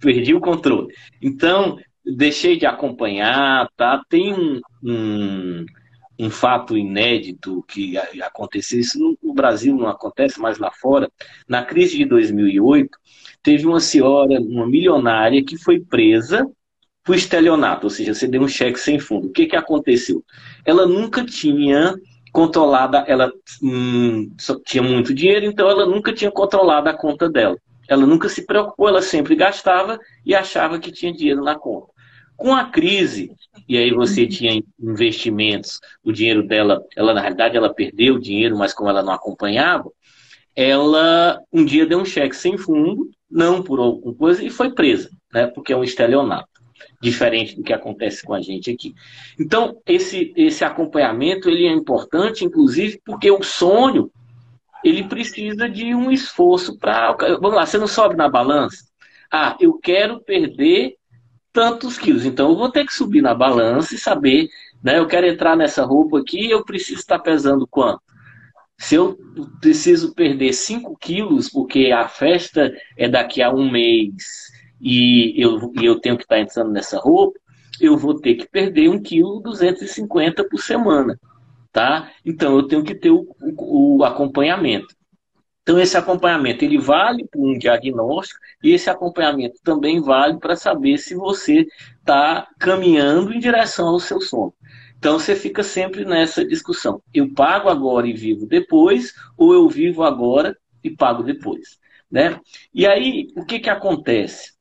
perdi 0.00 0.34
o 0.34 0.40
controle. 0.40 0.94
Então, 1.20 1.76
deixei 2.04 2.56
de 2.56 2.64
acompanhar, 2.64 3.68
tá? 3.76 4.00
Tem 4.08 4.32
um, 4.32 4.60
um, 4.82 5.66
um 6.22 6.30
fato 6.30 6.76
inédito 6.76 7.64
que 7.66 7.98
aconteceu, 8.22 8.78
isso 8.78 9.16
no, 9.22 9.34
Brasil 9.34 9.74
não 9.74 9.88
acontece, 9.88 10.38
mas 10.38 10.58
lá 10.58 10.70
fora, 10.70 11.10
na 11.48 11.64
crise 11.64 11.96
de 11.96 12.04
2008, 12.04 12.96
teve 13.42 13.66
uma 13.66 13.80
senhora, 13.80 14.40
uma 14.40 14.66
milionária, 14.66 15.44
que 15.44 15.56
foi 15.56 15.80
presa 15.80 16.46
por 17.02 17.16
estelionato, 17.16 17.86
ou 17.86 17.90
seja, 17.90 18.14
você 18.14 18.28
deu 18.28 18.42
um 18.42 18.48
cheque 18.48 18.78
sem 18.78 19.00
fundo. 19.00 19.26
O 19.26 19.32
que, 19.32 19.46
que 19.46 19.56
aconteceu? 19.56 20.24
Ela 20.64 20.86
nunca 20.86 21.24
tinha 21.24 21.96
controlada, 22.32 22.98
ela 23.08 23.32
hum, 23.60 24.32
tinha 24.64 24.82
muito 24.82 25.12
dinheiro, 25.12 25.44
então 25.44 25.68
ela 25.68 25.84
nunca 25.84 26.12
tinha 26.12 26.30
controlado 26.30 26.88
a 26.88 26.94
conta 26.94 27.28
dela. 27.28 27.56
Ela 27.88 28.06
nunca 28.06 28.28
se 28.28 28.46
preocupou, 28.46 28.86
ela 28.86 29.02
sempre 29.02 29.34
gastava 29.34 29.98
e 30.24 30.36
achava 30.36 30.78
que 30.78 30.92
tinha 30.92 31.12
dinheiro 31.12 31.42
na 31.42 31.56
conta. 31.56 31.91
Com 32.36 32.54
a 32.54 32.64
crise, 32.64 33.32
e 33.68 33.76
aí 33.76 33.92
você 33.92 34.26
tinha 34.26 34.62
investimentos, 34.80 35.80
o 36.02 36.12
dinheiro 36.12 36.46
dela, 36.46 36.84
ela 36.96 37.14
na 37.14 37.20
realidade 37.20 37.56
ela 37.56 37.72
perdeu 37.72 38.14
o 38.14 38.20
dinheiro, 38.20 38.56
mas 38.56 38.72
como 38.72 38.90
ela 38.90 39.02
não 39.02 39.12
acompanhava, 39.12 39.90
ela 40.54 41.40
um 41.52 41.64
dia 41.64 41.86
deu 41.86 41.98
um 41.98 42.04
cheque 42.04 42.36
sem 42.36 42.58
fundo, 42.58 43.10
não 43.30 43.62
por 43.62 43.78
alguma 43.78 44.14
coisa, 44.14 44.44
e 44.44 44.50
foi 44.50 44.72
presa, 44.72 45.10
né? 45.32 45.46
Porque 45.46 45.72
é 45.72 45.76
um 45.76 45.84
estelionato 45.84 46.48
diferente 47.00 47.56
do 47.56 47.62
que 47.62 47.72
acontece 47.72 48.24
com 48.24 48.34
a 48.34 48.40
gente 48.40 48.70
aqui. 48.70 48.94
Então, 49.38 49.80
esse, 49.86 50.32
esse 50.36 50.64
acompanhamento 50.64 51.48
ele 51.48 51.66
é 51.66 51.72
importante, 51.72 52.44
inclusive, 52.44 53.00
porque 53.04 53.30
o 53.30 53.42
sonho 53.42 54.10
ele 54.84 55.04
precisa 55.04 55.68
de 55.68 55.94
um 55.94 56.10
esforço 56.10 56.78
para. 56.78 57.12
Vamos 57.40 57.54
lá, 57.54 57.66
você 57.66 57.78
não 57.78 57.86
sobe 57.86 58.16
na 58.16 58.28
balança? 58.28 58.84
Ah, 59.30 59.56
eu 59.60 59.78
quero 59.78 60.20
perder 60.20 60.96
tantos 61.52 61.98
quilos, 61.98 62.24
então 62.24 62.50
eu 62.50 62.56
vou 62.56 62.70
ter 62.70 62.86
que 62.86 62.94
subir 62.94 63.20
na 63.20 63.34
balança 63.34 63.94
e 63.94 63.98
saber, 63.98 64.48
né? 64.82 64.98
Eu 64.98 65.06
quero 65.06 65.26
entrar 65.26 65.56
nessa 65.56 65.84
roupa 65.84 66.18
aqui, 66.18 66.50
eu 66.50 66.64
preciso 66.64 67.00
estar 67.00 67.18
pesando 67.18 67.66
quanto? 67.66 68.00
Se 68.78 68.96
eu 68.96 69.16
preciso 69.60 70.14
perder 70.14 70.52
5 70.52 70.96
quilos, 70.98 71.48
porque 71.48 71.92
a 71.92 72.08
festa 72.08 72.72
é 72.96 73.08
daqui 73.08 73.40
a 73.40 73.52
um 73.52 73.70
mês 73.70 74.50
e 74.80 75.40
eu, 75.40 75.72
e 75.80 75.84
eu 75.84 76.00
tenho 76.00 76.16
que 76.16 76.24
estar 76.24 76.40
entrando 76.40 76.72
nessa 76.72 76.98
roupa, 76.98 77.38
eu 77.80 77.96
vou 77.96 78.20
ter 78.20 78.34
que 78.34 78.48
perder 78.48 78.88
1,250 78.88 80.42
kg 80.42 80.50
por 80.50 80.60
semana. 80.60 81.18
Tá? 81.72 82.10
Então 82.24 82.56
eu 82.56 82.64
tenho 82.64 82.82
que 82.82 82.94
ter 82.94 83.10
o, 83.10 83.26
o, 83.40 83.98
o 83.98 84.04
acompanhamento. 84.04 84.94
Então 85.62 85.78
esse 85.78 85.96
acompanhamento 85.96 86.64
ele 86.64 86.78
vale 86.78 87.26
para 87.26 87.40
um 87.40 87.56
diagnóstico 87.56 88.40
e 88.62 88.72
esse 88.72 88.90
acompanhamento 88.90 89.60
também 89.62 90.00
vale 90.00 90.38
para 90.38 90.56
saber 90.56 90.98
se 90.98 91.14
você 91.14 91.66
está 92.00 92.48
caminhando 92.58 93.32
em 93.32 93.38
direção 93.38 93.88
ao 93.88 94.00
seu 94.00 94.20
sono. 94.20 94.52
Então 94.98 95.18
você 95.18 95.36
fica 95.36 95.62
sempre 95.62 96.04
nessa 96.04 96.44
discussão. 96.44 97.02
Eu 97.14 97.32
pago 97.32 97.68
agora 97.68 98.06
e 98.06 98.12
vivo 98.12 98.46
depois, 98.46 99.14
ou 99.36 99.52
eu 99.52 99.68
vivo 99.68 100.02
agora 100.02 100.56
e 100.82 100.90
pago 100.90 101.22
depois. 101.22 101.78
Né? 102.10 102.40
E 102.74 102.86
aí, 102.86 103.28
o 103.36 103.44
que, 103.44 103.58
que 103.58 103.70
acontece? 103.70 104.52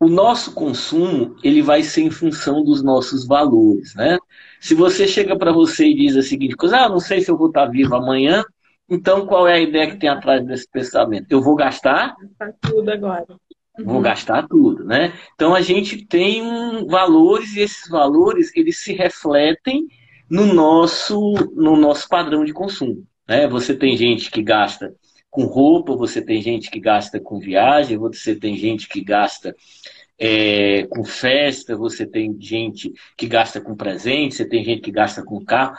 o 0.00 0.08
nosso 0.08 0.54
consumo 0.54 1.36
ele 1.42 1.60
vai 1.60 1.82
ser 1.82 2.02
em 2.02 2.10
função 2.10 2.62
dos 2.62 2.82
nossos 2.82 3.26
valores, 3.26 3.94
né? 3.94 4.16
Se 4.60 4.74
você 4.74 5.08
chega 5.08 5.36
para 5.36 5.52
você 5.52 5.86
e 5.86 5.94
diz 5.94 6.16
a 6.16 6.22
seguinte 6.22 6.56
coisa, 6.56 6.78
ah, 6.78 6.88
não 6.88 7.00
sei 7.00 7.20
se 7.20 7.30
eu 7.30 7.36
vou 7.36 7.48
estar 7.48 7.66
vivo 7.66 7.96
amanhã, 7.96 8.44
então 8.88 9.26
qual 9.26 9.46
é 9.46 9.54
a 9.54 9.60
ideia 9.60 9.90
que 9.90 9.98
tem 9.98 10.08
atrás 10.08 10.44
desse 10.44 10.68
pensamento? 10.70 11.26
Eu 11.30 11.42
vou 11.42 11.54
gastar? 11.54 12.16
Gastar 12.38 12.54
tudo 12.60 12.90
agora. 12.90 13.26
Uhum. 13.78 13.84
Vou 13.84 14.00
gastar 14.00 14.46
tudo, 14.48 14.84
né? 14.84 15.12
Então 15.34 15.54
a 15.54 15.60
gente 15.60 16.04
tem 16.06 16.86
valores 16.86 17.54
e 17.54 17.60
esses 17.60 17.88
valores 17.88 18.50
eles 18.56 18.80
se 18.82 18.92
refletem 18.92 19.86
no 20.28 20.46
nosso 20.46 21.32
no 21.54 21.76
nosso 21.76 22.08
padrão 22.08 22.44
de 22.44 22.52
consumo, 22.52 23.06
né? 23.26 23.46
Você 23.48 23.74
tem 23.74 23.96
gente 23.96 24.30
que 24.30 24.42
gasta 24.42 24.94
com 25.30 25.44
roupa, 25.44 25.94
você 25.94 26.22
tem 26.22 26.40
gente 26.40 26.70
que 26.70 26.80
gasta 26.80 27.20
com 27.20 27.38
viagem, 27.38 27.98
você 27.98 28.34
tem 28.34 28.56
gente 28.56 28.88
que 28.88 29.02
gasta 29.02 29.54
é, 30.18 30.84
com 30.88 31.04
festa, 31.04 31.76
você 31.76 32.04
tem 32.04 32.36
gente 32.40 32.92
que 33.16 33.26
gasta 33.26 33.60
com 33.60 33.76
presente, 33.76 34.34
você 34.34 34.44
tem 34.44 34.64
gente 34.64 34.80
que 34.80 34.90
gasta 34.90 35.22
com 35.22 35.44
carro. 35.44 35.76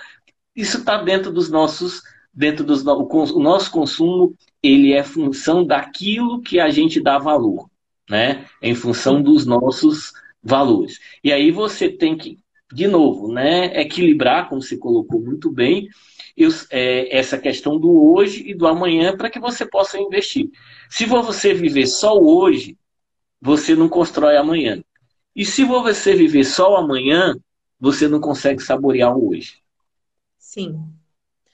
Isso 0.56 0.78
está 0.78 1.02
dentro 1.04 1.32
dos 1.32 1.50
nossos, 1.50 2.02
dentro 2.34 2.64
dos 2.64 2.86
o, 2.86 3.08
o 3.36 3.40
nosso 3.40 3.72
consumo, 3.72 4.36
ele 4.62 4.94
é 4.94 5.04
função 5.04 5.66
daquilo 5.66 6.42
que 6.42 6.60
a 6.60 6.70
gente 6.70 7.02
dá 7.02 7.18
valor, 7.18 7.70
né? 8.10 8.46
Em 8.62 8.76
função 8.76 9.22
dos 9.22 9.46
nossos 9.46 10.14
valores. 10.44 11.00
E 11.24 11.32
aí 11.32 11.52
você 11.52 11.90
tem 11.90 12.18
que, 12.18 12.40
de 12.72 12.88
novo, 12.88 13.32
né, 13.32 13.82
equilibrar, 13.82 14.48
como 14.48 14.62
você 14.62 14.78
colocou 14.78 15.20
muito 15.20 15.52
bem, 15.52 15.90
é, 16.72 17.18
essa 17.18 17.38
questão 17.38 17.78
do 17.78 17.92
hoje 18.14 18.50
e 18.50 18.54
do 18.54 18.68
amanhã 18.68 19.16
para 19.16 19.30
que 19.30 19.40
você 19.40 19.66
possa 19.66 20.00
investir. 20.00 20.50
Se 20.90 21.06
você 21.06 21.54
viver 21.54 21.88
só 21.88 22.18
hoje, 22.18 22.78
você 23.42 23.76
não 23.76 23.90
constrói 23.90 24.38
amanhã. 24.38 24.82
E 25.36 25.46
se 25.46 25.64
você 25.64 26.16
viver 26.16 26.46
só 26.46 26.74
o 26.74 26.78
amanhã, 26.78 27.36
você 27.80 28.08
não 28.08 28.20
consegue 28.20 28.62
saborear 28.62 29.16
o 29.16 29.30
hoje. 29.30 29.62
Sim. 30.38 30.99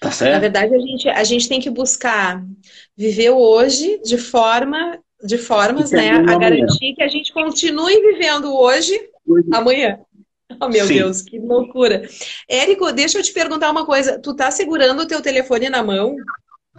Tá 0.05 0.11
certo? 0.11 0.33
Na 0.33 0.39
verdade, 0.39 0.75
a 0.75 0.79
gente, 0.79 1.09
a 1.09 1.23
gente 1.23 1.49
tem 1.49 1.59
que 1.59 1.69
buscar 1.69 2.43
viver 2.95 3.31
hoje 3.31 3.99
de 4.03 4.19
forma 4.19 4.99
de 5.23 5.37
formas, 5.39 5.89
né, 5.89 6.11
a 6.11 6.37
garantir 6.37 6.93
que 6.93 7.01
a 7.01 7.07
gente 7.07 7.33
continue 7.33 7.99
vivendo 7.99 8.55
hoje, 8.55 8.93
hoje. 9.27 9.49
amanhã. 9.51 9.99
Oh, 10.61 10.69
meu 10.69 10.85
Sim. 10.85 10.93
Deus, 10.99 11.23
que 11.23 11.39
loucura. 11.39 12.03
Érico, 12.47 12.91
deixa 12.91 13.17
eu 13.17 13.23
te 13.23 13.33
perguntar 13.33 13.71
uma 13.71 13.83
coisa. 13.83 14.19
Tu 14.19 14.35
tá 14.35 14.51
segurando 14.51 15.01
o 15.01 15.07
teu 15.07 15.21
telefone 15.23 15.69
na 15.69 15.81
mão? 15.81 16.15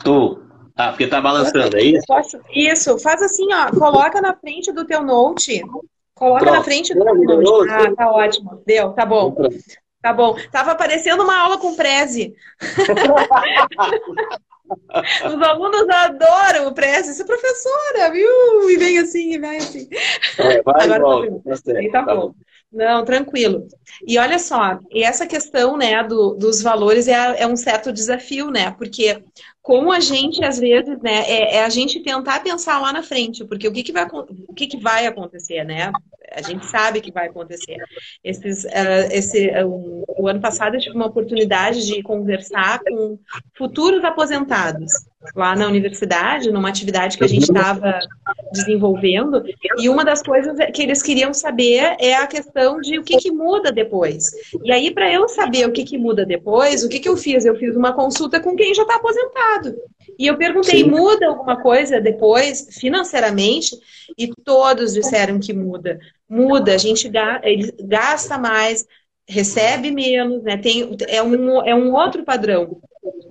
Tô. 0.05 0.41
Ah, 0.77 0.91
porque 0.91 1.09
tá 1.09 1.20
balançando, 1.20 1.77
é 1.77 1.83
isso? 1.83 2.05
Posso... 2.07 2.39
Isso, 2.55 2.97
faz 3.01 3.20
assim, 3.22 3.53
ó. 3.53 3.70
Coloca 3.77 4.20
na 4.20 4.37
frente 4.37 4.70
do 4.72 4.85
teu 4.85 5.03
note. 5.03 5.61
Coloca 6.14 6.45
Pronto. 6.45 6.57
na 6.57 6.62
frente 6.62 6.95
do 6.95 7.05
teu 7.05 7.43
note. 7.43 7.70
Ah, 7.72 7.97
tá 7.97 8.11
ótimo. 8.12 8.62
Deu, 8.64 8.91
tá 8.91 9.05
bom. 9.05 9.35
Tá 10.03 10.12
bom. 10.12 10.36
Tava 10.51 10.72
aparecendo 10.72 11.22
uma 11.22 11.38
aula 11.38 11.59
com 11.59 11.74
Prezi. 11.74 12.34
Os 15.24 15.42
alunos 15.42 15.88
adoram 15.88 16.66
o 16.68 16.74
Prezi. 16.74 17.12
Isso 17.12 17.22
é 17.22 17.26
professora, 17.26 18.11
viu? 18.11 18.70
E 18.70 18.76
vem 18.76 18.99
assim, 18.99 19.34
e 19.34 19.38
vem 19.38 19.59
assim. 19.59 19.88
É, 20.38 20.62
vai 20.62 20.84
Agora 20.84 21.03
volta. 21.03 21.40
Tá, 21.44 21.57
tá, 21.92 22.05
tá 22.05 22.14
bom. 22.14 22.20
bom. 22.28 22.34
Não, 22.72 23.05
tranquilo. 23.05 23.66
E 24.07 24.18
olha 24.18 24.38
só, 24.38 24.78
e 24.90 25.03
essa 25.03 25.26
questão 25.26 25.76
né, 25.76 26.03
do, 26.03 26.34
dos 26.34 26.61
valores 26.61 27.07
é, 27.09 27.42
é, 27.42 27.47
um 27.47 27.57
certo 27.57 27.92
desafio, 27.92 28.51
né? 28.51 28.72
Porque 28.72 29.22
como 29.62 29.92
a 29.92 30.01
gente, 30.01 30.44
às 30.44 30.59
vezes, 30.59 31.01
né, 31.01 31.22
é, 31.26 31.57
é, 31.57 31.64
a 31.64 31.68
gente 31.68 32.03
tentar 32.03 32.40
pensar 32.40 32.80
lá 32.80 32.92
na 32.92 33.03
frente, 33.03 33.44
porque 33.44 33.66
o 33.66 33.72
que, 33.72 33.82
que, 33.82 33.92
vai, 33.92 34.07
o 34.49 34.55
que, 34.55 34.66
que 34.66 34.78
vai 34.78 35.07
acontecer, 35.07 35.64
né? 35.64 35.90
A 36.37 36.43
gente 36.43 36.66
sabe 36.66 37.01
que 37.01 37.11
vai 37.11 37.28
acontecer. 37.28 37.78
Esses, 38.22 38.64
uh, 38.64 39.09
esse, 39.11 39.51
um, 39.64 40.05
o 40.18 40.28
ano 40.28 40.41
passado 40.41 40.74
eu 40.76 40.80
tive 40.80 40.95
uma 40.95 41.07
oportunidade 41.07 41.87
de 41.87 42.03
conversar 42.03 42.80
com 42.80 43.18
futuros 43.55 44.05
aposentados 44.05 44.93
lá 45.34 45.57
na 45.57 45.66
universidade, 45.66 46.53
numa 46.53 46.68
atividade 46.68 47.16
que 47.16 47.24
a 47.24 47.28
gente 47.28 47.45
estava 47.45 47.99
desenvolvendo, 48.53 49.43
e 49.78 49.89
uma 49.89 50.05
das 50.05 50.22
coisas 50.22 50.57
que 50.72 50.82
eles 50.82 51.03
queriam 51.03 51.32
saber 51.34 51.97
é 51.99 52.14
a 52.14 52.26
questão 52.26 52.80
de 52.80 52.99
o 52.99 53.03
que, 53.03 53.16
que 53.16 53.32
muda 53.32 53.72
depois. 53.72 54.30
E 54.62 54.70
aí, 54.70 54.93
para 54.93 55.11
eu 55.12 55.28
saber 55.28 55.66
o 55.66 55.72
que, 55.72 55.84
que 55.84 55.99
muda 55.99 56.24
depois, 56.24 56.84
o 56.84 56.89
que, 56.89 57.01
que 57.01 57.09
eu 57.09 57.16
fiz? 57.16 57.45
Eu 57.45 57.57
fiz 57.57 57.74
uma 57.74 57.93
consulta 57.93 58.39
com 58.41 58.55
quem 58.55 58.74
já 58.74 58.82
está 58.82 58.97
aposentado. 58.97 59.74
E 60.19 60.27
eu 60.27 60.37
perguntei, 60.37 60.83
Sim. 60.83 60.91
muda 60.91 61.27
alguma 61.27 61.61
coisa 61.61 62.01
depois, 62.01 62.69
financeiramente? 62.79 63.77
E 64.17 64.29
todos 64.45 64.95
disseram 64.95 65.39
que 65.39 65.53
muda. 65.53 65.99
Muda, 66.29 66.75
a 66.75 66.79
gente 66.79 67.11
gasta 67.85 68.39
mais, 68.39 68.87
recebe 69.29 69.91
menos, 69.91 70.43
né? 70.43 70.57
Tem, 70.57 70.97
é, 71.09 71.23
um, 71.23 71.63
é 71.63 71.75
um 71.75 71.95
outro 71.95 72.25
padrão. 72.25 72.81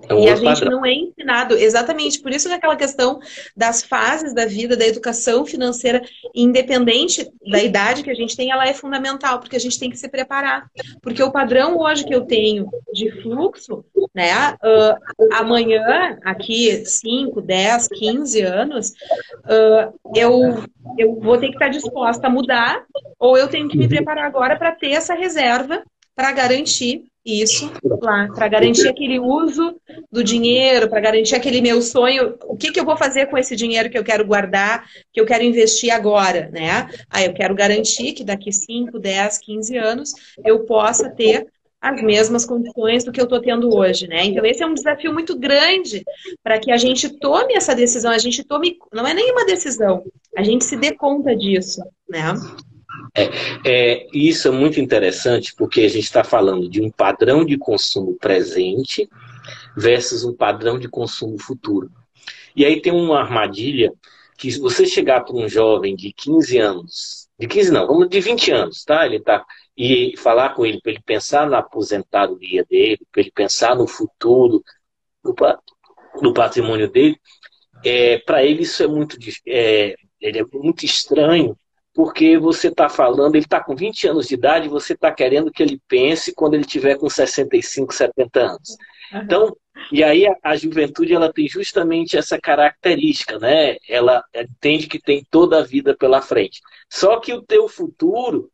É 0.08 0.14
e 0.14 0.28
a 0.28 0.36
gente 0.36 0.60
padrão. 0.60 0.78
não 0.78 0.86
é 0.86 0.92
ensinado, 0.92 1.54
exatamente, 1.54 2.20
por 2.20 2.30
isso 2.32 2.48
que 2.48 2.54
aquela 2.54 2.76
questão 2.76 3.18
das 3.56 3.82
fases 3.82 4.34
da 4.34 4.46
vida, 4.46 4.76
da 4.76 4.86
educação 4.86 5.44
financeira, 5.44 6.02
independente 6.34 7.28
da 7.46 7.62
idade 7.62 8.02
que 8.02 8.10
a 8.10 8.14
gente 8.14 8.36
tem, 8.36 8.50
ela 8.50 8.66
é 8.66 8.72
fundamental, 8.72 9.40
porque 9.40 9.56
a 9.56 9.60
gente 9.60 9.78
tem 9.78 9.90
que 9.90 9.96
se 9.96 10.08
preparar. 10.08 10.70
Porque 11.02 11.22
o 11.22 11.32
padrão 11.32 11.78
hoje 11.78 12.04
que 12.04 12.14
eu 12.14 12.22
tenho 12.22 12.68
de 12.92 13.10
fluxo, 13.22 13.84
né, 14.14 14.52
uh, 14.54 15.34
amanhã, 15.34 16.18
aqui 16.24 16.84
5, 16.84 17.40
10, 17.40 17.88
15 17.88 18.40
anos, 18.42 18.90
uh, 18.90 19.98
eu, 20.14 20.64
eu 20.96 21.20
vou 21.20 21.38
ter 21.38 21.48
que 21.48 21.54
estar 21.54 21.68
disposta 21.68 22.26
a 22.26 22.30
mudar, 22.30 22.84
ou 23.18 23.36
eu 23.36 23.48
tenho 23.48 23.68
que 23.68 23.76
me 23.76 23.88
preparar 23.88 24.24
agora 24.24 24.56
para 24.56 24.72
ter 24.72 24.92
essa 24.92 25.14
reserva 25.14 25.82
para 26.14 26.32
garantir 26.32 27.04
isso 27.26 27.72
lá, 28.00 28.28
para 28.32 28.46
garantir 28.46 28.88
aquele 28.88 29.18
uso 29.18 29.74
do 30.12 30.22
dinheiro, 30.22 30.88
para 30.88 31.00
garantir 31.00 31.34
aquele 31.34 31.60
meu 31.60 31.82
sonho. 31.82 32.36
O 32.44 32.56
que, 32.56 32.70
que 32.70 32.78
eu 32.78 32.84
vou 32.84 32.96
fazer 32.96 33.26
com 33.26 33.36
esse 33.36 33.56
dinheiro 33.56 33.90
que 33.90 33.98
eu 33.98 34.04
quero 34.04 34.24
guardar, 34.24 34.86
que 35.12 35.20
eu 35.20 35.26
quero 35.26 35.42
investir 35.42 35.90
agora, 35.90 36.48
né? 36.52 36.88
Ah, 37.10 37.24
eu 37.24 37.34
quero 37.34 37.54
garantir 37.54 38.12
que 38.12 38.22
daqui 38.22 38.52
5, 38.52 38.98
10, 38.98 39.38
15 39.38 39.76
anos 39.76 40.12
eu 40.44 40.60
possa 40.60 41.10
ter 41.10 41.48
as 41.80 42.02
mesmas 42.02 42.46
condições 42.46 43.04
do 43.04 43.12
que 43.12 43.20
eu 43.20 43.24
estou 43.24 43.40
tendo 43.40 43.74
hoje, 43.74 44.06
né? 44.06 44.24
Então 44.24 44.44
esse 44.44 44.62
é 44.62 44.66
um 44.66 44.74
desafio 44.74 45.12
muito 45.12 45.38
grande 45.38 46.04
para 46.42 46.58
que 46.58 46.70
a 46.70 46.76
gente 46.76 47.08
tome 47.18 47.54
essa 47.54 47.74
decisão, 47.74 48.12
a 48.12 48.18
gente 48.18 48.42
tome, 48.44 48.78
não 48.92 49.06
é 49.06 49.12
nenhuma 49.12 49.44
decisão, 49.44 50.02
a 50.36 50.42
gente 50.42 50.64
se 50.64 50.76
dê 50.76 50.92
conta 50.92 51.34
disso, 51.36 51.82
né? 52.08 52.34
É, 53.16 53.30
é, 53.64 54.06
isso 54.12 54.48
é 54.48 54.50
muito 54.50 54.78
interessante 54.78 55.54
porque 55.56 55.80
a 55.80 55.88
gente 55.88 56.04
está 56.04 56.22
falando 56.22 56.68
de 56.68 56.82
um 56.82 56.90
padrão 56.90 57.44
de 57.44 57.56
consumo 57.56 58.14
presente 58.18 59.08
versus 59.76 60.22
um 60.22 60.34
padrão 60.34 60.78
de 60.78 60.88
consumo 60.88 61.38
futuro. 61.38 61.90
E 62.54 62.64
aí 62.64 62.80
tem 62.80 62.92
uma 62.92 63.20
armadilha 63.20 63.92
que 64.36 64.50
se 64.50 64.60
você 64.60 64.86
chegar 64.86 65.22
para 65.22 65.34
um 65.34 65.48
jovem 65.48 65.96
de 65.96 66.12
15 66.12 66.58
anos, 66.58 67.28
de 67.38 67.46
15 67.46 67.70
não, 67.70 67.86
vamos 67.86 68.08
de 68.08 68.20
20 68.20 68.50
anos, 68.50 68.84
tá? 68.84 69.06
Ele 69.06 69.20
tá 69.20 69.44
e 69.76 70.14
falar 70.16 70.54
com 70.54 70.64
ele 70.64 70.80
para 70.80 70.92
ele 70.92 71.02
pensar 71.04 71.48
na 71.48 71.58
aposentadoria 71.58 72.64
dele, 72.64 73.00
para 73.12 73.20
ele 73.20 73.30
pensar 73.30 73.76
no 73.76 73.86
futuro, 73.86 74.64
no, 75.22 75.34
no 76.22 76.32
patrimônio 76.32 76.90
dele, 76.90 77.20
é, 77.84 78.18
para 78.18 78.42
ele 78.42 78.62
isso 78.62 78.82
é 78.82 78.86
muito, 78.86 79.18
é, 79.46 79.94
ele 80.20 80.38
é 80.38 80.44
muito 80.52 80.84
estranho, 80.84 81.56
porque 81.96 82.36
você 82.36 82.68
está 82.68 82.90
falando, 82.90 83.36
ele 83.36 83.44
está 83.46 83.58
com 83.58 83.74
20 83.74 84.08
anos 84.08 84.28
de 84.28 84.34
idade, 84.34 84.68
você 84.68 84.92
está 84.92 85.10
querendo 85.10 85.50
que 85.50 85.62
ele 85.62 85.80
pense 85.88 86.34
quando 86.34 86.52
ele 86.52 86.66
tiver 86.66 86.98
com 86.98 87.08
65, 87.08 87.94
70 87.94 88.38
anos. 88.38 88.76
Então, 89.14 89.56
e 89.90 90.04
aí 90.04 90.26
a, 90.26 90.36
a, 90.42 90.56
juventude 90.56 91.14
ela 91.14 91.32
tem 91.32 91.48
justamente 91.48 92.14
essa 92.14 92.38
característica, 92.38 93.38
né? 93.38 93.76
Ela 93.88 94.22
entende 94.34 94.88
que 94.88 95.00
tem 95.00 95.26
toda 95.30 95.58
a 95.58 95.64
vida 95.64 95.96
pela 95.96 96.20
frente. 96.20 96.60
Só 96.92 97.18
que 97.18 97.32
o 97.32 97.40
teu 97.40 97.66
futuro, 97.66 98.50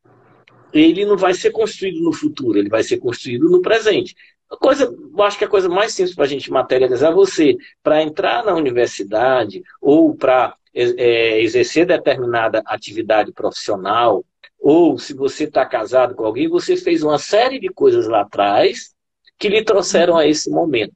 ele 0.73 1.05
não 1.05 1.17
vai 1.17 1.35
ser 1.35 1.51
construído 1.51 2.01
no 2.01 2.13
futuro, 2.13 2.61
ele 2.61 2.69
vai 2.69 2.85
ser 2.85 2.99
construído 2.99 3.51
no 3.51 3.61
presente. 3.61 4.15
A 4.49 4.57
coisa, 4.57 4.85
eu 4.85 5.23
acho 5.25 5.37
que 5.37 5.45
a 5.45 5.49
coisa 5.49 5.69
mais 5.69 5.93
simples 5.93 6.15
para 6.15 6.27
a 6.27 6.29
gente 6.29 6.49
materializar 6.49 7.13
você, 7.13 7.57
para 7.83 8.05
entrar 8.05 8.45
na 8.45 8.55
universidade 8.55 9.65
ou 9.81 10.15
para 10.15 10.55
exercer 10.75 11.87
determinada 11.87 12.63
atividade 12.67 13.33
profissional, 13.33 14.25
ou 14.59 14.99
se 14.99 15.13
você 15.13 15.45
está 15.45 15.67
casado 15.67 16.15
com 16.15 16.25
alguém, 16.25 16.49
você 16.49 16.77
fez 16.77 17.03
uma 17.03 17.19
série 17.19 17.59
de 17.59 17.69
coisas 17.69 18.07
lá 18.07 18.23
atrás 18.23 18.95
que 19.39 19.49
lhe 19.49 19.65
trouxeram 19.65 20.17
a 20.17 20.27
esse 20.27 20.49
momento. 20.51 20.95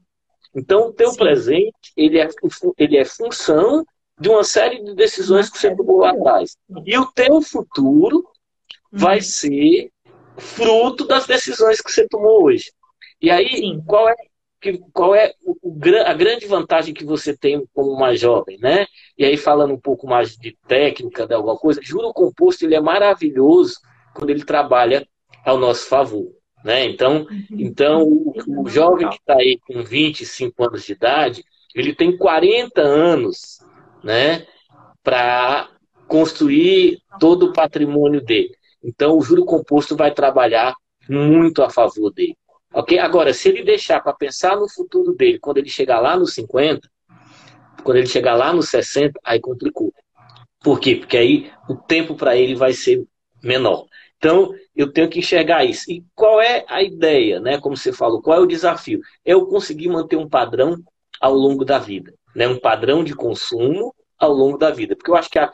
Então, 0.54 0.88
o 0.88 0.92
teu 0.92 1.10
Sim. 1.10 1.16
presente, 1.18 1.92
ele 1.96 2.18
é, 2.18 2.28
ele 2.78 2.96
é 2.96 3.04
função 3.04 3.84
de 4.18 4.28
uma 4.28 4.44
série 4.44 4.82
de 4.82 4.94
decisões 4.94 5.50
que 5.50 5.58
você 5.58 5.74
tomou 5.74 5.98
lá 5.98 6.10
atrás. 6.10 6.56
E 6.86 6.96
o 6.96 7.06
teu 7.12 7.42
futuro 7.42 8.24
vai 8.90 9.16
uhum. 9.16 9.22
ser 9.22 9.90
fruto 10.38 11.06
das 11.06 11.26
decisões 11.26 11.80
que 11.80 11.90
você 11.90 12.06
tomou 12.08 12.44
hoje. 12.44 12.72
E 13.20 13.30
aí, 13.30 13.48
Sim. 13.48 13.82
qual 13.86 14.08
é, 14.08 14.14
qual 14.92 15.14
é 15.14 15.32
o, 15.44 15.56
a 16.04 16.14
grande 16.14 16.46
vantagem 16.46 16.94
que 16.94 17.04
você 17.04 17.36
tem 17.36 17.64
como 17.74 17.90
uma 17.90 18.14
jovem, 18.16 18.58
né? 18.58 18.86
E 19.18 19.24
aí, 19.24 19.36
falando 19.36 19.74
um 19.74 19.80
pouco 19.80 20.06
mais 20.06 20.36
de 20.36 20.56
técnica, 20.66 21.26
de 21.26 21.34
alguma 21.34 21.56
coisa, 21.56 21.80
juro 21.82 22.12
composto 22.12 22.64
ele 22.64 22.74
é 22.74 22.80
maravilhoso 22.80 23.74
quando 24.14 24.30
ele 24.30 24.44
trabalha 24.44 25.06
ao 25.44 25.58
nosso 25.58 25.86
favor. 25.86 26.26
Né? 26.64 26.84
Então, 26.84 27.26
uhum. 27.30 27.46
então 27.50 28.02
o, 28.02 28.62
o 28.62 28.68
jovem 28.68 29.08
que 29.08 29.16
está 29.16 29.34
aí 29.34 29.58
com 29.66 29.84
25 29.84 30.64
anos 30.64 30.84
de 30.84 30.92
idade, 30.92 31.44
ele 31.74 31.94
tem 31.94 32.16
40 32.16 32.80
anos 32.80 33.60
né, 34.02 34.46
para 35.02 35.68
construir 36.08 36.98
todo 37.20 37.46
o 37.46 37.52
patrimônio 37.52 38.20
dele. 38.20 38.50
Então, 38.82 39.16
o 39.16 39.22
juro 39.22 39.44
composto 39.44 39.96
vai 39.96 40.12
trabalhar 40.12 40.74
muito 41.08 41.62
a 41.62 41.70
favor 41.70 42.12
dele. 42.12 42.36
Ok? 42.72 42.98
Agora, 42.98 43.32
se 43.32 43.48
ele 43.48 43.62
deixar 43.62 44.00
para 44.00 44.12
pensar 44.12 44.56
no 44.56 44.68
futuro 44.68 45.14
dele, 45.14 45.38
quando 45.38 45.58
ele 45.58 45.68
chegar 45.68 46.00
lá 46.00 46.16
nos 46.16 46.34
50, 46.34 46.88
quando 47.82 47.98
ele 47.98 48.06
chegar 48.06 48.34
lá 48.34 48.52
nos 48.52 48.68
60, 48.68 49.18
aí 49.24 49.40
complicou. 49.40 49.92
Por 50.60 50.80
quê? 50.80 50.96
Porque 50.96 51.16
aí 51.16 51.50
o 51.68 51.76
tempo 51.76 52.14
para 52.16 52.36
ele 52.36 52.54
vai 52.54 52.72
ser 52.72 53.04
menor. 53.42 53.86
Então, 54.18 54.52
eu 54.74 54.92
tenho 54.92 55.08
que 55.08 55.20
enxergar 55.20 55.64
isso. 55.64 55.90
E 55.90 56.04
qual 56.14 56.40
é 56.40 56.64
a 56.68 56.82
ideia, 56.82 57.38
né? 57.38 57.60
Como 57.60 57.76
você 57.76 57.92
falou, 57.92 58.20
qual 58.20 58.38
é 58.38 58.40
o 58.40 58.46
desafio? 58.46 59.00
É 59.24 59.32
eu 59.34 59.46
conseguir 59.46 59.88
manter 59.88 60.16
um 60.16 60.28
padrão 60.28 60.76
ao 61.20 61.34
longo 61.34 61.64
da 61.64 61.78
vida, 61.78 62.12
né? 62.34 62.48
Um 62.48 62.58
padrão 62.58 63.04
de 63.04 63.14
consumo 63.14 63.94
ao 64.18 64.32
longo 64.32 64.58
da 64.58 64.70
vida. 64.70 64.96
Porque 64.96 65.10
eu 65.10 65.16
acho 65.16 65.30
que 65.30 65.38
a, 65.38 65.50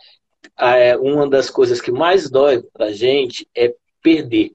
é, 0.56 0.96
uma 0.96 1.28
das 1.28 1.50
coisas 1.50 1.80
que 1.80 1.90
mais 1.90 2.30
dói 2.30 2.62
para 2.72 2.86
a 2.86 2.92
gente 2.92 3.46
é 3.54 3.74
perder, 4.02 4.52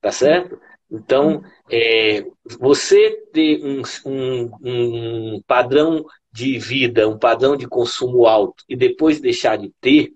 tá 0.00 0.10
certo? 0.10 0.58
Então, 0.90 1.42
é, 1.70 2.24
você 2.58 3.10
ter 3.32 3.62
um, 3.62 3.82
um, 4.06 4.50
um 4.62 5.42
padrão 5.46 6.04
de 6.32 6.58
vida, 6.58 7.08
um 7.08 7.18
padrão 7.18 7.56
de 7.56 7.66
consumo 7.66 8.26
alto 8.26 8.64
e 8.68 8.74
depois 8.74 9.20
deixar 9.20 9.56
de 9.56 9.70
ter, 9.80 10.12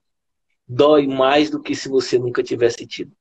dói 0.66 1.06
mais 1.06 1.50
do 1.50 1.60
que 1.60 1.74
se 1.74 1.88
você 1.88 2.18
nunca 2.18 2.42
tivesse 2.42 2.86
tido. 2.86 3.12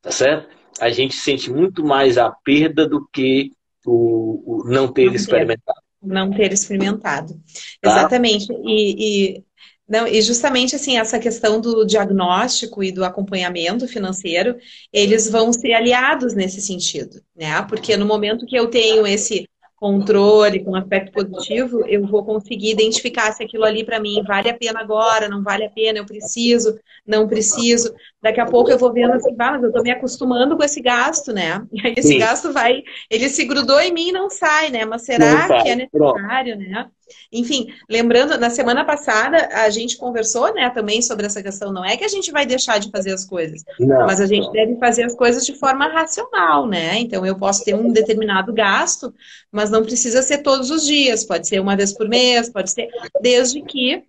Tá 0.00 0.10
certo? 0.10 0.48
A 0.80 0.88
gente 0.90 1.14
sente 1.14 1.50
muito 1.50 1.84
mais 1.84 2.16
a 2.16 2.30
perda 2.30 2.88
do 2.88 3.06
que 3.12 3.52
o, 3.84 4.62
o 4.62 4.64
não 4.64 4.90
ter 4.90 5.06
não 5.06 5.14
experimentado. 5.14 5.80
Ter, 6.00 6.06
não 6.06 6.30
ter 6.30 6.52
experimentado. 6.52 7.34
Tá? 7.80 7.90
Exatamente. 7.90 8.52
E, 8.64 9.36
e 9.36 9.44
não, 9.92 10.06
e 10.06 10.22
justamente 10.22 10.74
assim, 10.74 10.96
essa 10.96 11.18
questão 11.18 11.60
do 11.60 11.84
diagnóstico 11.84 12.82
e 12.82 12.90
do 12.90 13.04
acompanhamento 13.04 13.86
financeiro, 13.86 14.56
eles 14.90 15.28
vão 15.28 15.52
ser 15.52 15.74
aliados 15.74 16.32
nesse 16.32 16.62
sentido, 16.62 17.20
né? 17.36 17.60
Porque 17.68 17.94
no 17.94 18.06
momento 18.06 18.46
que 18.46 18.56
eu 18.56 18.68
tenho 18.68 19.06
esse 19.06 19.46
controle, 19.76 20.64
com 20.64 20.74
aspecto 20.76 21.12
positivo, 21.12 21.84
eu 21.86 22.06
vou 22.06 22.24
conseguir 22.24 22.70
identificar 22.70 23.32
se 23.32 23.42
aquilo 23.42 23.64
ali 23.64 23.84
para 23.84 24.00
mim 24.00 24.22
vale 24.26 24.48
a 24.48 24.56
pena 24.56 24.80
agora, 24.80 25.28
não 25.28 25.42
vale 25.42 25.66
a 25.66 25.70
pena, 25.70 25.98
eu 25.98 26.06
preciso, 26.06 26.78
não 27.06 27.28
preciso. 27.28 27.92
Daqui 28.22 28.40
a 28.40 28.46
pouco 28.46 28.70
eu 28.70 28.78
vou 28.78 28.94
vendo 28.94 29.12
assim, 29.12 29.34
ah, 29.38 29.50
mas 29.50 29.62
eu 29.62 29.68
estou 29.68 29.82
me 29.82 29.90
acostumando 29.90 30.56
com 30.56 30.64
esse 30.64 30.80
gasto, 30.80 31.34
né? 31.34 31.66
E 31.70 31.86
aí 31.86 31.94
esse 31.98 32.08
Sim. 32.08 32.18
gasto 32.18 32.50
vai, 32.50 32.82
ele 33.10 33.28
se 33.28 33.44
grudou 33.44 33.78
em 33.78 33.92
mim 33.92 34.08
e 34.08 34.12
não 34.12 34.30
sai, 34.30 34.70
né? 34.70 34.86
Mas 34.86 35.02
será 35.02 35.48
que 35.48 35.68
é 35.68 35.76
necessário, 35.76 36.56
Pronto. 36.56 36.70
né? 36.70 36.86
Enfim, 37.32 37.68
lembrando, 37.88 38.38
na 38.38 38.50
semana 38.50 38.84
passada 38.84 39.48
a 39.52 39.68
gente 39.70 39.96
conversou, 39.96 40.52
né, 40.54 40.70
também 40.70 41.00
sobre 41.02 41.26
essa 41.26 41.42
questão. 41.42 41.72
Não 41.72 41.84
é 41.84 41.96
que 41.96 42.04
a 42.04 42.08
gente 42.08 42.30
vai 42.30 42.44
deixar 42.44 42.78
de 42.78 42.90
fazer 42.90 43.12
as 43.12 43.24
coisas, 43.24 43.62
não, 43.78 44.06
mas 44.06 44.20
a 44.20 44.26
gente 44.26 44.46
não. 44.46 44.52
deve 44.52 44.76
fazer 44.76 45.04
as 45.04 45.14
coisas 45.14 45.44
de 45.46 45.54
forma 45.54 45.88
racional, 45.88 46.66
né? 46.66 46.98
Então 46.98 47.24
eu 47.24 47.36
posso 47.36 47.64
ter 47.64 47.74
um 47.74 47.92
determinado 47.92 48.52
gasto, 48.52 49.14
mas 49.50 49.70
não 49.70 49.82
precisa 49.82 50.22
ser 50.22 50.38
todos 50.38 50.70
os 50.70 50.84
dias. 50.84 51.24
Pode 51.24 51.48
ser 51.48 51.60
uma 51.60 51.76
vez 51.76 51.92
por 51.92 52.08
mês, 52.08 52.48
pode 52.48 52.70
ser, 52.70 52.88
desde 53.20 53.62
que 53.62 54.02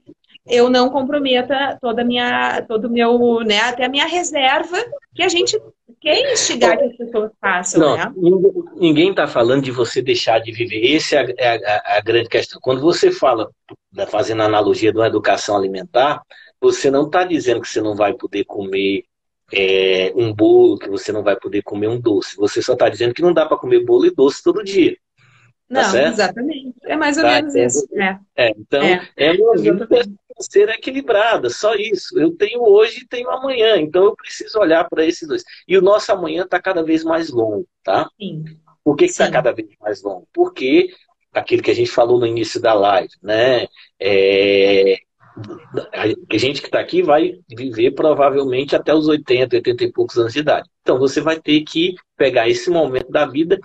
eu 0.45 0.69
não 0.69 0.89
comprometa 0.89 1.77
toda 1.81 2.03
minha, 2.03 2.61
todo 2.67 2.89
meu, 2.89 3.39
né, 3.41 3.61
até 3.61 3.85
a 3.85 3.89
minha 3.89 4.05
reserva, 4.05 4.77
que 5.15 5.23
a 5.23 5.29
gente 5.29 5.57
quer 6.03 6.33
instigar 6.33 6.77
que 6.77 6.83
as 6.83 6.97
pessoas 6.97 7.31
façam, 7.39 7.79
não, 7.79 7.97
né? 7.97 8.13
Ninguém 8.75 9.11
está 9.11 9.25
falando 9.25 9.63
de 9.63 9.71
você 9.71 10.01
deixar 10.01 10.39
de 10.39 10.51
viver. 10.51 10.95
Essa 10.95 11.15
é, 11.15 11.33
é 11.37 11.47
a, 11.47 11.55
a, 11.55 11.97
a, 11.97 12.01
grande 12.01 12.27
questão. 12.27 12.59
Quando 12.61 12.81
você 12.81 13.09
fala, 13.09 13.49
né, 13.91 14.05
fazendo 14.05 14.41
a 14.41 14.45
analogia 14.45 14.91
de 14.91 14.97
uma 14.97 15.07
educação 15.07 15.55
alimentar, 15.55 16.21
você 16.59 16.91
não 16.91 17.05
está 17.05 17.23
dizendo 17.23 17.61
que 17.61 17.69
você 17.69 17.81
não 17.81 17.95
vai 17.95 18.13
poder 18.13 18.43
comer 18.43 19.05
é, 19.53 20.11
um 20.15 20.33
bolo, 20.33 20.77
que 20.77 20.89
você 20.89 21.13
não 21.13 21.23
vai 21.23 21.37
poder 21.37 21.61
comer 21.63 21.87
um 21.87 21.99
doce. 21.99 22.35
Você 22.35 22.61
só 22.61 22.73
está 22.73 22.89
dizendo 22.89 23.13
que 23.13 23.21
não 23.21 23.33
dá 23.33 23.45
para 23.45 23.57
comer 23.57 23.85
bolo 23.85 24.05
e 24.05 24.13
doce 24.13 24.43
todo 24.43 24.63
dia. 24.63 24.97
Tá 25.69 25.81
não, 25.81 25.91
certo? 25.91 26.13
exatamente. 26.13 26.73
É 26.83 26.95
mais 26.95 27.17
ou 27.17 27.23
tá, 27.23 27.29
menos 27.29 27.55
isso. 27.55 27.87
É. 27.93 28.19
é 28.35 28.49
então, 28.51 28.81
é, 28.83 29.09
é 29.17 29.31
uma 29.31 29.55
vida 29.57 29.87
financeira 29.87 30.73
equilibrada, 30.73 31.49
só 31.49 31.73
isso. 31.75 32.19
Eu 32.19 32.35
tenho 32.35 32.61
hoje 32.61 33.01
e 33.01 33.07
tenho 33.07 33.29
amanhã, 33.29 33.77
então 33.77 34.03
eu 34.03 34.15
preciso 34.15 34.59
olhar 34.59 34.87
para 34.89 35.05
esses 35.05 35.27
dois. 35.27 35.43
E 35.67 35.77
o 35.77 35.81
nosso 35.81 36.11
amanhã 36.11 36.43
está 36.43 36.61
cada 36.61 36.83
vez 36.83 37.03
mais 37.03 37.29
longo, 37.29 37.67
tá? 37.83 38.07
Sim. 38.19 38.43
Por 38.83 38.95
que 38.95 39.05
está 39.05 39.31
cada 39.31 39.51
vez 39.53 39.69
mais 39.79 40.03
longo? 40.03 40.27
Porque 40.33 40.89
aquilo 41.33 41.63
que 41.63 41.71
a 41.71 41.75
gente 41.75 41.89
falou 41.89 42.19
no 42.19 42.27
início 42.27 42.61
da 42.61 42.73
live, 42.73 43.13
né? 43.21 43.65
É, 43.99 44.97
a 45.91 46.37
gente 46.37 46.61
que 46.61 46.67
está 46.67 46.79
aqui 46.79 47.01
vai 47.01 47.39
viver 47.49 47.91
provavelmente 47.91 48.75
até 48.75 48.93
os 48.93 49.07
80, 49.07 49.55
80 49.55 49.83
e 49.83 49.91
poucos 49.91 50.17
anos 50.17 50.33
de 50.33 50.39
idade. 50.39 50.69
Então 50.81 50.99
você 50.99 51.21
vai 51.21 51.39
ter 51.39 51.61
que 51.61 51.95
pegar 52.15 52.47
esse 52.47 52.69
momento 52.69 53.09
da 53.09 53.25
vida 53.25 53.59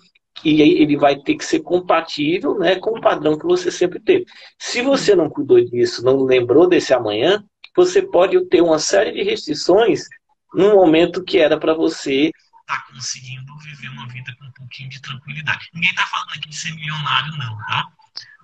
e 0.44 0.60
ele 0.60 0.96
vai 0.96 1.16
ter 1.16 1.36
que 1.36 1.44
ser 1.44 1.60
compatível 1.60 2.58
né, 2.58 2.76
com 2.76 2.90
o 2.90 3.00
padrão 3.00 3.38
que 3.38 3.46
você 3.46 3.70
sempre 3.70 4.00
teve. 4.00 4.24
Se 4.58 4.82
você 4.82 5.14
não 5.14 5.28
cuidou 5.28 5.62
disso, 5.64 6.04
não 6.04 6.22
lembrou 6.22 6.68
desse 6.68 6.94
amanhã, 6.94 7.44
você 7.76 8.02
pode 8.02 8.40
ter 8.46 8.60
uma 8.60 8.78
série 8.78 9.12
de 9.12 9.22
restrições 9.22 10.08
num 10.54 10.74
momento 10.74 11.24
que 11.24 11.38
era 11.38 11.58
para 11.58 11.74
você 11.74 12.30
está 12.68 12.84
conseguindo 12.92 13.56
viver 13.58 13.88
uma 13.88 14.06
vida 14.08 14.34
com 14.38 14.44
um 14.44 14.52
pouquinho 14.52 14.90
de 14.90 15.00
tranquilidade. 15.00 15.70
Ninguém 15.72 15.90
está 15.90 16.06
falando 16.06 16.30
aqui 16.36 16.48
de 16.50 16.56
ser 16.56 16.74
milionário, 16.74 17.32
não, 17.38 17.56
tá? 17.66 17.88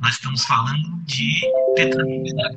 Nós 0.00 0.14
estamos 0.14 0.44
falando 0.44 1.04
de 1.04 1.40
ter 1.76 1.90
tranquilidade. 1.90 2.56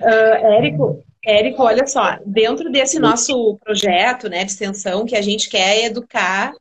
Uh, 0.00 0.46
Érico, 0.58 1.04
Érico, 1.24 1.62
olha 1.62 1.86
só, 1.86 2.18
dentro 2.24 2.70
desse 2.70 2.98
nosso 2.98 3.58
projeto 3.64 4.28
né, 4.28 4.44
de 4.44 4.52
extensão 4.52 5.04
que 5.04 5.16
a 5.16 5.22
gente 5.22 5.48
quer 5.48 5.84
educar 5.84 6.52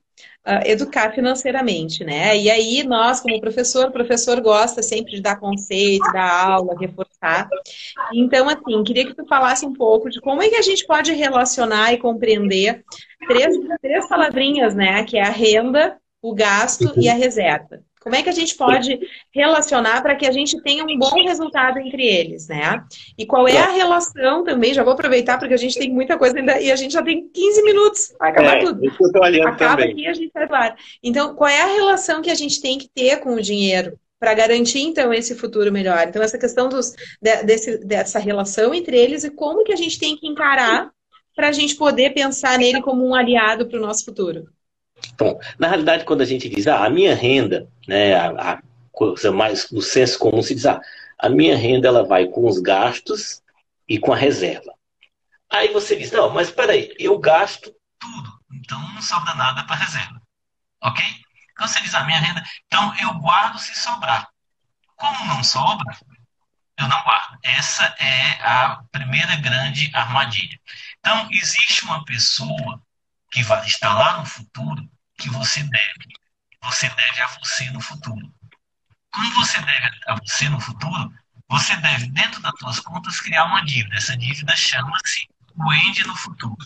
uh, 0.47 0.66
educar 0.66 1.14
financeiramente, 1.14 2.03
né? 2.05 2.38
E 2.38 2.49
aí 2.49 2.84
nós, 2.84 3.20
como 3.20 3.39
professor, 3.41 3.88
o 3.88 3.91
professor 3.91 4.39
gosta 4.39 4.82
sempre 4.82 5.12
de 5.16 5.22
dar 5.22 5.39
conceito, 5.39 6.12
dar 6.14 6.51
aula, 6.51 6.76
reforçar. 6.80 7.49
Então, 8.14 8.47
assim, 8.47 8.84
queria 8.84 9.05
que 9.05 9.14
tu 9.14 9.26
falasse 9.28 9.66
um 9.66 9.74
pouco 9.74 10.10
de 10.10 10.22
como 10.22 10.41
é 10.41 10.47
que 10.49 10.55
a 10.55 10.62
gente 10.62 10.86
pode 10.88 11.12
relacionar 11.12 11.93
e 11.93 11.97
compreender 11.97 12.84
três, 13.28 13.55
três 13.82 14.08
palavrinhas, 14.08 14.74
né? 14.74 15.03
Que 15.03 15.18
é 15.18 15.24
a 15.24 15.30
renda, 15.30 15.97
o 16.22 16.34
gasto 16.34 16.93
e 16.97 17.10
a 17.10 17.14
reserva. 17.14 17.82
Como 18.08 18.16
é 18.16 18.24
que 18.24 18.30
a 18.30 18.34
gente 18.34 18.55
pode 18.55 18.97
relacionar 19.34 20.01
para 20.01 20.16
que 20.16 20.26
a 20.26 20.32
gente 20.32 20.62
tenha 20.62 20.82
um 20.86 20.97
bom 20.97 21.26
resultado 21.26 21.78
entre 21.78 22.05
eles, 22.05 22.47
né? 22.47 22.82
E 23.18 23.26
qual 23.26 23.45
é 23.49 23.58
a 23.58 23.70
relação 23.70 24.45
também? 24.45 24.74
Já 24.74 24.82
vou 24.82 24.93
aproveitar 24.93 25.38
porque 25.38 25.53
a 25.53 25.58
gente 25.58 25.78
tem 25.78 25.91
muita 25.91 26.18
coisa 26.18 26.38
ainda 26.38 26.58
e 26.58 26.72
a 26.72 26.76
gente 26.78 26.93
já 26.93 27.03
tem 27.03 27.28
15 27.28 27.64
minutos 27.64 28.16
para 28.18 28.30
acabar 28.30 28.58
é, 28.60 28.60
tudo. 28.62 28.86
Isso 28.86 28.95
eu 28.97 29.12
tô 29.12 29.20
olhando 29.20 29.49
Acaba 29.49 29.82
também. 29.82 29.91
aqui 29.91 30.08
a 30.08 30.14
gente 30.14 30.32
vai 30.34 30.47
lá. 30.47 30.76
Então, 31.03 31.36
qual 31.36 31.49
é 31.49 31.62
a 31.62 31.74
relação 31.74 32.22
que 32.22 32.32
a 32.32 32.36
gente 32.36 32.62
tem 32.62 32.78
que 32.78 32.88
ter 32.88 33.18
com 33.18 33.36
o 33.36 33.41
dinheiro? 33.41 33.99
Para 34.18 34.34
garantir, 34.34 34.80
então, 34.80 35.14
esse 35.14 35.36
futuro 35.36 35.70
melhor. 35.70 36.08
Então, 36.08 36.24
essa 36.24 36.38
questão 36.38 36.70
dos, 36.70 36.93
desse, 37.22 37.78
dessa 37.80 38.20
relação 38.20 38.74
entre 38.74 38.97
eles 38.97 39.26
e 39.26 39.32
como 39.32 39.66
que 39.66 39.74
a 39.74 39.76
gente 39.76 39.99
tem 39.99 40.16
que 40.16 40.26
encarar 40.28 40.89
para 41.36 41.49
a 41.49 41.51
gente 41.51 41.76
poder 41.76 42.14
pensar 42.14 42.58
nele 42.58 42.82
como 42.82 43.05
um 43.05 43.14
aliado 43.14 43.68
para 43.68 43.78
o 43.78 43.82
nosso 43.82 44.05
futuro. 44.05 44.47
Bom, 45.17 45.39
na 45.57 45.67
realidade, 45.67 46.05
quando 46.05 46.21
a 46.21 46.25
gente 46.25 46.49
diz, 46.49 46.67
ah, 46.67 46.85
a 46.85 46.89
minha 46.89 47.15
renda, 47.15 47.67
né, 47.87 48.15
a, 48.15 48.53
a 48.53 48.61
coisa 48.91 49.31
mais 49.31 49.71
no 49.71 49.81
senso 49.81 50.17
comum 50.19 50.41
se 50.41 50.55
diz, 50.55 50.65
ah, 50.65 50.81
a 51.17 51.29
minha 51.29 51.55
renda 51.57 51.87
ela 51.87 52.05
vai 52.05 52.27
com 52.27 52.47
os 52.47 52.59
gastos 52.59 53.41
e 53.87 53.97
com 53.99 54.13
a 54.13 54.15
reserva. 54.15 54.73
Aí 55.49 55.71
você 55.71 55.95
diz, 55.95 56.11
não, 56.11 56.29
mas 56.29 56.51
peraí, 56.51 56.93
eu 56.99 57.17
gasto 57.17 57.73
tudo, 57.99 58.39
então 58.51 58.79
não 58.93 59.01
sobra 59.01 59.33
nada 59.35 59.63
para 59.63 59.75
reserva. 59.75 60.21
Ok? 60.81 61.03
Então 61.51 61.67
você 61.67 61.81
diz, 61.81 61.95
a 61.95 62.03
minha 62.03 62.19
renda, 62.19 62.43
então 62.65 62.93
eu 63.01 63.13
guardo 63.19 63.57
se 63.57 63.73
sobrar. 63.75 64.27
Como 64.95 65.25
não 65.25 65.43
sobra, 65.43 65.95
eu 66.77 66.87
não 66.87 67.03
guardo. 67.03 67.37
Essa 67.43 67.83
é 67.99 68.43
a 68.43 68.83
primeira 68.91 69.35
grande 69.37 69.89
armadilha. 69.95 70.59
Então, 70.99 71.27
existe 71.31 71.83
uma 71.85 72.03
pessoa 72.05 72.81
que 73.32 73.43
vai 73.43 73.65
estar 73.65 73.93
lá 73.93 74.19
no 74.19 74.25
futuro 74.25 74.89
que 75.17 75.30
você 75.30 75.63
deve. 75.63 76.07
Você 76.63 76.89
deve 76.89 77.21
a 77.21 77.28
você 77.28 77.69
no 77.71 77.82
futuro. 77.82 78.34
Quando 79.11 79.34
você 79.36 79.61
deve 79.61 79.99
a 80.07 80.15
você 80.15 80.49
no 80.49 80.59
futuro, 80.59 81.13
você 81.49 81.75
deve, 81.78 82.07
dentro 82.07 82.41
das 82.41 82.53
suas 82.59 82.80
contas, 82.80 83.21
criar 83.21 83.45
uma 83.45 83.63
dívida. 83.63 83.95
Essa 83.95 84.17
dívida 84.17 84.55
chama-se 84.55 85.28
Wendy 85.57 86.05
no 86.05 86.15
futuro. 86.15 86.57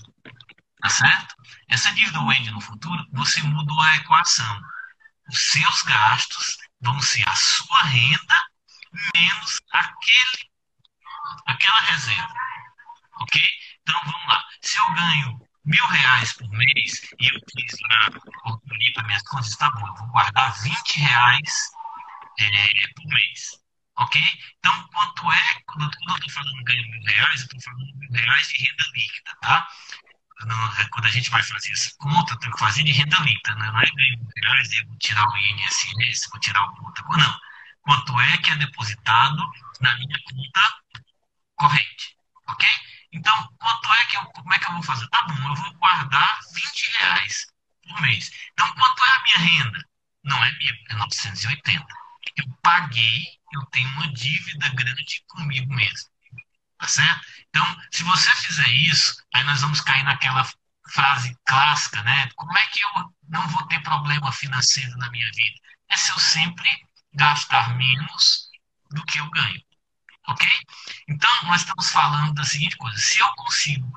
Tá 0.81 0.89
certo? 0.89 1.35
Essa 1.67 1.91
dívida 1.93 2.19
Wendy 2.21 2.51
no 2.51 2.61
futuro, 2.61 3.05
você 3.11 3.41
mudou 3.43 3.79
a 3.81 3.95
equação. 3.97 4.61
Os 5.29 5.51
seus 5.51 5.81
gastos 5.83 6.57
vão 6.81 6.99
ser 7.01 7.27
a 7.29 7.35
sua 7.35 7.83
renda 7.83 8.35
menos 9.15 9.59
aquele, 9.71 10.51
aquela 11.45 11.79
reserva. 11.81 12.33
Ok? 13.21 13.41
Então 13.81 14.01
vamos 14.03 14.27
lá. 14.27 14.43
Se 14.61 14.77
eu 14.79 14.93
ganho 14.93 15.40
mil 15.65 15.85
reais 15.87 16.33
por 16.33 16.49
mês 16.49 17.01
e 17.19 17.27
eu 17.27 17.39
fiz 17.51 17.79
lá, 17.89 18.09
olhei 18.71 18.93
para 18.93 19.03
minhas 19.03 19.23
contas, 19.23 19.55
tá 19.57 19.69
bom, 19.71 19.87
eu 19.87 19.95
vou 19.95 20.07
guardar 20.07 20.53
20 20.61 20.97
reais 20.99 21.69
é, 22.39 22.87
por 22.95 23.05
mês. 23.05 23.61
Ok? 23.97 24.21
Então, 24.57 24.87
quanto 24.93 25.31
é, 25.31 25.61
quando, 25.65 25.83
eu 25.83 26.15
estou 26.15 26.31
falando 26.31 26.63
ganho 26.63 26.89
mil 26.89 27.03
reais, 27.03 27.41
eu 27.41 27.45
estou 27.45 27.61
falando 27.61 27.97
mil 27.97 28.09
reais 28.11 28.47
de 28.47 28.57
renda 28.65 28.83
líquida, 28.93 29.37
tá? 29.41 29.67
É, 30.79 30.87
quando 30.89 31.05
a 31.05 31.09
gente 31.09 31.29
vai 31.29 31.43
fazer 31.43 31.71
essa 31.71 31.91
conta, 31.99 32.39
tem 32.39 32.49
que 32.49 32.57
fazer 32.57 32.83
de 32.83 32.91
renda 32.91 33.17
líquida, 33.19 33.55
né? 33.55 33.71
não 33.71 33.79
é 33.79 33.85
ganho 33.85 34.17
mil 34.17 34.29
reais, 34.37 34.73
eu 34.73 34.87
vou 34.87 34.97
tirar 34.97 35.27
o 35.27 35.37
INSS, 35.37 36.29
vou 36.31 36.39
tirar 36.39 36.63
o 36.63 36.75
conta. 36.75 37.03
Não. 37.17 37.39
Quanto 37.81 38.19
é 38.19 38.37
que 38.37 38.49
é 38.51 38.55
depositado 38.55 39.51
na 39.81 39.95
minha 39.97 40.17
conta 40.23 40.61
corrente, 41.55 42.15
ok? 42.47 42.67
Então, 43.13 43.49
quanto 43.59 43.93
é 43.93 44.05
que 44.05 44.17
eu, 44.17 44.25
como 44.25 44.53
é 44.53 44.59
que 44.59 44.67
eu 44.67 44.73
vou 44.73 44.83
fazer? 44.83 45.07
Tá 45.09 45.23
bom, 45.23 45.49
eu 45.49 45.55
vou 45.55 45.73
guardar 45.75 46.39
20 46.53 46.91
reais 46.97 47.47
por 47.83 48.01
mês. 48.01 48.31
Então, 48.53 48.73
quanto 48.73 49.05
é 49.05 49.09
a 49.09 49.23
minha 49.23 49.37
renda? 49.37 49.85
Não 50.23 50.43
é 50.43 50.51
minha, 50.57 50.73
é 50.89 50.93
980. 50.95 51.85
Eu 52.37 52.45
paguei, 52.61 53.25
eu 53.53 53.65
tenho 53.67 53.89
uma 53.89 54.11
dívida 54.13 54.69
grande 54.69 55.23
comigo 55.27 55.73
mesmo. 55.73 56.09
Tá 56.77 56.87
certo? 56.87 57.21
Então, 57.49 57.81
se 57.91 58.03
você 58.03 58.29
fizer 58.37 58.67
isso, 58.69 59.15
aí 59.33 59.43
nós 59.43 59.61
vamos 59.61 59.81
cair 59.81 60.03
naquela 60.03 60.43
frase 60.89 61.35
clássica, 61.45 62.01
né? 62.03 62.29
Como 62.35 62.57
é 62.57 62.67
que 62.67 62.81
eu 62.83 63.13
não 63.29 63.47
vou 63.49 63.67
ter 63.67 63.81
problema 63.81 64.31
financeiro 64.31 64.97
na 64.97 65.09
minha 65.11 65.29
vida? 65.33 65.59
É 65.89 65.97
se 65.97 66.11
eu 66.11 66.19
sempre 66.19 66.69
gastar 67.13 67.75
menos 67.75 68.49
do 68.91 69.03
que 69.05 69.19
eu 69.19 69.29
ganho. 69.29 69.61
Ok? 70.27 70.47
Então, 71.07 71.29
nós 71.43 71.61
estamos 71.61 71.89
falando 71.91 72.33
da 72.33 72.43
seguinte 72.43 72.77
coisa: 72.77 72.97
se 72.97 73.19
eu 73.19 73.29
consigo 73.35 73.91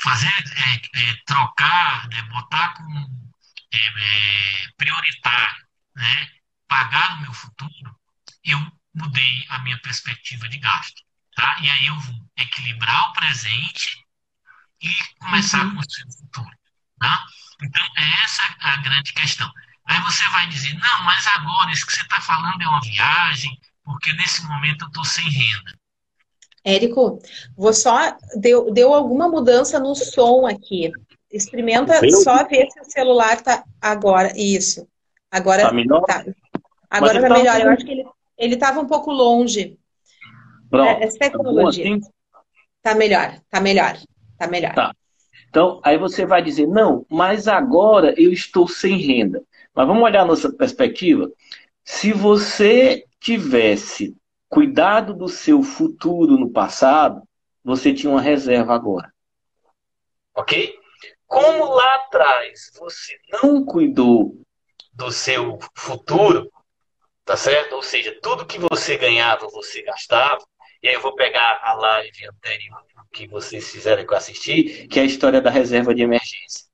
fazer, 0.00 0.28
é, 0.28 1.10
é, 1.10 1.16
trocar, 1.26 2.08
né, 2.08 2.22
botar 2.22 2.74
como 2.74 3.32
é, 3.72 3.78
é, 3.78 4.68
prioritário, 4.76 5.66
né, 5.94 6.28
pagar 6.68 7.16
no 7.16 7.22
meu 7.22 7.32
futuro, 7.32 7.98
eu 8.44 8.72
mudei 8.94 9.46
a 9.48 9.58
minha 9.60 9.78
perspectiva 9.78 10.48
de 10.48 10.58
gasto. 10.58 11.02
Tá? 11.34 11.58
E 11.60 11.68
aí 11.68 11.86
eu 11.86 11.98
vou 12.00 12.30
equilibrar 12.36 13.10
o 13.10 13.12
presente 13.12 14.04
e 14.80 14.94
começar 15.18 15.64
uhum. 15.64 15.72
a 15.72 15.74
construir 15.76 16.08
o 16.08 16.18
futuro. 16.18 16.56
Tá? 16.98 17.26
Então, 17.62 17.84
é 17.96 18.24
essa 18.24 18.42
a 18.60 18.76
grande 18.78 19.12
questão. 19.12 19.52
Aí 19.86 20.00
você 20.00 20.26
vai 20.30 20.46
dizer, 20.48 20.74
não, 20.74 21.02
mas 21.04 21.26
agora 21.26 21.70
isso 21.70 21.86
que 21.86 21.92
você 21.92 22.02
está 22.02 22.20
falando 22.20 22.60
é 22.60 22.68
uma 22.68 22.80
viagem, 22.80 23.58
porque 23.86 24.12
nesse 24.12 24.44
momento 24.46 24.84
eu 24.84 24.88
estou 24.88 25.04
sem 25.04 25.24
renda. 25.24 25.78
Érico, 26.62 27.18
vou 27.56 27.72
só. 27.72 28.14
Deu, 28.38 28.70
deu 28.70 28.92
alguma 28.92 29.28
mudança 29.28 29.78
no 29.78 29.94
som 29.94 30.46
aqui. 30.46 30.92
Experimenta 31.32 31.94
só 32.10 32.44
ver 32.46 32.66
se 32.70 32.80
o 32.80 32.84
celular 32.84 33.40
tá 33.40 33.64
agora. 33.80 34.32
Isso. 34.36 34.86
Agora 35.30 35.62
tá 35.62 35.72
melhor. 35.72 36.02
Tá. 36.02 36.24
Agora 36.90 37.20
tá, 37.20 37.28
tá 37.28 37.34
melhor. 37.34 37.60
Eu 37.60 37.70
acho 37.70 37.84
que 37.84 37.92
ele 37.92 38.04
ele 38.36 38.54
estava 38.54 38.80
um 38.80 38.86
pouco 38.86 39.10
longe. 39.10 39.78
Pronto. 40.68 40.88
É, 40.88 41.04
essa 41.04 41.18
tecnologia. 41.18 41.84
Assim? 41.84 42.00
Tá 42.82 42.94
melhor. 42.94 43.40
Tá 43.48 43.60
melhor. 43.60 43.98
Tá 44.38 44.46
melhor. 44.46 44.74
Tá. 44.74 44.94
Então, 45.48 45.80
aí 45.82 45.96
você 45.96 46.26
vai 46.26 46.42
dizer, 46.42 46.66
não, 46.66 47.06
mas 47.08 47.48
agora 47.48 48.14
eu 48.20 48.32
estou 48.32 48.68
sem 48.68 48.98
renda. 48.98 49.42
Mas 49.74 49.86
vamos 49.86 50.02
olhar 50.02 50.22
a 50.22 50.26
nossa 50.26 50.52
perspectiva. 50.52 51.30
Se 51.82 52.12
você 52.12 53.05
tivesse 53.20 54.16
cuidado 54.48 55.14
do 55.14 55.28
seu 55.28 55.62
futuro 55.62 56.38
no 56.38 56.50
passado, 56.50 57.22
você 57.64 57.92
tinha 57.92 58.10
uma 58.10 58.20
reserva 58.20 58.74
agora. 58.74 59.12
Ok? 60.34 60.78
Como 61.26 61.64
lá 61.64 61.94
atrás 61.96 62.70
você 62.78 63.18
não 63.42 63.64
cuidou 63.64 64.40
do 64.92 65.10
seu 65.10 65.58
futuro, 65.74 66.50
tá 67.24 67.36
certo? 67.36 67.74
Ou 67.74 67.82
seja, 67.82 68.16
tudo 68.22 68.46
que 68.46 68.58
você 68.58 68.96
ganhava, 68.96 69.48
você 69.48 69.82
gastava. 69.82 70.44
E 70.82 70.88
aí 70.88 70.94
eu 70.94 71.00
vou 71.00 71.14
pegar 71.16 71.60
a 71.62 71.74
live 71.74 72.28
anterior 72.28 72.86
que 73.12 73.26
vocês 73.26 73.70
fizeram 73.70 74.06
que 74.06 74.12
eu 74.12 74.16
assisti, 74.16 74.86
que 74.88 75.00
é 75.00 75.02
a 75.02 75.06
história 75.06 75.40
da 75.40 75.50
reserva 75.50 75.94
de 75.94 76.02
emergência. 76.02 76.66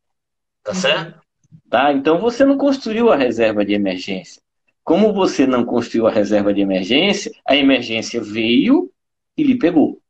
Tá 0.62 0.74
certo? 0.74 1.20
Tá? 1.70 1.92
Então 1.92 2.18
você 2.18 2.44
não 2.44 2.58
construiu 2.58 3.12
a 3.12 3.16
reserva 3.16 3.64
de 3.64 3.72
emergência. 3.72 4.41
Como 4.84 5.12
você 5.12 5.46
não 5.46 5.64
construiu 5.64 6.06
a 6.06 6.10
reserva 6.10 6.52
de 6.52 6.60
emergência, 6.60 7.32
a 7.46 7.56
emergência 7.56 8.20
veio 8.20 8.90
e 9.36 9.42
lhe 9.44 9.58
pegou. 9.58 10.00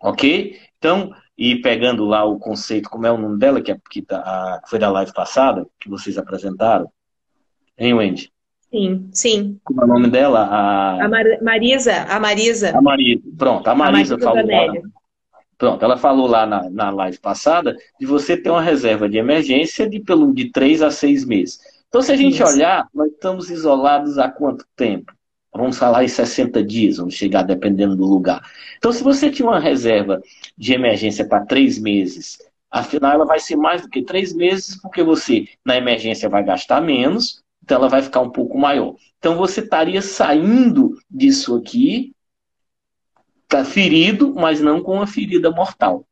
Ok? 0.00 0.58
Então, 0.78 1.12
e 1.36 1.56
pegando 1.56 2.04
lá 2.04 2.24
o 2.24 2.38
conceito, 2.38 2.90
como 2.90 3.06
é 3.06 3.12
o 3.12 3.18
nome 3.18 3.38
dela, 3.38 3.60
que, 3.60 3.72
é, 3.72 3.78
que, 3.90 4.02
tá, 4.02 4.60
que 4.64 4.70
foi 4.70 4.78
da 4.78 4.90
live 4.90 5.12
passada, 5.12 5.66
que 5.80 5.88
vocês 5.88 6.18
apresentaram, 6.18 6.90
hein, 7.78 7.94
Wendy? 7.94 8.32
Sim, 8.70 9.08
sim. 9.12 9.60
Como 9.64 9.80
é 9.82 9.84
o 9.84 9.88
nome 9.88 10.08
dela? 10.08 10.40
A, 10.40 11.04
a 11.04 11.08
Mar 11.08 11.24
Marisa, 11.40 12.02
a 12.02 12.18
Marisa. 12.18 12.76
A 12.76 12.82
Marisa, 12.82 13.22
pronto, 13.38 13.68
a 13.68 13.74
Marisa, 13.74 14.14
a 14.14 14.18
Marisa 14.18 14.18
falou 14.18 14.46
lá. 14.46 14.82
Pronto, 15.56 15.84
ela 15.84 15.96
falou 15.96 16.26
lá 16.26 16.44
na, 16.44 16.68
na 16.68 16.90
live 16.90 17.18
passada 17.20 17.76
de 17.98 18.06
você 18.06 18.36
ter 18.36 18.50
uma 18.50 18.60
reserva 18.60 19.08
de 19.08 19.16
emergência 19.16 19.88
de, 19.88 20.00
pelo, 20.00 20.32
de 20.34 20.50
três 20.50 20.82
a 20.82 20.90
seis 20.90 21.24
meses. 21.24 21.60
Então, 21.94 22.02
se 22.02 22.10
a 22.10 22.16
gente 22.16 22.42
Isso. 22.42 22.52
olhar, 22.52 22.88
nós 22.92 23.12
estamos 23.12 23.50
isolados 23.50 24.18
há 24.18 24.28
quanto 24.28 24.66
tempo? 24.74 25.12
Vamos 25.52 25.78
falar 25.78 26.02
em 26.02 26.08
60 26.08 26.60
dias, 26.64 26.96
vamos 26.96 27.14
chegar 27.14 27.44
dependendo 27.44 27.94
do 27.94 28.04
lugar. 28.04 28.42
Então, 28.76 28.90
se 28.90 29.04
você 29.04 29.30
tinha 29.30 29.48
uma 29.48 29.60
reserva 29.60 30.20
de 30.58 30.72
emergência 30.74 31.24
para 31.24 31.46
três 31.46 31.78
meses 31.78 32.38
Afinal, 32.74 33.12
ela 33.12 33.24
vai 33.24 33.38
ser 33.38 33.54
mais 33.54 33.82
do 33.82 33.88
que 33.88 34.02
três 34.02 34.32
meses, 34.32 34.74
porque 34.74 35.00
você, 35.00 35.46
na 35.64 35.76
emergência, 35.76 36.28
vai 36.28 36.42
gastar 36.42 36.80
menos, 36.80 37.40
então 37.62 37.78
ela 37.78 37.88
vai 37.88 38.02
ficar 38.02 38.18
um 38.18 38.30
pouco 38.30 38.58
maior. 38.58 38.96
Então 39.16 39.36
você 39.36 39.60
estaria 39.60 40.02
saindo 40.02 40.98
disso 41.08 41.54
aqui, 41.54 42.12
tá 43.46 43.64
ferido, 43.64 44.34
mas 44.34 44.60
não 44.60 44.82
com 44.82 44.94
uma 44.94 45.06
ferida 45.06 45.52
mortal. 45.52 46.04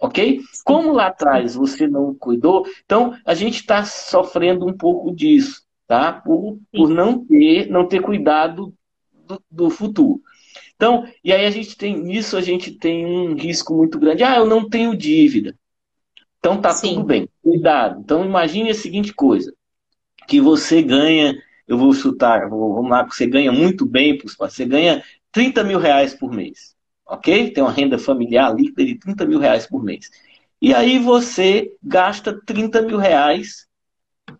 Ok? 0.00 0.40
Como 0.64 0.92
lá 0.92 1.06
atrás 1.06 1.54
você 1.54 1.86
não 1.86 2.14
cuidou, 2.14 2.66
então 2.84 3.16
a 3.24 3.34
gente 3.34 3.60
está 3.60 3.84
sofrendo 3.84 4.66
um 4.66 4.72
pouco 4.72 5.14
disso, 5.14 5.62
tá? 5.86 6.12
Por, 6.12 6.58
por 6.72 6.88
não 6.90 7.24
ter, 7.24 7.68
não 7.70 7.86
ter 7.86 8.02
cuidado 8.02 8.74
do, 9.12 9.42
do 9.50 9.70
futuro. 9.70 10.20
Então, 10.76 11.06
e 11.22 11.32
aí 11.32 11.46
a 11.46 11.50
gente 11.50 11.76
tem 11.76 11.96
nisso 11.96 12.36
a 12.36 12.40
gente 12.40 12.72
tem 12.72 13.06
um 13.06 13.34
risco 13.34 13.74
muito 13.74 13.98
grande. 13.98 14.24
Ah, 14.24 14.36
eu 14.36 14.46
não 14.46 14.68
tenho 14.68 14.96
dívida. 14.96 15.56
Então 16.38 16.60
tá 16.60 16.70
Sim. 16.70 16.94
tudo 16.94 17.04
bem. 17.04 17.28
Cuidado. 17.42 18.00
Então 18.00 18.24
imagine 18.24 18.70
a 18.70 18.74
seguinte 18.74 19.14
coisa: 19.14 19.54
que 20.28 20.40
você 20.40 20.82
ganha, 20.82 21.34
eu 21.66 21.78
vou 21.78 21.92
chutar, 21.92 22.48
vamos 22.48 22.90
lá, 22.90 23.02
você 23.04 23.26
ganha 23.26 23.52
muito 23.52 23.86
bem, 23.86 24.18
você 24.38 24.64
ganha 24.64 25.02
30 25.32 25.64
mil 25.64 25.78
reais 25.78 26.14
por 26.14 26.30
mês. 26.30 26.73
Ok? 27.06 27.50
Tem 27.50 27.62
uma 27.62 27.72
renda 27.72 27.98
familiar 27.98 28.54
líquida 28.54 28.84
de 28.84 28.96
30 28.96 29.26
mil 29.26 29.38
reais 29.38 29.66
por 29.66 29.82
mês. 29.82 30.10
E 30.60 30.72
aí 30.72 30.98
você 30.98 31.72
gasta 31.82 32.40
30 32.46 32.82
mil 32.82 32.98
reais 32.98 33.66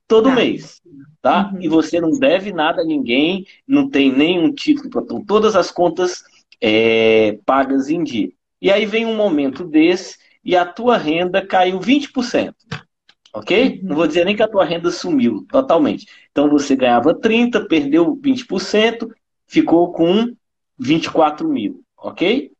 todo 0.06 0.28
tá. 0.28 0.34
mês 0.34 0.80
tá? 1.24 1.50
Uhum. 1.54 1.62
E 1.62 1.68
você 1.68 1.98
não 2.02 2.10
deve 2.10 2.52
nada 2.52 2.82
a 2.82 2.84
ninguém, 2.84 3.46
não 3.66 3.88
tem 3.88 4.12
nenhum 4.12 4.52
título, 4.52 4.90
então 5.02 5.24
todas 5.24 5.56
as 5.56 5.70
contas 5.70 6.22
é, 6.60 7.38
pagas 7.46 7.88
em 7.88 8.04
dia. 8.04 8.30
E 8.60 8.70
aí 8.70 8.84
vem 8.84 9.06
um 9.06 9.16
momento 9.16 9.64
desse 9.64 10.18
e 10.44 10.54
a 10.54 10.66
tua 10.66 10.98
renda 10.98 11.40
caiu 11.44 11.80
20%. 11.80 12.52
Ok? 13.32 13.80
Uhum. 13.82 13.88
Não 13.88 13.96
vou 13.96 14.06
dizer 14.06 14.26
nem 14.26 14.36
que 14.36 14.42
a 14.42 14.48
tua 14.48 14.66
renda 14.66 14.90
sumiu 14.90 15.46
totalmente. 15.50 16.06
Então 16.30 16.50
você 16.50 16.76
ganhava 16.76 17.14
30, 17.14 17.66
perdeu 17.66 18.14
20%, 18.16 19.08
ficou 19.46 19.92
com 19.92 20.30
24 20.78 21.48
mil. 21.48 21.82
Ok? 21.96 22.52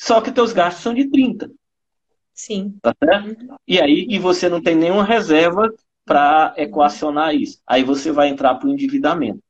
Só 0.00 0.22
que 0.22 0.32
teus 0.32 0.54
gastos 0.54 0.82
são 0.82 0.94
de 0.94 1.10
30. 1.10 1.50
Sim. 2.32 2.74
Tá 2.80 2.94
certo? 2.98 3.36
E 3.68 3.78
aí, 3.78 4.06
e 4.08 4.18
você 4.18 4.48
não 4.48 4.62
tem 4.62 4.74
nenhuma 4.74 5.04
reserva 5.04 5.70
para 6.06 6.54
equacionar 6.56 7.34
isso. 7.34 7.60
Aí 7.66 7.84
você 7.84 8.10
vai 8.10 8.28
entrar 8.28 8.54
para 8.54 8.66
o 8.66 8.72
endividamento. 8.72 9.40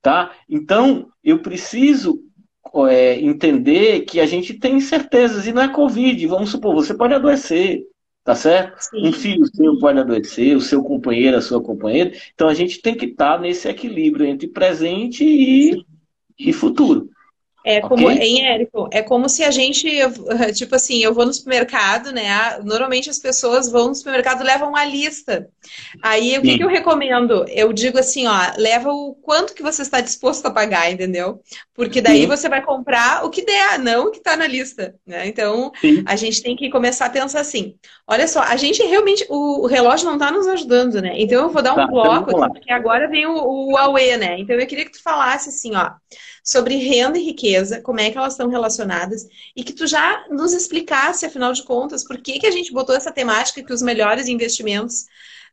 Tá? 0.00 0.32
Então, 0.48 1.10
eu 1.22 1.40
preciso 1.40 2.18
é, 2.88 3.20
entender 3.20 4.06
que 4.06 4.20
a 4.20 4.26
gente 4.26 4.54
tem 4.54 4.80
certezas, 4.80 5.46
e 5.46 5.52
não 5.52 5.60
é 5.60 5.68
Covid. 5.68 6.26
Vamos 6.28 6.48
supor, 6.48 6.74
você 6.74 6.94
pode 6.94 7.12
adoecer, 7.12 7.82
tá 8.24 8.34
certo? 8.34 8.80
Sim. 8.80 9.06
Um 9.06 9.12
filho 9.12 9.44
seu 9.54 9.78
pode 9.78 9.98
adoecer, 9.98 10.56
o 10.56 10.62
seu 10.62 10.82
companheiro, 10.82 11.36
a 11.36 11.42
sua 11.42 11.62
companheira. 11.62 12.10
Então, 12.32 12.48
a 12.48 12.54
gente 12.54 12.80
tem 12.80 12.94
que 12.94 13.04
estar 13.04 13.34
tá 13.34 13.38
nesse 13.38 13.68
equilíbrio 13.68 14.24
entre 14.24 14.48
presente 14.48 15.22
e, 15.22 15.84
e 16.38 16.54
futuro. 16.54 17.10
É 17.66 17.80
como, 17.80 18.06
okay. 18.06 18.18
em 18.18 18.44
Érico, 18.44 18.90
é 18.92 19.00
como 19.00 19.26
se 19.26 19.42
a 19.42 19.50
gente, 19.50 19.88
tipo 20.54 20.74
assim, 20.74 20.98
eu 20.98 21.14
vou 21.14 21.24
no 21.24 21.32
supermercado, 21.32 22.12
né? 22.12 22.58
Normalmente 22.62 23.08
as 23.08 23.18
pessoas 23.18 23.70
vão 23.70 23.88
no 23.88 23.94
supermercado 23.94 24.42
e 24.42 24.44
levam 24.44 24.68
uma 24.68 24.84
lista. 24.84 25.48
Aí 26.02 26.36
o 26.36 26.42
que, 26.42 26.58
que, 26.58 26.62
eu 26.62 26.68
recomendo? 26.68 27.46
Eu 27.48 27.72
digo 27.72 27.98
assim, 27.98 28.26
ó, 28.26 28.38
leva 28.58 28.92
o 28.92 29.14
quanto 29.14 29.54
que 29.54 29.62
você 29.62 29.80
está 29.80 30.02
disposto 30.02 30.44
a 30.44 30.50
pagar, 30.50 30.92
entendeu? 30.92 31.40
Porque 31.74 32.02
daí 32.02 32.22
Sim. 32.22 32.26
você 32.26 32.50
vai 32.50 32.60
comprar 32.60 33.24
o 33.24 33.30
que 33.30 33.42
der, 33.42 33.78
não 33.78 34.08
o 34.08 34.10
que 34.10 34.18
está 34.18 34.36
na 34.36 34.46
lista, 34.46 34.94
né? 35.06 35.26
Então 35.26 35.72
Sim. 35.80 36.04
a 36.06 36.16
gente 36.16 36.42
tem 36.42 36.54
que 36.54 36.68
começar 36.68 37.06
a 37.06 37.10
pensar 37.10 37.40
assim. 37.40 37.76
Olha 38.06 38.28
só, 38.28 38.42
a 38.42 38.56
gente 38.56 38.82
realmente, 38.82 39.24
o, 39.30 39.62
o 39.62 39.66
relógio 39.66 40.04
não 40.04 40.14
está 40.14 40.30
nos 40.30 40.46
ajudando, 40.48 41.00
né? 41.00 41.14
Então 41.16 41.44
eu 41.44 41.48
vou 41.48 41.62
dar 41.62 41.72
um 41.72 41.76
tá, 41.76 41.86
bloco, 41.86 42.42
aqui, 42.42 42.52
porque 42.52 42.72
agora 42.72 43.08
vem 43.08 43.24
o, 43.24 43.32
o 43.32 43.72
Huawei, 43.72 44.18
né? 44.18 44.38
Então 44.38 44.54
eu 44.54 44.66
queria 44.66 44.84
que 44.84 44.92
tu 44.92 45.02
falasse 45.02 45.48
assim, 45.48 45.74
ó 45.74 45.92
sobre 46.44 46.76
renda 46.76 47.18
e 47.18 47.24
riqueza, 47.24 47.80
como 47.80 48.00
é 48.00 48.10
que 48.10 48.18
elas 48.18 48.34
estão 48.34 48.50
relacionadas, 48.50 49.26
e 49.56 49.64
que 49.64 49.72
tu 49.72 49.86
já 49.86 50.26
nos 50.28 50.52
explicasse, 50.52 51.24
afinal 51.24 51.54
de 51.54 51.62
contas, 51.62 52.04
por 52.04 52.18
que, 52.18 52.38
que 52.38 52.46
a 52.46 52.50
gente 52.50 52.70
botou 52.70 52.94
essa 52.94 53.10
temática 53.10 53.62
que 53.64 53.72
os 53.72 53.80
melhores 53.80 54.28
investimentos 54.28 55.06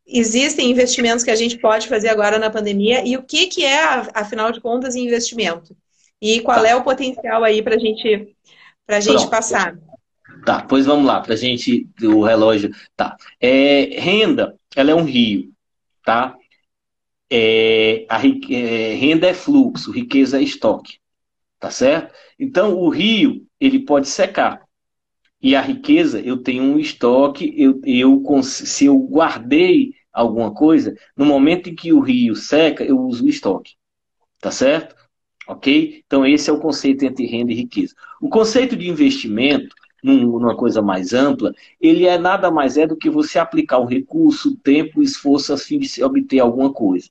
existem 0.05 0.69
investimentos 0.69 1.23
que 1.23 1.31
a 1.31 1.35
gente 1.35 1.57
pode 1.57 1.87
fazer 1.87 2.09
agora 2.09 2.37
na 2.37 2.49
pandemia 2.49 3.07
e 3.07 3.15
o 3.15 3.23
que, 3.23 3.47
que 3.47 3.63
é, 3.63 3.83
afinal 4.13 4.51
de 4.51 4.59
contas, 4.59 4.95
investimento. 4.95 5.75
E 6.21 6.41
qual 6.41 6.61
tá. 6.61 6.67
é 6.67 6.75
o 6.75 6.83
potencial 6.83 7.43
aí 7.43 7.61
para 7.61 7.79
gente, 7.79 8.35
a 8.87 8.99
gente 8.99 9.29
passar. 9.29 9.77
Tá, 10.45 10.65
pois 10.67 10.85
vamos 10.85 11.05
lá, 11.05 11.21
para 11.21 11.33
a 11.33 11.37
gente, 11.37 11.87
o 12.01 12.23
relógio. 12.23 12.71
Tá. 12.95 13.15
É, 13.39 13.99
renda, 13.99 14.55
ela 14.75 14.91
é 14.91 14.95
um 14.95 15.03
rio, 15.03 15.51
tá? 16.03 16.35
É, 17.31 18.05
a 18.09 18.17
é, 18.17 18.93
renda 18.95 19.27
é 19.27 19.33
fluxo, 19.33 19.91
riqueza 19.91 20.37
é 20.37 20.43
estoque, 20.43 20.99
tá 21.59 21.71
certo? 21.71 22.13
Então 22.37 22.77
o 22.77 22.89
rio 22.89 23.47
ele 23.59 23.79
pode 23.79 24.09
secar 24.09 24.61
e 25.41 25.55
a 25.55 25.61
riqueza 25.61 26.19
eu 26.19 26.43
tenho 26.43 26.63
um 26.63 26.77
estoque, 26.77 27.53
eu, 27.57 27.79
eu 27.85 28.21
se 28.43 28.85
eu 28.85 28.97
guardei 28.99 29.93
alguma 30.11 30.53
coisa, 30.53 30.93
no 31.15 31.25
momento 31.25 31.69
em 31.69 31.75
que 31.75 31.93
o 31.93 32.01
rio 32.01 32.35
seca 32.35 32.83
eu 32.83 32.99
uso 32.99 33.25
o 33.25 33.29
estoque, 33.29 33.75
tá 34.41 34.51
certo? 34.51 34.93
Ok? 35.47 36.03
Então 36.05 36.25
esse 36.25 36.49
é 36.49 36.53
o 36.53 36.59
conceito 36.59 37.05
entre 37.05 37.25
renda 37.25 37.51
e 37.53 37.55
riqueza. 37.55 37.95
O 38.21 38.29
conceito 38.29 38.75
de 38.75 38.89
investimento 38.89 39.73
numa 40.03 40.55
coisa 40.55 40.81
mais 40.81 41.13
ampla, 41.13 41.53
ele 41.79 42.05
é 42.05 42.17
nada 42.17 42.51
mais 42.51 42.75
é 42.77 42.87
do 42.87 42.97
que 42.97 43.09
você 43.09 43.37
aplicar 43.39 43.79
um 43.79 43.85
recurso, 43.85 44.57
tempo, 44.57 45.01
esforço 45.01 45.53
a 45.53 45.57
fim 45.57 45.79
de 45.79 45.87
se 45.87 46.03
obter 46.03 46.39
alguma 46.39 46.73
coisa. 46.73 47.07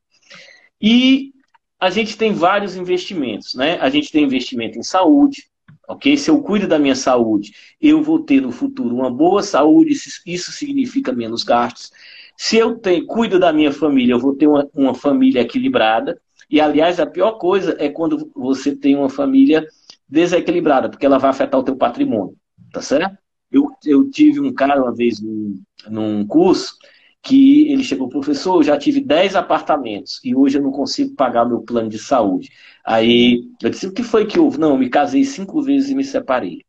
E 0.80 1.32
a 1.78 1.90
gente 1.90 2.16
tem 2.16 2.32
vários 2.32 2.76
investimentos, 2.76 3.54
né? 3.54 3.78
A 3.80 3.88
gente 3.90 4.12
tem 4.12 4.24
investimento 4.24 4.78
em 4.78 4.82
saúde, 4.82 5.44
ok? 5.88 6.16
Se 6.16 6.30
eu 6.30 6.40
cuido 6.42 6.68
da 6.68 6.78
minha 6.78 6.94
saúde, 6.94 7.52
eu 7.80 8.02
vou 8.02 8.20
ter 8.20 8.40
no 8.40 8.52
futuro 8.52 8.94
uma 8.94 9.10
boa 9.10 9.42
saúde, 9.42 9.92
isso 10.26 10.52
significa 10.52 11.12
menos 11.12 11.42
gastos. 11.42 11.90
Se 12.36 12.56
eu 12.56 12.78
tenho, 12.78 13.06
cuido 13.06 13.38
da 13.38 13.52
minha 13.52 13.72
família, 13.72 14.14
eu 14.14 14.18
vou 14.18 14.34
ter 14.34 14.46
uma, 14.46 14.68
uma 14.74 14.94
família 14.94 15.40
equilibrada. 15.40 16.20
E, 16.48 16.60
aliás, 16.60 16.98
a 16.98 17.06
pior 17.06 17.32
coisa 17.32 17.76
é 17.78 17.88
quando 17.88 18.30
você 18.34 18.74
tem 18.74 18.96
uma 18.96 19.10
família 19.10 19.66
desequilibrada, 20.08 20.88
porque 20.88 21.06
ela 21.06 21.18
vai 21.18 21.30
afetar 21.30 21.60
o 21.60 21.62
teu 21.62 21.76
patrimônio, 21.76 22.36
tá 22.72 22.80
certo? 22.80 23.16
Eu, 23.52 23.70
eu 23.84 24.10
tive 24.10 24.40
um 24.40 24.52
cara 24.52 24.80
uma 24.80 24.94
vez 24.94 25.20
num, 25.20 25.62
num 25.88 26.26
curso 26.26 26.76
que 27.22 27.70
ele 27.70 27.84
chegou, 27.84 28.08
professor, 28.08 28.56
eu 28.56 28.62
já 28.62 28.78
tive 28.78 29.00
10 29.00 29.36
apartamentos 29.36 30.20
e 30.24 30.34
hoje 30.34 30.58
eu 30.58 30.62
não 30.62 30.70
consigo 30.70 31.14
pagar 31.14 31.44
meu 31.44 31.60
plano 31.60 31.88
de 31.88 31.98
saúde. 31.98 32.50
Aí 32.84 33.44
eu 33.62 33.70
disse, 33.70 33.86
o 33.86 33.92
que 33.92 34.02
foi 34.02 34.26
que 34.26 34.38
houve? 34.38 34.58
Não, 34.58 34.70
eu 34.70 34.78
me 34.78 34.88
casei 34.88 35.24
cinco 35.24 35.62
vezes 35.62 35.90
e 35.90 35.94
me 35.94 36.04
separei. 36.04 36.64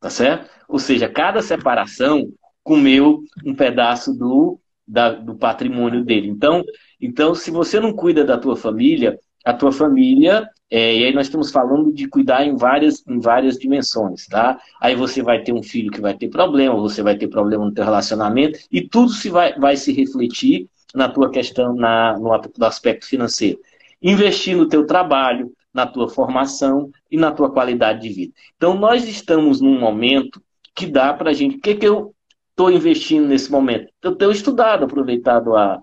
Tá 0.00 0.08
certo? 0.08 0.48
Ou 0.68 0.78
seja, 0.78 1.08
cada 1.08 1.42
separação 1.42 2.32
comeu 2.62 3.22
um 3.44 3.54
pedaço 3.54 4.14
do, 4.14 4.60
da, 4.86 5.10
do 5.12 5.34
patrimônio 5.36 6.04
dele. 6.04 6.28
Então, 6.28 6.64
então, 7.00 7.34
se 7.34 7.50
você 7.50 7.78
não 7.78 7.92
cuida 7.92 8.24
da 8.24 8.38
tua 8.38 8.56
família, 8.56 9.18
a 9.44 9.52
tua 9.52 9.72
família 9.72 10.48
é, 10.70 10.96
e 10.96 11.04
aí 11.06 11.14
nós 11.14 11.26
estamos 11.26 11.50
falando 11.50 11.92
de 11.92 12.06
cuidar 12.06 12.44
em 12.44 12.54
várias, 12.54 13.02
em 13.06 13.18
várias 13.18 13.56
dimensões, 13.56 14.26
tá? 14.26 14.58
Aí 14.80 14.94
você 14.94 15.22
vai 15.22 15.42
ter 15.42 15.52
um 15.52 15.62
filho 15.62 15.90
que 15.90 16.00
vai 16.00 16.14
ter 16.14 16.28
problema, 16.28 16.76
você 16.76 17.02
vai 17.02 17.16
ter 17.16 17.28
problema 17.28 17.64
no 17.64 17.72
teu 17.72 17.84
relacionamento, 17.84 18.58
e 18.70 18.86
tudo 18.86 19.10
se 19.10 19.30
vai, 19.30 19.58
vai 19.58 19.76
se 19.76 19.92
refletir 19.92 20.68
na 20.94 21.08
tua 21.08 21.30
questão, 21.30 21.74
na, 21.74 22.18
no, 22.18 22.30
no 22.58 22.66
aspecto 22.66 23.06
financeiro. 23.06 23.58
Investir 24.02 24.56
no 24.56 24.68
teu 24.68 24.86
trabalho, 24.86 25.50
na 25.72 25.86
tua 25.86 26.08
formação 26.08 26.90
e 27.10 27.16
na 27.16 27.32
tua 27.32 27.50
qualidade 27.50 28.02
de 28.02 28.10
vida. 28.10 28.32
Então 28.56 28.74
nós 28.74 29.08
estamos 29.08 29.60
num 29.60 29.78
momento 29.78 30.42
que 30.74 30.86
dá 30.86 31.14
para 31.14 31.30
a 31.30 31.32
gente. 31.32 31.56
O 31.56 31.60
que, 31.60 31.74
que 31.76 31.86
eu 31.86 32.14
estou 32.50 32.70
investindo 32.70 33.26
nesse 33.26 33.50
momento? 33.50 33.90
Eu 34.02 34.14
tenho 34.14 34.30
estudado, 34.30 34.84
aproveitado 34.84 35.56
a, 35.56 35.80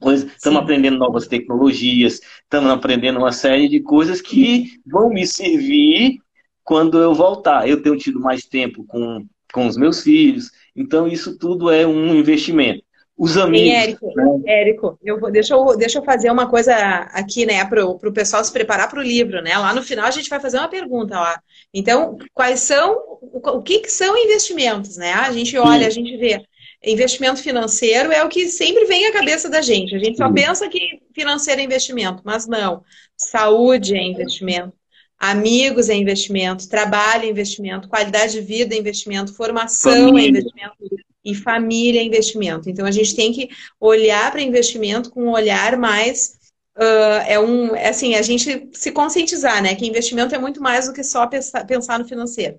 estamos 0.00 0.60
aprendendo 0.60 0.98
novas 0.98 1.26
tecnologias, 1.26 2.20
estamos 2.42 2.70
aprendendo 2.70 3.18
uma 3.18 3.32
série 3.32 3.68
de 3.68 3.80
coisas 3.80 4.20
que 4.20 4.80
vão 4.86 5.08
me 5.08 5.26
servir 5.26 6.18
quando 6.62 6.98
eu 6.98 7.14
voltar. 7.14 7.68
Eu 7.68 7.82
tenho 7.82 7.96
tido 7.96 8.20
mais 8.20 8.44
tempo 8.44 8.84
com, 8.84 9.24
com 9.52 9.66
os 9.66 9.76
meus 9.76 10.02
filhos, 10.02 10.50
então 10.74 11.06
isso 11.08 11.38
tudo 11.38 11.70
é 11.70 11.86
um 11.86 12.14
investimento. 12.14 12.84
Os 13.18 13.38
amigos. 13.38 13.68
Sim, 13.68 13.74
Érico, 13.74 14.12
né? 14.14 14.24
Érico 14.44 14.98
eu 15.02 15.18
vou, 15.18 15.30
deixa, 15.30 15.54
eu, 15.54 15.76
deixa 15.76 15.98
eu 15.98 16.04
fazer 16.04 16.30
uma 16.30 16.50
coisa 16.50 16.74
aqui, 17.14 17.46
né, 17.46 17.64
para 17.64 17.82
o 17.82 18.12
pessoal 18.12 18.44
se 18.44 18.52
preparar 18.52 18.90
para 18.90 19.00
o 19.00 19.02
livro, 19.02 19.40
né? 19.40 19.56
Lá 19.56 19.72
no 19.72 19.82
final 19.82 20.04
a 20.04 20.10
gente 20.10 20.28
vai 20.28 20.38
fazer 20.38 20.58
uma 20.58 20.68
pergunta 20.68 21.18
lá. 21.18 21.40
Então, 21.72 22.18
quais 22.34 22.60
são, 22.60 22.94
o, 23.22 23.40
o 23.42 23.62
que, 23.62 23.78
que 23.78 23.90
são 23.90 24.18
investimentos, 24.18 24.98
né? 24.98 25.14
A 25.14 25.32
gente 25.32 25.56
olha, 25.56 25.80
Sim. 25.80 25.86
a 25.86 25.90
gente 25.90 26.16
vê 26.18 26.44
investimento 26.84 27.42
financeiro 27.42 28.12
é 28.12 28.22
o 28.22 28.28
que 28.28 28.48
sempre 28.48 28.84
vem 28.84 29.06
à 29.06 29.12
cabeça 29.12 29.48
da 29.48 29.60
gente. 29.60 29.94
A 29.94 29.98
gente 29.98 30.16
só 30.16 30.32
pensa 30.32 30.68
que 30.68 31.00
financeiro 31.14 31.60
é 31.60 31.64
investimento, 31.64 32.22
mas 32.24 32.46
não. 32.46 32.82
Saúde 33.16 33.96
é 33.96 34.02
investimento, 34.02 34.72
amigos 35.18 35.88
é 35.88 35.94
investimento, 35.94 36.68
trabalho 36.68 37.24
é 37.24 37.28
investimento, 37.28 37.88
qualidade 37.88 38.32
de 38.32 38.40
vida 38.40 38.74
é 38.74 38.78
investimento, 38.78 39.34
formação 39.34 39.92
é 39.92 40.06
Família. 40.06 40.26
é 40.26 40.28
investimento, 40.28 40.76
e 41.24 41.34
família 41.34 42.00
é 42.00 42.04
investimento. 42.04 42.70
Então 42.70 42.86
a 42.86 42.90
gente 42.90 43.16
tem 43.16 43.32
que 43.32 43.48
olhar 43.80 44.30
para 44.30 44.40
investimento 44.40 45.10
com 45.10 45.24
um 45.24 45.32
olhar 45.32 45.76
mais 45.76 46.36
uh, 46.76 47.24
é 47.26 47.38
um 47.40 47.74
é 47.74 47.88
assim 47.88 48.14
a 48.14 48.22
gente 48.22 48.68
se 48.72 48.92
conscientizar, 48.92 49.62
né? 49.62 49.74
Que 49.74 49.86
investimento 49.86 50.34
é 50.34 50.38
muito 50.38 50.62
mais 50.62 50.86
do 50.86 50.92
que 50.92 51.02
só 51.02 51.26
pensar, 51.26 51.64
pensar 51.66 51.98
no 51.98 52.06
financeiro. 52.06 52.58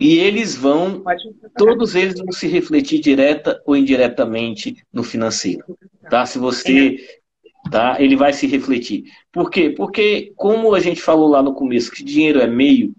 E 0.00 0.18
eles 0.18 0.56
vão, 0.56 1.04
todos 1.58 1.94
eles 1.94 2.18
vão 2.18 2.32
se 2.32 2.48
refletir 2.48 3.00
direta 3.00 3.60
ou 3.66 3.76
indiretamente 3.76 4.74
no 4.90 5.04
financeiro, 5.04 5.76
tá? 6.08 6.24
Se 6.24 6.38
você, 6.38 6.96
tá? 7.70 8.00
Ele 8.00 8.16
vai 8.16 8.32
se 8.32 8.46
refletir. 8.46 9.04
Por 9.30 9.50
quê? 9.50 9.68
Porque 9.68 10.32
como 10.36 10.74
a 10.74 10.80
gente 10.80 11.02
falou 11.02 11.28
lá 11.28 11.42
no 11.42 11.52
começo 11.52 11.90
que 11.90 12.02
dinheiro 12.02 12.40
é 12.40 12.46
meio, 12.46 12.94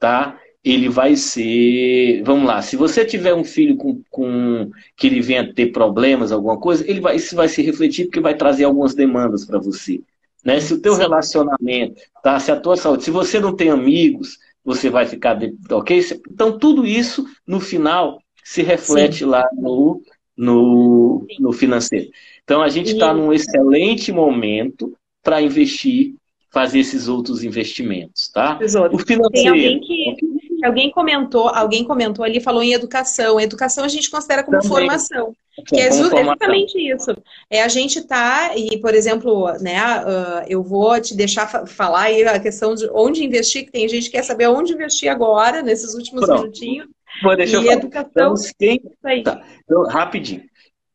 tá? 0.00 0.36
Ele 0.64 0.88
vai 0.88 1.14
ser, 1.14 2.20
vamos 2.24 2.48
lá, 2.48 2.62
se 2.62 2.74
você 2.74 3.04
tiver 3.04 3.32
um 3.32 3.44
filho 3.44 3.76
com, 3.76 4.02
com 4.10 4.72
que 4.96 5.06
ele 5.06 5.20
venha 5.20 5.54
ter 5.54 5.66
problemas, 5.66 6.32
alguma 6.32 6.58
coisa, 6.58 6.84
ele 6.90 7.00
vai, 7.00 7.14
isso 7.14 7.36
vai 7.36 7.46
se 7.46 7.62
refletir 7.62 8.06
porque 8.06 8.18
vai 8.18 8.34
trazer 8.34 8.64
algumas 8.64 8.92
demandas 8.92 9.44
para 9.44 9.60
você, 9.60 10.00
né? 10.44 10.58
Se 10.60 10.74
o 10.74 10.80
teu 10.80 10.96
relacionamento, 10.96 12.02
tá? 12.24 12.40
Se 12.40 12.50
a 12.50 12.58
tua 12.58 12.76
saúde, 12.76 13.04
se 13.04 13.10
você 13.12 13.38
não 13.38 13.54
tem 13.54 13.70
amigos, 13.70 14.36
você 14.68 14.90
vai 14.90 15.06
ficar 15.06 15.38
ok? 15.70 15.98
Então, 16.30 16.58
tudo 16.58 16.84
isso, 16.84 17.24
no 17.46 17.58
final, 17.58 18.20
se 18.44 18.60
reflete 18.62 19.20
Sim. 19.20 19.24
lá 19.24 19.48
no, 19.54 20.02
no, 20.36 21.26
no 21.40 21.52
financeiro. 21.54 22.10
Então, 22.44 22.60
a 22.60 22.68
gente 22.68 22.92
está 22.92 23.14
num 23.14 23.32
excelente 23.32 24.12
momento 24.12 24.94
para 25.22 25.40
investir, 25.40 26.16
fazer 26.50 26.80
esses 26.80 27.08
outros 27.08 27.42
investimentos, 27.42 28.28
tá? 28.28 28.58
O 28.92 28.98
financeiro. 28.98 29.30
Tem 29.30 29.48
alguém 29.48 29.80
que, 29.80 30.17
alguém 30.64 30.90
comentou, 30.90 31.48
alguém 31.48 31.84
comentou 31.84 32.24
ali, 32.24 32.40
falou 32.40 32.62
em 32.62 32.72
educação. 32.72 33.40
Educação 33.40 33.84
a 33.84 33.88
gente 33.88 34.10
considera 34.10 34.42
como 34.42 34.58
Também. 34.58 34.68
formação. 34.68 35.34
Que 35.66 35.80
é 35.80 35.88
exatamente 35.88 36.78
isso. 36.78 37.16
É 37.50 37.62
a 37.62 37.68
gente 37.68 38.02
tá, 38.02 38.56
e 38.56 38.78
por 38.78 38.94
exemplo, 38.94 39.52
né, 39.60 39.80
uh, 39.80 40.46
eu 40.48 40.62
vou 40.62 41.00
te 41.00 41.16
deixar 41.16 41.66
falar 41.66 42.02
aí 42.02 42.24
a 42.24 42.38
questão 42.38 42.74
de 42.74 42.88
onde 42.92 43.24
investir, 43.24 43.64
que 43.64 43.72
tem 43.72 43.88
gente 43.88 44.04
que 44.04 44.12
quer 44.12 44.22
saber 44.22 44.48
onde 44.48 44.72
investir 44.72 45.10
agora, 45.10 45.62
nesses 45.62 45.94
últimos 45.94 46.24
Pronto. 46.24 46.42
minutinhos. 46.42 46.88
Vou 47.22 47.36
deixar 47.36 47.62
e 47.62 47.66
eu 47.66 47.72
educação. 47.72 48.34
Então, 48.60 49.24
tá. 49.24 49.42
então, 49.64 49.82
rapidinho. 49.86 50.42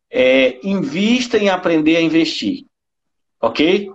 É, 0.09 0.59
invista 0.63 1.37
em 1.37 1.49
aprender 1.49 1.97
a 1.97 2.01
investir. 2.01 2.65
Ok? 3.41 3.91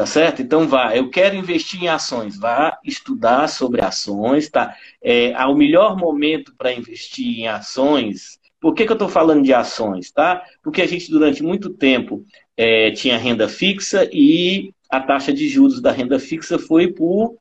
Tá 0.00 0.06
certo? 0.06 0.40
Então 0.40 0.66
vá, 0.66 0.96
eu 0.96 1.10
quero 1.10 1.36
investir 1.36 1.82
em 1.82 1.88
ações, 1.88 2.38
vá 2.38 2.78
estudar 2.82 3.46
sobre 3.48 3.84
ações, 3.84 4.48
tá? 4.48 4.74
É, 5.02 5.34
o 5.44 5.54
melhor 5.54 5.94
momento 5.94 6.54
para 6.56 6.72
investir 6.72 7.40
em 7.40 7.48
ações. 7.48 8.40
Por 8.58 8.72
que, 8.72 8.86
que 8.86 8.92
eu 8.92 8.94
estou 8.94 9.10
falando 9.10 9.44
de 9.44 9.52
ações, 9.52 10.10
tá? 10.10 10.42
Porque 10.62 10.80
a 10.80 10.86
gente 10.86 11.10
durante 11.10 11.42
muito 11.42 11.68
tempo 11.68 12.24
é, 12.56 12.92
tinha 12.92 13.18
renda 13.18 13.46
fixa 13.46 14.08
e 14.10 14.72
a 14.88 15.02
taxa 15.02 15.34
de 15.34 15.46
juros 15.50 15.82
da 15.82 15.92
renda 15.92 16.18
fixa 16.18 16.58
foi 16.58 16.90
por 16.90 17.36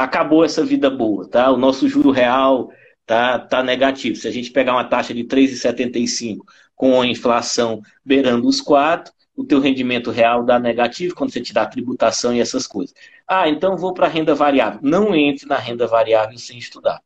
acabou 0.00 0.46
essa 0.46 0.64
vida 0.64 0.88
boa, 0.88 1.28
tá? 1.28 1.50
O 1.50 1.58
nosso 1.58 1.86
juro 1.86 2.10
real 2.10 2.70
tá, 3.04 3.38
tá 3.38 3.62
negativo. 3.62 4.16
Se 4.16 4.26
a 4.26 4.32
gente 4.32 4.50
pegar 4.52 4.72
uma 4.72 4.88
taxa 4.88 5.12
de 5.12 5.22
3,75 5.22 6.38
com 6.74 6.98
a 6.98 7.06
inflação 7.06 7.82
beirando 8.02 8.48
os 8.48 8.58
4, 8.58 9.12
o 9.38 9.44
teu 9.44 9.60
rendimento 9.60 10.10
real 10.10 10.42
dá 10.42 10.58
negativo 10.58 11.14
quando 11.14 11.32
você 11.32 11.40
te 11.40 11.54
dá 11.54 11.64
tributação 11.64 12.34
e 12.34 12.40
essas 12.40 12.66
coisas. 12.66 12.92
Ah, 13.24 13.48
então 13.48 13.76
vou 13.76 13.94
para 13.94 14.06
a 14.06 14.10
renda 14.10 14.34
variável. 14.34 14.80
Não 14.82 15.14
entre 15.14 15.46
na 15.46 15.56
renda 15.56 15.86
variável 15.86 16.36
sem 16.36 16.58
estudar. 16.58 17.00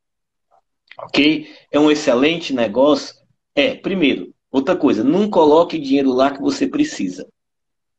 Ok? 0.99 1.47
É 1.70 1.78
um 1.78 1.91
excelente 1.91 2.55
negócio. 2.55 3.14
É, 3.55 3.74
primeiro, 3.74 4.33
outra 4.51 4.74
coisa, 4.74 5.05
não 5.05 5.28
coloque 5.28 5.78
dinheiro 5.78 6.11
lá 6.11 6.30
que 6.30 6.41
você 6.41 6.66
precisa. 6.66 7.28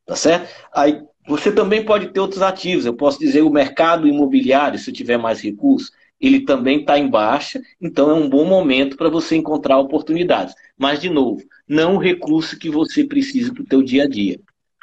Tá 0.04 0.16
certo? 0.16 0.50
Aí 0.74 1.00
você 1.28 1.52
também 1.52 1.86
pode 1.86 2.08
ter 2.08 2.20
outros 2.20 2.42
ativos. 2.42 2.88
Eu 2.88 2.96
posso 2.96 3.20
dizer 3.20 3.44
o 3.44 3.52
mercado 3.52 4.08
imobiliário, 4.08 4.80
se 4.80 4.92
tiver 4.92 5.18
mais 5.18 5.42
recursos, 5.42 5.92
ele 6.20 6.40
também 6.40 6.80
está 6.80 6.98
em 6.98 7.08
baixa, 7.08 7.62
então 7.80 8.10
é 8.10 8.14
um 8.16 8.28
bom 8.28 8.46
momento 8.46 8.98
para 8.98 9.10
você 9.10 9.36
encontrar 9.36 9.78
oportunidades. 9.78 10.56
Mas, 10.78 11.00
de 11.00 11.10
novo, 11.10 11.42
não 11.68 11.96
o 11.96 12.00
recurso 12.00 12.58
que 12.58 12.70
você 12.70 13.04
precisa 13.04 13.54
para 13.54 13.64
o 13.64 13.68
teu 13.68 13.82
dia 13.82 14.04
a 14.04 14.08
dia. 14.08 14.40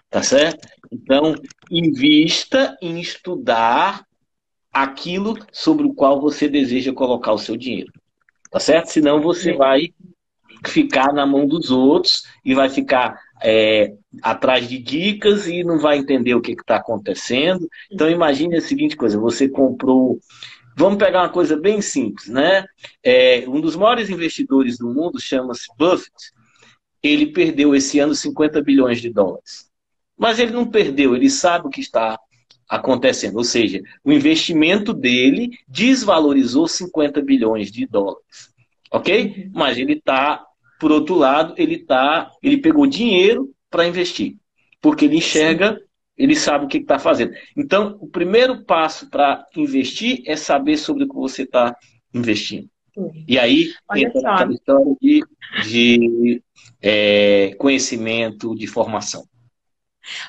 Tá 0.08 0.22
certo? 0.22 0.66
Então, 0.90 1.34
invista 1.70 2.76
em 2.82 3.00
estudar 3.00 4.04
aquilo 4.72 5.36
sobre 5.52 5.86
o 5.86 5.94
qual 5.94 6.20
você 6.20 6.48
deseja 6.48 6.92
colocar 6.92 7.32
o 7.32 7.38
seu 7.38 7.56
dinheiro. 7.56 7.92
Tá 8.50 8.58
certo? 8.58 8.88
Senão 8.88 9.20
você 9.20 9.52
vai 9.52 9.92
ficar 10.66 11.12
na 11.12 11.26
mão 11.26 11.46
dos 11.46 11.70
outros 11.70 12.24
e 12.44 12.54
vai 12.54 12.68
ficar 12.68 13.18
é, 13.42 13.94
atrás 14.22 14.68
de 14.68 14.78
dicas 14.78 15.46
e 15.46 15.64
não 15.64 15.78
vai 15.78 15.98
entender 15.98 16.34
o 16.34 16.40
que 16.40 16.52
está 16.52 16.76
acontecendo. 16.76 17.68
Então 17.90 18.10
imagine 18.10 18.56
a 18.56 18.60
seguinte 18.60 18.96
coisa: 18.96 19.18
você 19.18 19.48
comprou 19.48 20.18
Vamos 20.80 20.98
pegar 20.98 21.20
uma 21.24 21.28
coisa 21.28 21.58
bem 21.58 21.82
simples, 21.82 22.26
né? 22.26 22.64
É, 23.04 23.44
um 23.46 23.60
dos 23.60 23.76
maiores 23.76 24.08
investidores 24.08 24.78
do 24.78 24.88
mundo 24.88 25.20
chama-se 25.20 25.66
Buffett. 25.78 26.32
Ele 27.02 27.26
perdeu 27.26 27.74
esse 27.74 27.98
ano 27.98 28.14
50 28.14 28.62
bilhões 28.62 28.98
de 28.98 29.10
dólares. 29.10 29.68
Mas 30.18 30.38
ele 30.38 30.52
não 30.52 30.64
perdeu, 30.66 31.14
ele 31.14 31.28
sabe 31.28 31.66
o 31.66 31.70
que 31.70 31.82
está 31.82 32.18
acontecendo. 32.66 33.36
Ou 33.36 33.44
seja, 33.44 33.82
o 34.02 34.10
investimento 34.10 34.94
dele 34.94 35.50
desvalorizou 35.68 36.66
50 36.66 37.20
bilhões 37.20 37.70
de 37.70 37.86
dólares. 37.86 38.50
Ok? 38.90 39.22
Uhum. 39.22 39.50
Mas 39.52 39.76
ele 39.76 39.92
está, 39.92 40.42
por 40.80 40.90
outro 40.90 41.14
lado, 41.14 41.52
ele 41.58 41.76
tá, 41.76 42.30
ele 42.42 42.56
pegou 42.56 42.86
dinheiro 42.86 43.50
para 43.68 43.86
investir. 43.86 44.38
Porque 44.80 45.04
ele 45.04 45.18
enxerga 45.18 45.78
ele 46.20 46.36
sabe 46.36 46.66
o 46.66 46.68
que 46.68 46.78
está 46.78 46.98
fazendo. 46.98 47.32
Então, 47.56 47.96
o 48.00 48.06
primeiro 48.06 48.62
passo 48.64 49.08
para 49.08 49.44
investir 49.56 50.22
é 50.26 50.36
saber 50.36 50.76
sobre 50.76 51.04
o 51.04 51.08
que 51.08 51.14
você 51.14 51.42
está 51.42 51.74
investindo. 52.12 52.68
E 53.26 53.38
aí, 53.38 53.72
entra 53.96 54.44
a 54.44 54.50
história 54.50 54.96
de, 55.00 55.24
de 55.64 56.42
é, 56.82 57.54
conhecimento, 57.56 58.54
de 58.54 58.66
formação. 58.66 59.24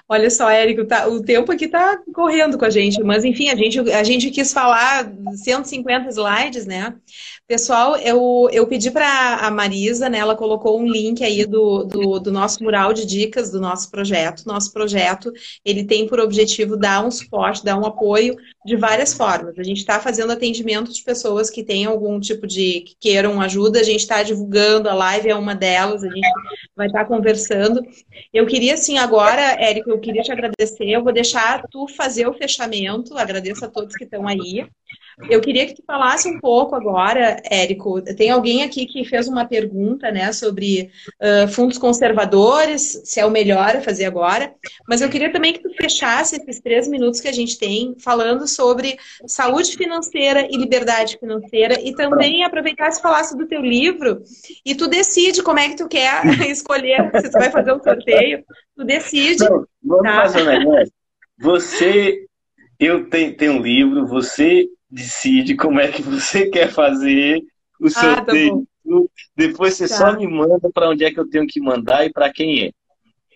Olha 0.08 0.30
só, 0.30 0.50
Érico, 0.50 0.86
tá, 0.86 1.08
o 1.08 1.22
tempo 1.22 1.52
aqui 1.52 1.66
está 1.66 1.98
correndo 2.14 2.58
com 2.58 2.66
a 2.66 2.70
gente, 2.70 3.02
mas 3.04 3.26
enfim, 3.26 3.50
a 3.50 3.56
gente, 3.56 3.80
a 3.92 4.04
gente 4.04 4.30
quis 4.30 4.54
falar 4.54 5.12
150 5.34 6.10
slides, 6.10 6.66
né? 6.66 6.96
Pessoal, 7.52 7.98
eu, 7.98 8.48
eu 8.54 8.66
pedi 8.66 8.90
para 8.90 9.40
a 9.46 9.52
Marisa, 9.52 10.08
né? 10.08 10.20
Ela 10.20 10.38
colocou 10.38 10.80
um 10.80 10.88
link 10.88 11.22
aí 11.22 11.46
do, 11.46 11.84
do, 11.84 12.18
do, 12.18 12.32
nosso 12.32 12.64
mural 12.64 12.94
de 12.94 13.06
dicas 13.06 13.52
do 13.52 13.60
nosso 13.60 13.92
projeto. 13.92 14.46
Nosso 14.46 14.72
projeto, 14.72 15.34
ele 15.66 15.84
tem 15.84 16.08
por 16.08 16.18
objetivo 16.22 16.78
dar 16.78 17.06
um 17.06 17.12
suporte, 17.12 17.66
dar 17.66 17.78
um 17.78 17.86
apoio 17.86 18.38
de 18.66 18.78
várias 18.78 19.14
formas. 19.14 19.60
A 19.60 19.64
gente 19.64 19.80
está 19.80 20.00
fazendo 20.00 20.32
atendimento 20.32 20.94
de 20.94 21.04
pessoas 21.04 21.50
que 21.50 21.62
têm 21.62 21.84
algum 21.84 22.22
tipo 22.22 22.48
de, 22.48 22.86
que 22.88 22.96
queiram 22.98 23.42
ajuda, 23.42 23.82
a 23.82 23.84
gente 23.84 24.00
está 24.00 24.24
divulgando, 24.24 24.88
a 24.88 24.94
live 24.94 25.30
é 25.30 25.36
uma 25.36 25.54
delas, 25.54 26.06
a 26.06 26.10
gente 26.10 26.30
vai 26.74 26.88
estar 26.88 27.00
tá 27.00 27.06
conversando. 27.06 27.86
Eu 28.34 28.46
queria, 28.46 28.76
assim, 28.76 28.98
agora, 28.98 29.42
Érico, 29.62 29.90
eu 29.90 30.00
queria 30.00 30.22
te 30.22 30.32
agradecer, 30.32 30.90
eu 30.90 31.04
vou 31.04 31.12
deixar 31.12 31.64
tu 31.70 31.86
fazer 31.90 32.26
o 32.30 32.34
fechamento, 32.34 33.18
agradeço 33.18 33.66
a 33.66 33.68
todos 33.68 33.94
que 33.94 34.06
estão 34.06 34.26
aí. 34.26 34.66
Eu 35.30 35.42
queria 35.42 35.66
que 35.66 35.76
tu 35.76 35.84
falasse 35.86 36.30
um 36.30 36.40
pouco 36.40 36.76
agora, 36.76 37.42
Érico. 37.50 38.02
Tem 38.02 38.30
alguém 38.30 38.64
aqui 38.64 38.86
que 38.86 39.06
fez 39.06 39.28
uma 39.28 39.46
pergunta, 39.46 40.12
né, 40.12 40.32
sobre 40.32 40.90
uh, 41.22 41.48
fundos 41.48 41.78
conservadores, 41.78 43.02
se 43.04 43.20
é 43.20 43.26
o 43.26 43.32
melhor 43.32 43.82
fazer 43.82 44.06
agora. 44.06 44.54
Mas 44.88 45.02
eu 45.02 45.10
queria 45.10 45.32
também 45.32 45.54
que 45.54 45.62
tu 45.62 45.70
fechasse 45.76 46.36
esses 46.36 46.60
três 46.60 46.88
minutos 46.88 47.20
que 47.20 47.28
a 47.28 47.34
gente 47.34 47.58
tem 47.58 47.96
falando 48.00 48.48
sobre 48.48 48.98
saúde 49.26 49.76
financeira 49.76 50.48
e 50.50 50.58
liberdade 50.58 51.18
financeira 51.18 51.80
e 51.82 51.94
também 51.94 52.44
aproveitasse 52.44 53.00
e 53.00 53.02
falasse 53.02 53.38
do 53.38 53.48
teu 53.48 53.62
livro 53.62 54.24
e 54.66 54.76
tu 54.76 54.88
decide 54.88 55.44
como 55.44 55.60
é 55.60 55.70
que 55.70 55.78
tu 55.78 55.88
quer 55.88 56.24
escolher 56.50 57.10
se 57.22 57.30
tu 57.30 57.38
vai 57.38 57.50
fazer 57.50 57.74
um 57.74 57.84
sorteio. 57.84 58.44
Tu 58.76 58.84
decide. 58.84 59.44
Não, 59.44 59.66
vamos 59.84 60.04
tá? 60.04 60.22
fazer 60.22 60.42
um 60.42 60.46
negócio. 60.46 60.94
Você, 61.40 62.26
eu 62.80 63.10
tenho, 63.10 63.36
tenho 63.36 63.54
um 63.54 63.62
livro, 63.62 64.06
você 64.06 64.68
decide 64.92 65.56
como 65.56 65.80
é 65.80 65.88
que 65.88 66.02
você 66.02 66.48
quer 66.52 66.70
fazer 66.70 67.42
o 67.80 67.90
sorteio. 67.90 68.68
Ah, 68.86 68.90
tá 68.90 69.00
Depois 69.36 69.76
você 69.76 69.88
tá. 69.88 69.96
só 69.96 70.18
me 70.18 70.28
manda 70.28 70.70
para 70.74 70.90
onde 70.90 71.06
é 71.06 71.12
que 71.12 71.20
eu 71.20 71.30
tenho 71.30 71.48
que 71.48 71.62
mandar 71.62 72.06
e 72.06 72.12
para 72.12 72.32
quem 72.32 72.66
é. 72.66 72.72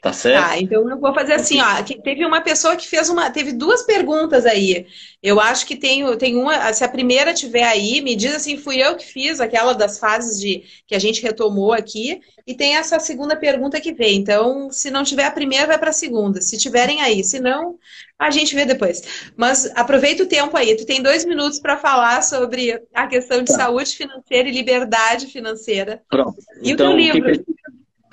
Tá 0.05 0.13
certo? 0.13 0.49
Tá, 0.49 0.59
então 0.59 0.87
eu 0.87 0.99
vou 0.99 1.11
fazer 1.15 1.33
assim, 1.33 1.59
ó. 1.59 1.81
Teve 2.03 2.23
uma 2.23 2.39
pessoa 2.39 2.75
que 2.75 2.87
fez 2.87 3.09
uma. 3.09 3.31
Teve 3.31 3.51
duas 3.51 3.81
perguntas 3.81 4.45
aí. 4.45 4.85
Eu 5.21 5.39
acho 5.39 5.65
que 5.65 5.75
tem, 5.75 6.15
tem 6.19 6.35
uma. 6.35 6.71
Se 6.73 6.83
a 6.83 6.87
primeira 6.87 7.33
tiver 7.33 7.63
aí, 7.63 8.01
me 8.01 8.15
diz 8.15 8.35
assim, 8.35 8.55
fui 8.55 8.77
eu 8.77 8.95
que 8.95 9.03
fiz 9.03 9.39
aquela 9.39 9.73
das 9.73 9.97
fases 9.97 10.39
de 10.39 10.63
que 10.85 10.93
a 10.93 10.99
gente 10.99 11.23
retomou 11.23 11.73
aqui. 11.73 12.21
E 12.45 12.53
tem 12.53 12.75
essa 12.75 12.99
segunda 12.99 13.35
pergunta 13.35 13.81
que 13.81 13.93
vem. 13.93 14.17
Então, 14.17 14.69
se 14.69 14.91
não 14.91 15.03
tiver 15.03 15.25
a 15.25 15.31
primeira, 15.31 15.65
vai 15.65 15.79
para 15.79 15.89
a 15.89 15.91
segunda. 15.91 16.39
Se 16.39 16.55
tiverem 16.55 17.01
aí. 17.01 17.23
Se 17.23 17.39
não, 17.39 17.79
a 18.19 18.29
gente 18.29 18.53
vê 18.53 18.63
depois. 18.63 19.31
Mas 19.35 19.65
aproveita 19.75 20.21
o 20.21 20.27
tempo 20.27 20.55
aí. 20.55 20.77
Tu 20.77 20.85
tem 20.85 21.01
dois 21.01 21.25
minutos 21.25 21.59
para 21.59 21.77
falar 21.77 22.21
sobre 22.21 22.79
a 22.93 23.07
questão 23.07 23.39
de 23.41 23.51
tá. 23.51 23.55
saúde 23.55 23.95
financeira 23.95 24.47
e 24.47 24.51
liberdade 24.51 25.25
financeira. 25.25 26.03
Pronto. 26.07 26.37
E 26.61 26.69
então, 26.69 26.93
o 26.93 26.95
teu 26.95 26.95
livro. 26.95 27.54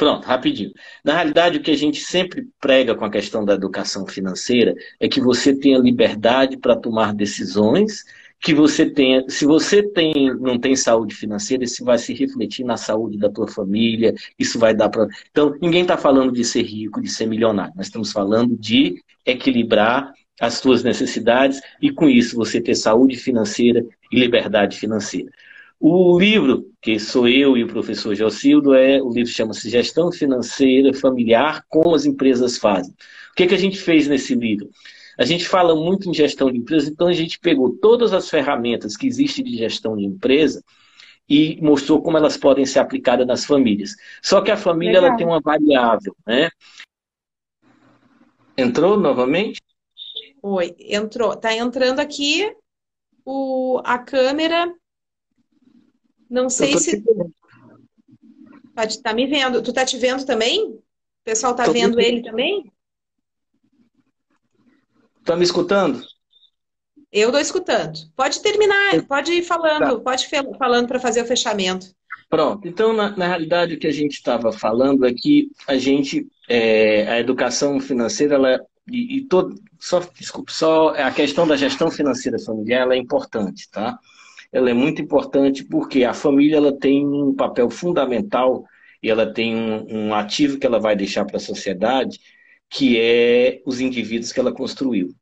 Pronto, 0.02 0.26
rapidinho. 0.26 0.72
Na 1.04 1.14
realidade, 1.14 1.58
o 1.58 1.62
que 1.62 1.70
a 1.70 1.76
gente 1.76 2.00
sempre 2.00 2.48
prega 2.60 2.92
com 2.92 3.04
a 3.04 3.10
questão 3.10 3.44
da 3.44 3.54
educação 3.54 4.04
financeira 4.04 4.74
é 4.98 5.06
que 5.06 5.20
você 5.20 5.54
tenha 5.54 5.78
liberdade 5.78 6.56
para 6.56 6.74
tomar 6.74 7.14
decisões, 7.14 8.02
que 8.40 8.52
você 8.52 8.84
tenha, 8.90 9.24
se 9.28 9.46
você 9.46 9.80
tem, 9.80 10.34
não 10.40 10.58
tem 10.58 10.74
saúde 10.74 11.14
financeira, 11.14 11.62
isso 11.62 11.84
vai 11.84 11.98
se 11.98 12.12
refletir 12.14 12.64
na 12.64 12.76
saúde 12.76 13.16
da 13.16 13.30
tua 13.30 13.46
família, 13.46 14.12
isso 14.36 14.58
vai 14.58 14.74
dar 14.74 14.88
para. 14.88 15.06
Então, 15.30 15.56
ninguém 15.62 15.82
está 15.82 15.96
falando 15.96 16.32
de 16.32 16.44
ser 16.44 16.62
rico, 16.62 17.00
de 17.00 17.08
ser 17.08 17.26
milionário. 17.26 17.74
Nós 17.76 17.86
estamos 17.86 18.10
falando 18.10 18.56
de 18.58 19.00
equilibrar 19.24 20.12
as 20.40 20.54
suas 20.54 20.82
necessidades 20.82 21.60
e, 21.80 21.92
com 21.92 22.08
isso, 22.08 22.34
você 22.34 22.60
ter 22.60 22.74
saúde 22.74 23.14
financeira 23.14 23.86
e 24.10 24.18
liberdade 24.18 24.80
financeira. 24.80 25.30
O 25.84 26.16
livro, 26.16 26.70
que 26.80 26.96
sou 27.00 27.26
eu 27.26 27.56
e 27.56 27.64
o 27.64 27.66
professor 27.66 28.14
Jocildo, 28.14 28.72
é, 28.72 29.02
o 29.02 29.10
livro 29.10 29.32
chama-se 29.32 29.68
Gestão 29.68 30.12
Financeira 30.12 30.94
Familiar, 30.94 31.64
como 31.68 31.92
as 31.92 32.06
empresas 32.06 32.56
fazem. 32.56 32.92
O 32.92 33.34
que, 33.34 33.48
que 33.48 33.54
a 33.54 33.58
gente 33.58 33.80
fez 33.80 34.06
nesse 34.06 34.32
livro? 34.32 34.70
A 35.18 35.24
gente 35.24 35.44
fala 35.44 35.74
muito 35.74 36.08
em 36.08 36.14
gestão 36.14 36.52
de 36.52 36.58
empresa, 36.58 36.88
então 36.88 37.08
a 37.08 37.12
gente 37.12 37.36
pegou 37.40 37.76
todas 37.78 38.12
as 38.12 38.30
ferramentas 38.30 38.96
que 38.96 39.08
existem 39.08 39.44
de 39.44 39.56
gestão 39.56 39.96
de 39.96 40.04
empresa 40.04 40.62
e 41.28 41.60
mostrou 41.60 42.00
como 42.00 42.16
elas 42.16 42.36
podem 42.36 42.64
ser 42.64 42.78
aplicadas 42.78 43.26
nas 43.26 43.44
famílias. 43.44 43.96
Só 44.22 44.40
que 44.40 44.52
a 44.52 44.56
família 44.56 44.98
ela 44.98 45.16
tem 45.16 45.26
uma 45.26 45.40
variável, 45.40 46.14
né? 46.24 46.48
Entrou 48.56 48.96
novamente? 48.96 49.60
Oi, 50.40 50.76
entrou. 50.78 51.34
Tá 51.34 51.52
entrando 51.52 51.98
aqui 51.98 52.54
o, 53.24 53.80
a 53.84 53.98
câmera 53.98 54.72
não 56.32 56.48
sei 56.48 56.78
se. 56.78 57.04
Pode 58.74 59.02
tá 59.02 59.12
me 59.12 59.26
vendo. 59.26 59.62
Tu 59.62 59.72
tá 59.72 59.84
te 59.84 59.98
vendo 59.98 60.24
também? 60.24 60.70
O 60.70 60.82
pessoal 61.24 61.54
tá 61.54 61.64
vendo 61.64 62.00
ele 62.00 62.22
também? 62.22 62.72
Tá 65.24 65.36
me 65.36 65.44
escutando? 65.44 66.02
Eu 67.12 67.28
estou 67.28 67.40
escutando. 67.40 67.98
Pode 68.16 68.40
terminar, 68.40 69.02
pode 69.06 69.32
ir 69.32 69.42
falando, 69.42 69.98
tá. 69.98 70.00
pode 70.00 70.24
ir 70.24 70.58
falando 70.58 70.88
para 70.88 70.98
fazer 70.98 71.22
o 71.22 71.26
fechamento. 71.26 71.94
Pronto. 72.30 72.66
Então, 72.66 72.94
na, 72.94 73.14
na 73.14 73.26
realidade, 73.26 73.74
o 73.74 73.78
que 73.78 73.86
a 73.86 73.92
gente 73.92 74.14
estava 74.14 74.50
falando 74.50 75.04
é 75.04 75.12
que 75.12 75.50
a 75.68 75.76
gente, 75.76 76.26
é, 76.48 77.06
a 77.06 77.20
educação 77.20 77.78
financeira, 77.78 78.36
ela, 78.36 78.58
e, 78.90 79.18
e 79.18 79.24
todo, 79.26 79.54
só, 79.78 80.00
desculpe, 80.18 80.50
só 80.50 80.94
a 80.94 81.10
questão 81.10 81.46
da 81.46 81.56
gestão 81.56 81.90
financeira 81.90 82.38
familiar 82.38 82.82
ela 82.82 82.94
é 82.94 82.98
importante, 82.98 83.68
tá? 83.70 83.98
Ela 84.52 84.70
é 84.70 84.74
muito 84.74 85.00
importante 85.00 85.64
porque 85.64 86.04
a 86.04 86.12
família 86.12 86.56
ela 86.56 86.78
tem 86.78 87.06
um 87.06 87.34
papel 87.34 87.70
fundamental 87.70 88.64
e 89.02 89.08
ela 89.08 89.32
tem 89.32 89.56
um, 89.56 90.08
um 90.08 90.14
ativo 90.14 90.58
que 90.58 90.66
ela 90.66 90.78
vai 90.78 90.94
deixar 90.94 91.24
para 91.24 91.38
a 91.38 91.40
sociedade, 91.40 92.20
que 92.70 93.00
é 93.00 93.60
os 93.66 93.80
indivíduos 93.80 94.30
que 94.30 94.38
ela 94.38 94.52
construiu. 94.52 95.14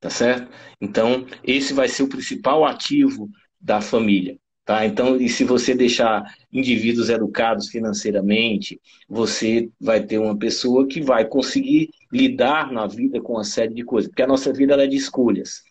Tá 0.00 0.10
certo? 0.10 0.50
Então, 0.80 1.26
esse 1.44 1.74
vai 1.74 1.86
ser 1.86 2.02
o 2.02 2.08
principal 2.08 2.64
ativo 2.64 3.28
da 3.60 3.80
família. 3.80 4.38
Tá? 4.64 4.86
Então, 4.86 5.16
e 5.16 5.28
se 5.28 5.44
você 5.44 5.74
deixar 5.74 6.22
indivíduos 6.52 7.10
educados 7.10 7.68
financeiramente, 7.68 8.80
você 9.08 9.68
vai 9.80 10.04
ter 10.04 10.18
uma 10.18 10.36
pessoa 10.36 10.86
que 10.86 11.02
vai 11.02 11.26
conseguir 11.26 11.90
lidar 12.10 12.72
na 12.72 12.86
vida 12.86 13.20
com 13.20 13.34
uma 13.34 13.44
série 13.44 13.74
de 13.74 13.84
coisas, 13.84 14.08
porque 14.08 14.22
a 14.22 14.26
nossa 14.26 14.52
vida 14.52 14.74
é 14.82 14.86
de 14.86 14.96
escolhas 14.96 15.62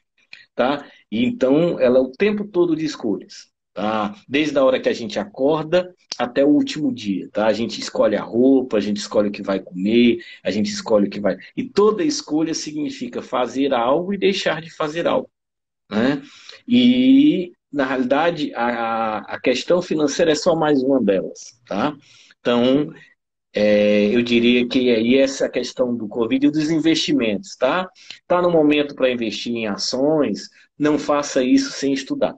tá? 0.60 0.86
E 1.12 1.26
então 1.26 1.80
ela 1.80 1.98
é 1.98 2.02
o 2.02 2.12
tempo 2.12 2.46
todo 2.46 2.76
de 2.76 2.86
escolhas, 2.86 3.50
tá? 3.74 4.16
Desde 4.28 4.58
a 4.58 4.64
hora 4.64 4.80
que 4.80 4.90
a 4.90 4.94
gente 4.94 5.18
acorda 5.20 5.94
até 6.18 6.44
o 6.44 6.50
último 6.50 6.94
dia, 6.94 7.30
tá? 7.32 7.48
A 7.48 7.54
gente 7.54 7.80
escolhe 7.80 8.16
a 8.16 8.24
roupa, 8.24 8.78
a 8.78 8.80
gente 8.80 8.98
escolhe 8.98 9.30
o 9.30 9.32
que 9.32 9.42
vai 9.42 9.60
comer, 9.60 10.20
a 10.44 10.52
gente 10.52 10.70
escolhe 10.70 11.08
o 11.08 11.10
que 11.10 11.20
vai. 11.20 11.38
E 11.56 11.64
toda 11.64 12.04
escolha 12.04 12.54
significa 12.54 13.22
fazer 13.22 13.74
algo 13.74 14.14
e 14.14 14.18
deixar 14.18 14.62
de 14.62 14.70
fazer 14.76 15.08
algo, 15.08 15.30
né? 15.90 16.22
E 16.68 17.54
na 17.72 17.86
realidade 17.86 18.54
a, 18.54 19.20
a 19.20 19.40
questão 19.40 19.82
financeira 19.82 20.32
é 20.32 20.36
só 20.36 20.56
mais 20.56 20.84
uma 20.84 21.02
delas, 21.02 21.60
tá? 21.66 21.96
Então 22.40 22.92
é, 23.54 24.14
eu 24.14 24.22
diria 24.22 24.68
que 24.68 24.92
aí 24.92 25.18
essa 25.18 25.50
questão 25.50 25.96
do 25.96 26.08
Covid 26.08 26.46
e 26.46 26.52
dos 26.52 26.70
investimentos, 26.70 27.56
tá? 27.56 27.90
Tá 28.28 28.42
no 28.42 28.52
momento 28.52 28.96
para 28.96 29.10
investir 29.10 29.54
em 29.54 29.68
ações, 29.68 30.50
não 30.80 30.98
faça 30.98 31.44
isso 31.44 31.72
sem 31.72 31.94
estudar. 31.94 32.34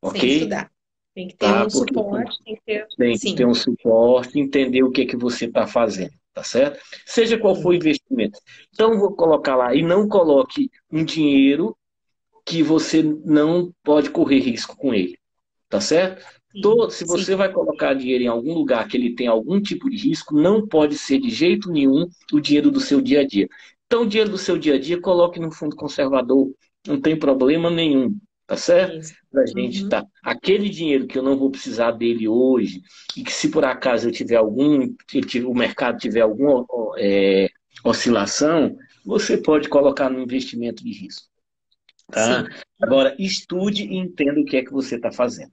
Ok? 0.00 0.20
Sem 0.20 0.30
estudar. 0.30 0.70
Tem 1.14 1.26
que 1.26 1.36
ter 1.36 1.46
tá? 1.46 1.64
um 1.64 1.68
Porque 1.68 1.94
suporte, 1.94 2.38
tem 2.44 2.54
que 2.54 2.62
ter, 2.64 2.86
tem 2.96 3.18
que 3.18 3.34
ter 3.34 3.46
um 3.46 3.54
suporte, 3.54 4.38
entender 4.38 4.84
o 4.84 4.90
que, 4.92 5.04
que 5.04 5.16
você 5.16 5.46
está 5.46 5.66
fazendo, 5.66 6.12
tá 6.32 6.44
certo? 6.44 6.80
Seja 7.04 7.36
qual 7.36 7.56
for 7.56 7.70
o 7.70 7.74
investimento. 7.74 8.38
Então, 8.72 8.96
vou 8.96 9.12
colocar 9.16 9.56
lá, 9.56 9.74
e 9.74 9.82
não 9.82 10.06
coloque 10.06 10.70
um 10.92 11.04
dinheiro 11.04 11.76
que 12.46 12.62
você 12.62 13.02
não 13.02 13.72
pode 13.82 14.10
correr 14.10 14.38
risco 14.38 14.76
com 14.76 14.94
ele, 14.94 15.18
tá 15.68 15.80
certo? 15.80 16.24
Todo, 16.62 16.90
se 16.90 17.04
você 17.04 17.32
Sim. 17.32 17.36
vai 17.36 17.52
colocar 17.52 17.94
dinheiro 17.94 18.24
em 18.24 18.28
algum 18.28 18.54
lugar 18.54 18.86
que 18.86 18.96
ele 18.96 19.14
tem 19.14 19.26
algum 19.26 19.60
tipo 19.60 19.90
de 19.90 19.96
risco, 19.96 20.34
não 20.34 20.66
pode 20.66 20.96
ser 20.96 21.18
de 21.18 21.30
jeito 21.30 21.70
nenhum 21.70 22.08
o 22.32 22.40
dinheiro 22.40 22.70
do 22.70 22.80
seu 22.80 23.00
dia 23.00 23.20
a 23.20 23.26
dia. 23.26 23.48
Então, 23.86 24.02
o 24.02 24.06
dinheiro 24.06 24.30
do 24.30 24.38
seu 24.38 24.56
dia 24.56 24.74
a 24.74 24.78
dia, 24.78 25.00
coloque 25.00 25.40
no 25.40 25.50
fundo 25.50 25.74
conservador. 25.74 26.50
Não 26.88 27.00
tem 27.00 27.18
problema 27.18 27.70
nenhum, 27.70 28.16
tá 28.46 28.56
certo? 28.56 29.08
Para 29.30 29.42
a 29.42 29.46
gente 29.46 29.82
uhum. 29.82 29.88
tá. 29.88 30.04
Aquele 30.22 30.68
dinheiro 30.68 31.06
que 31.06 31.18
eu 31.18 31.22
não 31.22 31.36
vou 31.36 31.50
precisar 31.50 31.92
dele 31.92 32.26
hoje, 32.26 32.82
e 33.16 33.22
que 33.22 33.32
se 33.32 33.50
por 33.50 33.64
acaso 33.64 34.08
eu 34.08 34.12
tiver 34.12 34.36
algum, 34.36 34.88
o 35.46 35.54
mercado 35.54 35.98
tiver 35.98 36.22
alguma 36.22 36.64
é, 36.96 37.48
oscilação, 37.84 38.76
você 39.04 39.36
pode 39.36 39.68
colocar 39.68 40.10
no 40.10 40.20
investimento 40.20 40.82
de 40.82 40.92
risco. 40.92 41.28
Tá? 42.10 42.46
Agora, 42.80 43.14
estude 43.18 43.84
e 43.84 43.96
entenda 43.96 44.40
o 44.40 44.44
que 44.44 44.56
é 44.56 44.64
que 44.64 44.72
você 44.72 44.96
está 44.96 45.12
fazendo. 45.12 45.52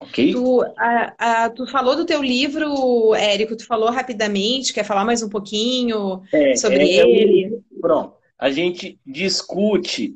Ok? 0.00 0.32
Tu, 0.32 0.62
a, 0.76 1.14
a, 1.44 1.50
tu 1.50 1.66
falou 1.66 1.96
do 1.96 2.04
teu 2.04 2.22
livro, 2.22 3.14
Érico, 3.14 3.56
tu 3.56 3.66
falou 3.66 3.90
rapidamente, 3.90 4.72
quer 4.72 4.84
falar 4.84 5.04
mais 5.04 5.22
um 5.22 5.28
pouquinho 5.28 6.22
é, 6.32 6.54
sobre 6.56 6.82
é, 6.82 7.08
ele? 7.08 7.54
É 7.54 7.80
pronto, 7.80 8.14
a 8.38 8.50
gente 8.50 9.00
discute. 9.06 10.14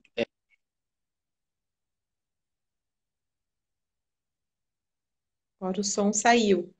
Agora 5.60 5.80
o 5.80 5.84
som 5.84 6.12
saiu. 6.12 6.72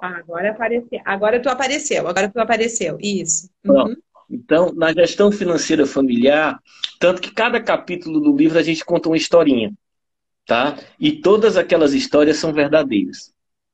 Ah, 0.00 0.16
agora 0.16 0.50
apareceu. 0.50 1.00
Agora 1.04 1.42
tu 1.42 1.48
apareceu, 1.48 2.08
agora 2.08 2.28
tu 2.30 2.38
apareceu. 2.38 2.98
Isso. 3.00 3.50
Uhum. 3.64 3.96
Então, 4.30 4.72
na 4.72 4.92
gestão 4.92 5.30
financeira 5.30 5.86
familiar, 5.86 6.58
tanto 6.98 7.20
que 7.20 7.32
cada 7.32 7.60
capítulo 7.60 8.20
do 8.20 8.36
livro 8.36 8.58
a 8.58 8.62
gente 8.62 8.84
conta 8.84 9.08
uma 9.08 9.16
historinha 9.16 9.72
tá? 10.48 10.78
E 10.98 11.12
todas 11.12 11.58
aquelas 11.58 11.92
histórias 11.92 12.38
são 12.38 12.52
verdadeiras. 12.54 13.30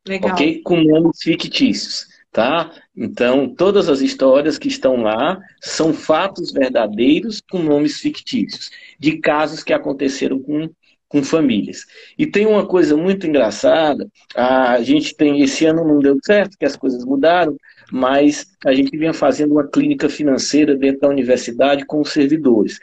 Legal. 0.07 0.33
Ok? 0.33 0.61
Com 0.63 0.83
nomes 0.83 1.19
fictícios, 1.23 2.09
tá? 2.33 2.71
Então, 2.95 3.49
todas 3.55 3.89
as 3.89 4.01
histórias 4.01 4.59
que 4.59 4.67
estão 4.67 4.97
lá 4.97 5.41
são 5.63 5.95
fatos 5.95 6.53
verdadeiros 6.53 7.41
com 7.49 7.63
nomes 7.63 8.01
fictícios, 8.01 8.71
de 8.99 9.19
casos 9.19 9.63
que 9.63 9.73
aconteceram 9.73 10.41
com, 10.41 10.69
com 11.15 11.23
famílias. 11.23 11.87
E 12.19 12.27
tem 12.27 12.45
uma 12.45 12.67
coisa 12.67 12.97
muito 12.97 13.25
engraçada, 13.25 14.11
a 14.35 14.83
gente 14.83 15.15
tem, 15.15 15.43
esse 15.43 15.65
ano 15.65 15.87
não 15.87 16.01
deu 16.01 16.19
certo, 16.21 16.59
que 16.59 16.65
as 16.65 16.75
coisas 16.75 17.05
mudaram, 17.05 17.57
mas 17.93 18.45
a 18.67 18.75
gente 18.75 18.99
vinha 18.99 19.15
fazendo 19.15 19.53
uma 19.53 19.65
clínica 19.65 20.09
financeira 20.09 20.75
dentro 20.75 21.03
da 21.03 21.09
universidade 21.09 21.87
com 21.87 22.01
os 22.01 22.11
servidores. 22.11 22.81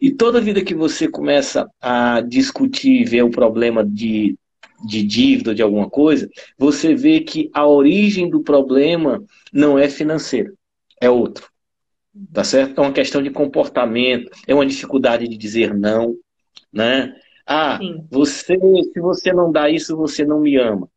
E 0.00 0.12
toda 0.12 0.40
vida 0.40 0.62
que 0.62 0.76
você 0.76 1.08
começa 1.08 1.68
a 1.80 2.20
discutir, 2.20 3.04
ver 3.04 3.24
o 3.24 3.30
problema 3.30 3.84
de, 3.84 4.36
de 4.86 5.02
dívida, 5.02 5.52
de 5.52 5.60
alguma 5.60 5.90
coisa, 5.90 6.30
você 6.56 6.94
vê 6.94 7.18
que 7.18 7.50
a 7.52 7.66
origem 7.66 8.30
do 8.30 8.44
problema 8.44 9.20
não 9.52 9.76
é 9.76 9.88
financeira, 9.88 10.52
é 11.00 11.10
outro. 11.10 11.50
Tá 12.32 12.44
certo? 12.44 12.80
É 12.80 12.84
uma 12.84 12.92
questão 12.92 13.20
de 13.20 13.30
comportamento, 13.30 14.30
é 14.46 14.54
uma 14.54 14.66
dificuldade 14.66 15.26
de 15.26 15.36
dizer 15.36 15.74
não, 15.74 16.14
né? 16.72 17.12
Ah, 17.46 17.78
você, 18.10 18.56
se 18.92 19.00
você 19.00 19.32
não 19.32 19.50
dá 19.50 19.68
isso, 19.68 19.96
você 19.96 20.24
não 20.24 20.40
me 20.40 20.56
ama. 20.56 20.88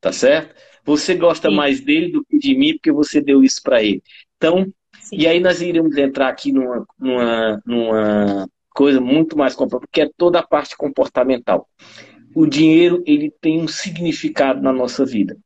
Tá 0.00 0.12
certo? 0.12 0.54
Você 0.84 1.14
gosta 1.14 1.48
Sim. 1.48 1.56
mais 1.56 1.80
dele 1.80 2.12
do 2.12 2.24
que 2.24 2.38
de 2.38 2.56
mim 2.56 2.74
porque 2.74 2.92
você 2.92 3.20
deu 3.20 3.42
isso 3.42 3.62
para 3.62 3.82
ele. 3.82 4.02
Então, 4.36 4.66
Sim. 5.00 5.16
e 5.16 5.26
aí 5.26 5.40
nós 5.40 5.62
iremos 5.62 5.96
entrar 5.96 6.28
aqui 6.28 6.52
numa, 6.52 6.86
numa, 6.98 7.62
numa 7.64 8.48
coisa 8.70 9.00
muito 9.00 9.36
mais 9.36 9.54
complexa, 9.54 9.86
que 9.90 10.00
é 10.02 10.10
toda 10.16 10.40
a 10.40 10.46
parte 10.46 10.76
comportamental. 10.76 11.68
O 12.34 12.46
dinheiro, 12.46 13.02
ele 13.06 13.32
tem 13.40 13.60
um 13.60 13.68
significado 13.68 14.60
na 14.60 14.72
nossa 14.72 15.06
vida, 15.06 15.36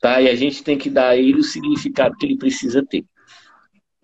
tá? 0.00 0.20
E 0.20 0.28
a 0.28 0.34
gente 0.34 0.64
tem 0.64 0.78
que 0.78 0.88
dar 0.88 1.10
a 1.10 1.16
ele 1.16 1.40
o 1.40 1.44
significado 1.44 2.16
que 2.16 2.26
ele 2.26 2.38
precisa 2.38 2.84
ter. 2.84 3.04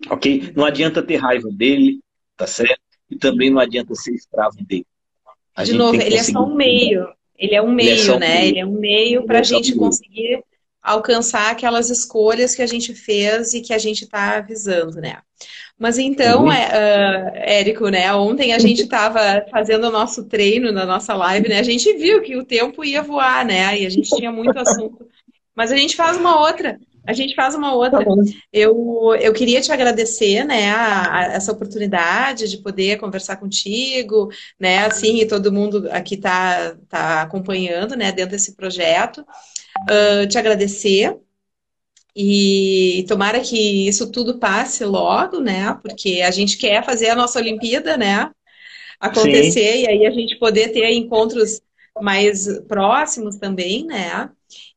Ok? 0.09 0.53
Não 0.55 0.63
adianta 0.63 1.01
ter 1.01 1.15
raiva 1.15 1.49
dele, 1.51 1.99
tá 2.37 2.45
certo? 2.45 2.79
E 3.09 3.17
também 3.17 3.49
não 3.49 3.59
adianta 3.59 3.95
ser 3.95 4.13
escravo 4.13 4.57
dele. 4.63 4.85
A 5.55 5.63
De 5.63 5.73
novo, 5.73 5.99
ele 6.01 6.15
é 6.15 6.23
só 6.23 6.43
um 6.43 6.53
meio. 6.53 7.07
Ele 7.37 7.55
é 7.55 7.61
um 7.61 7.71
meio, 7.71 7.89
ele 7.89 8.11
é 8.11 8.19
né? 8.19 8.39
Um 8.39 8.43
ele 8.43 8.59
é 8.59 8.65
um 8.65 8.79
meio 8.79 9.25
para 9.25 9.39
a 9.39 9.43
gente 9.43 9.73
um 9.73 9.77
conseguir 9.77 10.43
alcançar 10.81 11.51
aquelas 11.51 11.89
escolhas 11.89 12.53
que 12.53 12.61
a 12.61 12.67
gente 12.67 12.93
fez 12.93 13.53
e 13.53 13.61
que 13.61 13.73
a 13.73 13.77
gente 13.77 14.03
está 14.03 14.37
avisando, 14.37 15.01
né? 15.01 15.17
Mas 15.77 15.97
então, 15.97 16.43
uhum. 16.43 16.51
é, 16.51 16.67
uh, 16.67 17.31
Érico, 17.35 17.89
né? 17.89 18.13
Ontem 18.13 18.53
a 18.53 18.59
gente 18.59 18.83
estava 18.83 19.45
fazendo 19.51 19.87
o 19.87 19.91
nosso 19.91 20.23
treino 20.25 20.71
na 20.71 20.85
nossa 20.85 21.13
live, 21.13 21.49
né? 21.49 21.59
A 21.59 21.63
gente 21.63 21.91
viu 21.93 22.21
que 22.21 22.37
o 22.37 22.45
tempo 22.45 22.85
ia 22.85 23.01
voar, 23.01 23.45
né? 23.45 23.77
E 23.79 23.85
a 23.85 23.89
gente 23.89 24.15
tinha 24.15 24.31
muito 24.31 24.57
assunto. 24.57 25.05
Mas 25.53 25.71
a 25.71 25.77
gente 25.77 25.95
faz 25.95 26.17
uma 26.17 26.39
outra. 26.39 26.79
A 27.07 27.13
gente 27.13 27.35
faz 27.35 27.55
uma 27.55 27.73
outra. 27.73 28.03
Tá 28.03 28.11
eu, 28.51 29.15
eu 29.19 29.33
queria 29.33 29.61
te 29.61 29.71
agradecer, 29.71 30.43
né, 30.43 30.71
a, 30.71 31.15
a, 31.15 31.23
essa 31.33 31.51
oportunidade 31.51 32.49
de 32.49 32.57
poder 32.57 32.97
conversar 32.97 33.37
contigo, 33.37 34.29
né, 34.59 34.85
assim, 34.85 35.19
e 35.19 35.27
todo 35.27 35.51
mundo 35.51 35.87
aqui 35.91 36.15
está 36.15 36.75
tá 36.89 37.21
acompanhando, 37.21 37.95
né, 37.95 38.11
dentro 38.11 38.31
desse 38.31 38.55
projeto. 38.55 39.25
Uh, 39.89 40.27
te 40.27 40.37
agradecer 40.37 41.17
e 42.15 43.05
tomara 43.07 43.41
que 43.41 43.87
isso 43.87 44.09
tudo 44.09 44.39
passe 44.39 44.85
logo, 44.85 45.39
né, 45.39 45.77
porque 45.81 46.21
a 46.21 46.31
gente 46.31 46.57
quer 46.57 46.83
fazer 46.83 47.09
a 47.09 47.15
nossa 47.15 47.39
Olimpíada, 47.39 47.97
né, 47.97 48.31
acontecer 48.99 49.73
Sim. 49.73 49.83
e 49.83 49.87
aí 49.89 50.05
a 50.05 50.11
gente 50.11 50.39
poder 50.39 50.69
ter 50.69 50.89
encontros 50.93 51.61
mais 52.01 52.47
próximos 52.67 53.37
também, 53.37 53.85
né? 53.85 54.29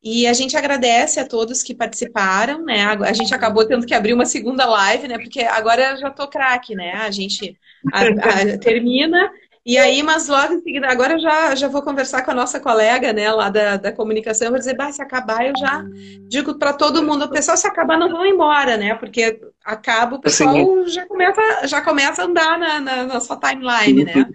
E 0.02 0.26
a 0.26 0.32
gente 0.32 0.56
agradece 0.56 1.20
a 1.20 1.26
todos 1.26 1.62
que 1.62 1.74
participaram, 1.74 2.64
né? 2.64 2.84
A 2.84 3.12
gente 3.12 3.34
acabou 3.34 3.66
tendo 3.66 3.86
que 3.86 3.94
abrir 3.94 4.14
uma 4.14 4.26
segunda 4.26 4.64
live, 4.64 5.08
né? 5.08 5.18
Porque 5.18 5.40
agora 5.40 5.90
eu 5.90 5.96
já 5.98 6.10
tô 6.10 6.28
craque, 6.28 6.74
né? 6.74 6.92
A 6.94 7.10
gente 7.10 7.56
a, 7.92 8.02
a, 8.02 8.58
termina 8.58 9.30
e 9.68 9.76
aí, 9.76 10.02
mas 10.02 10.28
logo 10.28 10.54
em 10.54 10.62
seguida, 10.62 10.88
agora 10.88 11.12
eu 11.12 11.18
já, 11.18 11.54
já 11.54 11.68
vou 11.68 11.82
conversar 11.82 12.22
com 12.22 12.30
a 12.30 12.34
nossa 12.34 12.58
colega, 12.58 13.12
né, 13.12 13.30
lá 13.30 13.50
da, 13.50 13.76
da 13.76 13.92
comunicação, 13.92 14.48
vou 14.48 14.58
dizer, 14.58 14.74
bah, 14.74 14.90
se 14.90 15.02
acabar, 15.02 15.46
eu 15.46 15.52
já 15.58 15.84
digo 16.26 16.58
para 16.58 16.72
todo 16.72 17.02
mundo, 17.02 17.26
o 17.26 17.30
pessoal 17.30 17.54
se 17.54 17.66
acabar 17.66 17.98
não 17.98 18.08
vão 18.08 18.24
embora, 18.24 18.78
né? 18.78 18.94
Porque 18.94 19.38
acaba, 19.62 20.16
o 20.16 20.20
pessoal 20.22 20.86
já 20.86 21.06
começa, 21.06 21.66
já 21.66 21.82
começa 21.82 22.22
a 22.22 22.24
andar 22.24 22.58
na, 22.58 22.80
na, 22.80 23.04
na 23.04 23.20
sua 23.20 23.36
timeline, 23.36 24.04
né? 24.04 24.26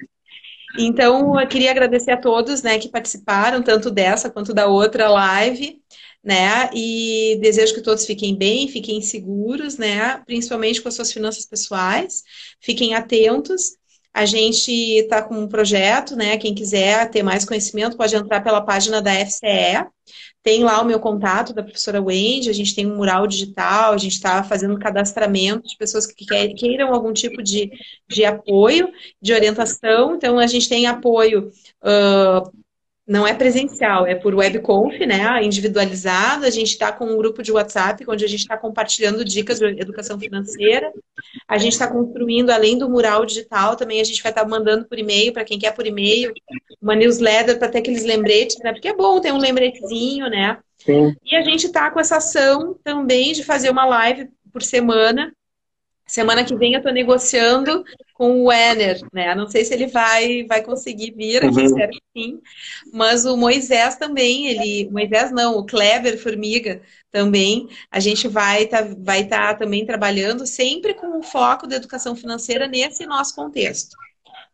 Então, 0.78 1.39
eu 1.39 1.47
queria 1.47 1.71
agradecer 1.71 2.11
a 2.11 2.17
todos, 2.17 2.63
né, 2.63 2.80
que 2.80 2.89
participaram, 2.89 3.61
tanto 3.61 3.91
dessa 3.91 4.30
quanto 4.30 4.53
da 4.53 4.67
outra 4.67 5.07
live, 5.07 5.80
né, 6.24 6.69
e 6.74 7.38
desejo 7.41 7.76
que 7.76 7.82
todos 7.82 8.05
fiquem 8.05 8.36
bem, 8.36 8.67
fiquem 8.67 9.01
seguros, 9.01 9.78
né, 9.78 10.17
principalmente 10.26 10.82
com 10.82 10.88
as 10.88 10.95
suas 10.95 11.11
finanças 11.11 11.45
pessoais, 11.45 12.24
fiquem 12.59 12.95
atentos. 12.95 13.78
A 14.14 14.26
gente 14.26 14.72
está 14.72 15.22
com 15.24 15.36
um 15.36 15.47
projeto, 15.47 16.16
né, 16.16 16.38
quem 16.38 16.53
quiser 16.53 17.09
ter 17.09 17.24
mais 17.24 17.45
conhecimento 17.45 17.97
pode 17.97 18.16
entrar 18.16 18.41
pela 18.41 18.61
página 18.61 19.01
da 19.01 19.11
FCE, 19.11 19.88
tem 20.43 20.61
lá 20.61 20.82
o 20.82 20.86
meu 20.86 20.99
contato 20.99 21.53
da 21.53 21.64
professora 21.64 22.01
Wendy, 22.01 22.49
a 22.49 22.53
gente 22.53 22.76
tem 22.76 22.86
um 22.86 22.97
mural 22.97 23.26
digital, 23.26 23.93
a 23.93 23.97
gente 23.97 24.11
está 24.11 24.43
fazendo 24.43 24.78
cadastramento 24.78 25.66
de 25.66 25.78
pessoas 25.78 26.05
que 26.05 26.26
queiram 26.26 26.93
algum 26.93 27.14
tipo 27.14 27.41
de, 27.41 27.72
de 28.09 28.26
apoio, 28.26 28.89
de 29.22 29.34
orientação. 29.34 30.16
Então, 30.16 30.38
a 30.38 30.45
gente 30.45 30.68
tem 30.68 30.86
apoio 30.86 31.49
uh, 31.82 32.51
não 33.06 33.28
é 33.28 33.34
presencial, 33.34 34.08
é 34.08 34.16
por 34.16 34.34
webconf, 34.34 34.97
né, 35.06 35.43
individualizado. 35.43 36.45
A 36.45 36.49
gente 36.49 36.70
está 36.70 36.91
com 36.91 37.06
um 37.06 37.18
grupo 37.18 37.43
de 37.43 37.51
WhatsApp 37.51 38.04
onde 38.08 38.24
a 38.24 38.28
gente 38.28 38.41
está 38.41 38.58
compartilhando 38.58 39.26
dicas 39.26 39.60
de 39.60 39.66
educação 39.66 40.18
financeira. 40.18 40.91
A 41.47 41.58
gente 41.58 41.74
está 41.74 41.88
construindo, 41.88 42.49
além 42.49 42.78
do 42.78 42.89
mural 42.89 43.26
digital, 43.26 43.76
também 43.76 43.99
a 43.99 44.04
gente 44.06 44.24
vai 44.24 44.32
estar 44.32 44.43
tá 44.43 44.47
mandando 44.47 44.86
por 44.86 44.97
e-mail, 44.97 45.34
para 45.34 45.43
quem 45.43 45.60
quer 45.60 45.74
por 45.74 45.86
e-mail, 45.86 46.34
uma 46.82 46.95
newsletter 46.95 47.60
para 47.60 47.68
ter 47.68 47.80
aqueles 47.80 48.06
lembretes, 48.06 48.58
né? 48.64 48.72
Porque 48.72 48.88
é 48.88 48.95
bom 48.95 49.20
ter 49.20 49.34
um 49.34 49.38
lembretezinho, 49.38 50.30
né? 50.30 50.58
Sim. 50.78 51.14
E 51.26 51.36
a 51.36 51.41
gente 51.41 51.66
está 51.66 51.91
com 51.91 51.99
essa 51.99 52.18
ação 52.18 52.78
também 52.84 53.34
de 53.34 53.43
fazer 53.43 53.70
uma 53.70 53.86
live 53.86 54.30
por 54.51 54.62
semana 54.62 55.34
Semana 56.06 56.43
que 56.43 56.56
vem 56.56 56.74
eu 56.74 56.80
estou 56.80 56.91
negociando 56.91 57.84
com 58.14 58.41
o 58.41 58.45
Wenner, 58.47 58.99
né? 59.14 59.34
Não 59.34 59.47
sei 59.47 59.64
se 59.64 59.74
ele 59.74 59.88
vai, 59.88 60.43
vai 60.43 60.62
conseguir 60.62 61.14
vir, 61.16 61.43
uhum. 61.43 61.60
espero 61.60 61.91
que 61.91 62.01
sim. 62.16 62.41
Mas 62.91 63.26
o 63.26 63.38
Moisés 63.38 63.95
também, 63.95 64.47
ele. 64.47 64.89
Moisés 64.91 65.32
não, 65.32 65.58
o 65.58 65.66
Kleber 65.66 66.22
Formiga 66.22 66.82
também. 67.10 67.70
A 67.89 67.99
gente 67.99 68.28
vai 68.28 68.64
estar 68.64 68.84
tá, 68.84 68.95
vai 68.99 69.26
tá 69.26 69.54
também 69.56 69.86
trabalhando 69.86 70.45
sempre 70.45 70.93
com 70.93 71.20
o 71.20 71.24
foco 71.24 71.66
da 71.66 71.78
educação 71.78 72.16
financeira 72.16 72.68
nesse 72.68 73.06
nosso 73.06 73.34
contexto. 73.34 73.95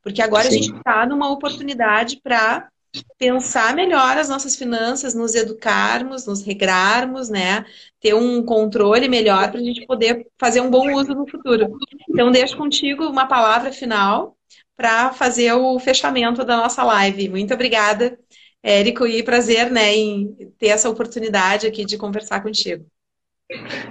Porque 0.04 0.22
agora 0.22 0.44
sim. 0.44 0.50
a 0.50 0.62
gente 0.62 0.78
está 0.78 1.06
numa 1.06 1.32
oportunidade 1.32 2.22
para 2.24 2.70
pensar 3.18 3.76
melhor 3.76 4.18
as 4.18 4.30
nossas 4.30 4.56
finanças, 4.56 5.14
nos 5.14 5.36
educarmos, 5.36 6.26
nos 6.26 6.42
regrarmos, 6.42 7.30
né? 7.30 7.66
Ter 8.00 8.14
um 8.14 8.44
controle 8.44 9.08
melhor 9.08 9.52
para 9.52 9.60
a 9.60 9.64
gente 9.64 9.86
poder 9.86 10.26
fazer 10.40 10.62
um 10.62 10.70
bom 10.70 10.94
uso 10.94 11.14
no 11.14 11.28
futuro. 11.28 11.78
Então, 12.10 12.32
deixo 12.32 12.58
contigo 12.58 13.06
uma 13.06 13.28
palavra 13.28 13.72
final 13.72 14.36
para 14.76 15.12
fazer 15.12 15.54
o 15.54 15.78
fechamento 15.80 16.44
da 16.46 16.58
nossa 16.58 16.84
live. 16.84 17.30
Muito 17.30 17.54
obrigada, 17.54 18.18
Érico, 18.64 19.06
e 19.06 19.22
prazer 19.22 19.70
né, 19.70 19.94
em 19.96 20.54
ter 20.58 20.68
essa 20.68 20.90
oportunidade 20.90 21.68
aqui 21.68 21.86
de 21.86 21.98
conversar 21.98 22.42
contigo. 22.42 22.86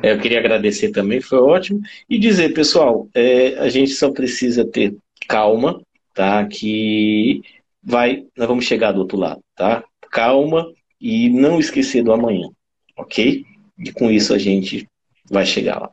Eu 0.02 0.18
queria 0.18 0.38
agradecer 0.38 0.90
também, 0.90 1.20
foi 1.20 1.38
ótimo. 1.38 1.80
E 2.08 2.18
dizer, 2.18 2.54
pessoal, 2.54 3.08
é, 3.12 3.58
a 3.58 3.68
gente 3.68 3.90
só 3.90 4.10
precisa 4.10 4.64
ter 4.64 4.96
calma, 5.28 5.82
tá? 6.14 6.46
Que 6.46 7.42
vai, 7.88 8.26
nós 8.36 8.46
vamos 8.46 8.66
chegar 8.66 8.92
do 8.92 9.00
outro 9.00 9.16
lado, 9.16 9.40
tá? 9.56 9.82
Calma 10.10 10.70
e 11.00 11.30
não 11.30 11.58
esquecer 11.58 12.02
do 12.02 12.12
amanhã, 12.12 12.48
ok? 12.96 13.44
E 13.78 13.92
com 13.92 14.10
isso 14.10 14.34
a 14.34 14.38
gente 14.38 14.86
vai 15.30 15.46
chegar 15.46 15.80
lá. 15.80 15.90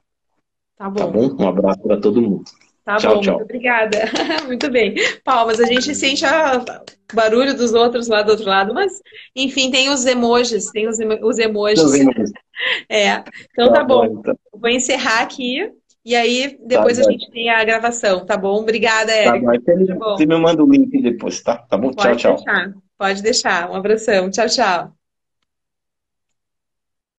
Tá 0.78 0.90
bom. 0.90 1.00
Tá 1.00 1.08
bom? 1.08 1.44
Um 1.44 1.48
abraço 1.48 1.82
para 1.82 1.98
todo 1.98 2.22
mundo. 2.22 2.44
Tá 2.84 2.98
tchau, 2.98 3.16
bom, 3.16 3.22
tchau. 3.22 3.36
muito 3.36 3.46
obrigada. 3.46 3.98
muito 4.46 4.70
bem. 4.70 4.94
Palmas, 5.24 5.60
a 5.60 5.66
gente 5.66 5.96
sente 5.96 6.24
o 6.26 7.16
barulho 7.16 7.56
dos 7.56 7.74
outros 7.74 8.08
lá 8.08 8.22
do 8.22 8.32
outro 8.32 8.46
lado, 8.46 8.74
mas 8.74 9.02
enfim, 9.36 9.72
tem 9.72 9.90
os 9.90 10.06
emojis, 10.06 10.70
tem 10.72 10.88
os, 10.88 10.98
os 11.24 11.40
emojis. 11.40 11.94
é. 12.90 13.24
Então 13.52 13.70
tá, 13.70 13.76
tá 13.76 13.84
bom. 13.84 14.08
bom 14.08 14.20
então. 14.20 14.36
Vou 14.54 14.70
encerrar 14.70 15.22
aqui. 15.22 15.72
E 16.06 16.16
aí, 16.16 16.60
depois 16.64 17.00
tá, 17.00 17.04
a 17.08 17.12
gente 17.12 17.32
tem 17.32 17.50
a 17.50 17.64
gravação, 17.66 18.24
tá 18.24 18.38
bom? 18.38 18.62
Obrigada, 18.62 19.12
Érica. 19.12 19.40
Tá 19.40 19.40
bom. 19.40 19.60
Você, 19.60 19.86
tá 19.86 19.96
bom. 19.96 20.18
você 20.18 20.26
me 20.28 20.38
manda 20.38 20.64
o 20.64 20.70
link 20.70 21.02
depois, 21.02 21.42
tá? 21.42 21.58
Tá 21.58 21.76
bom? 21.76 21.92
Pode 21.92 22.20
tchau, 22.20 22.36
deixar. 22.36 22.74
Pode 22.96 23.24
deixar. 23.24 23.72
Um 23.72 23.76
abração. 23.76 24.30
Tchau, 24.30 24.48
tchau. 24.48 25.05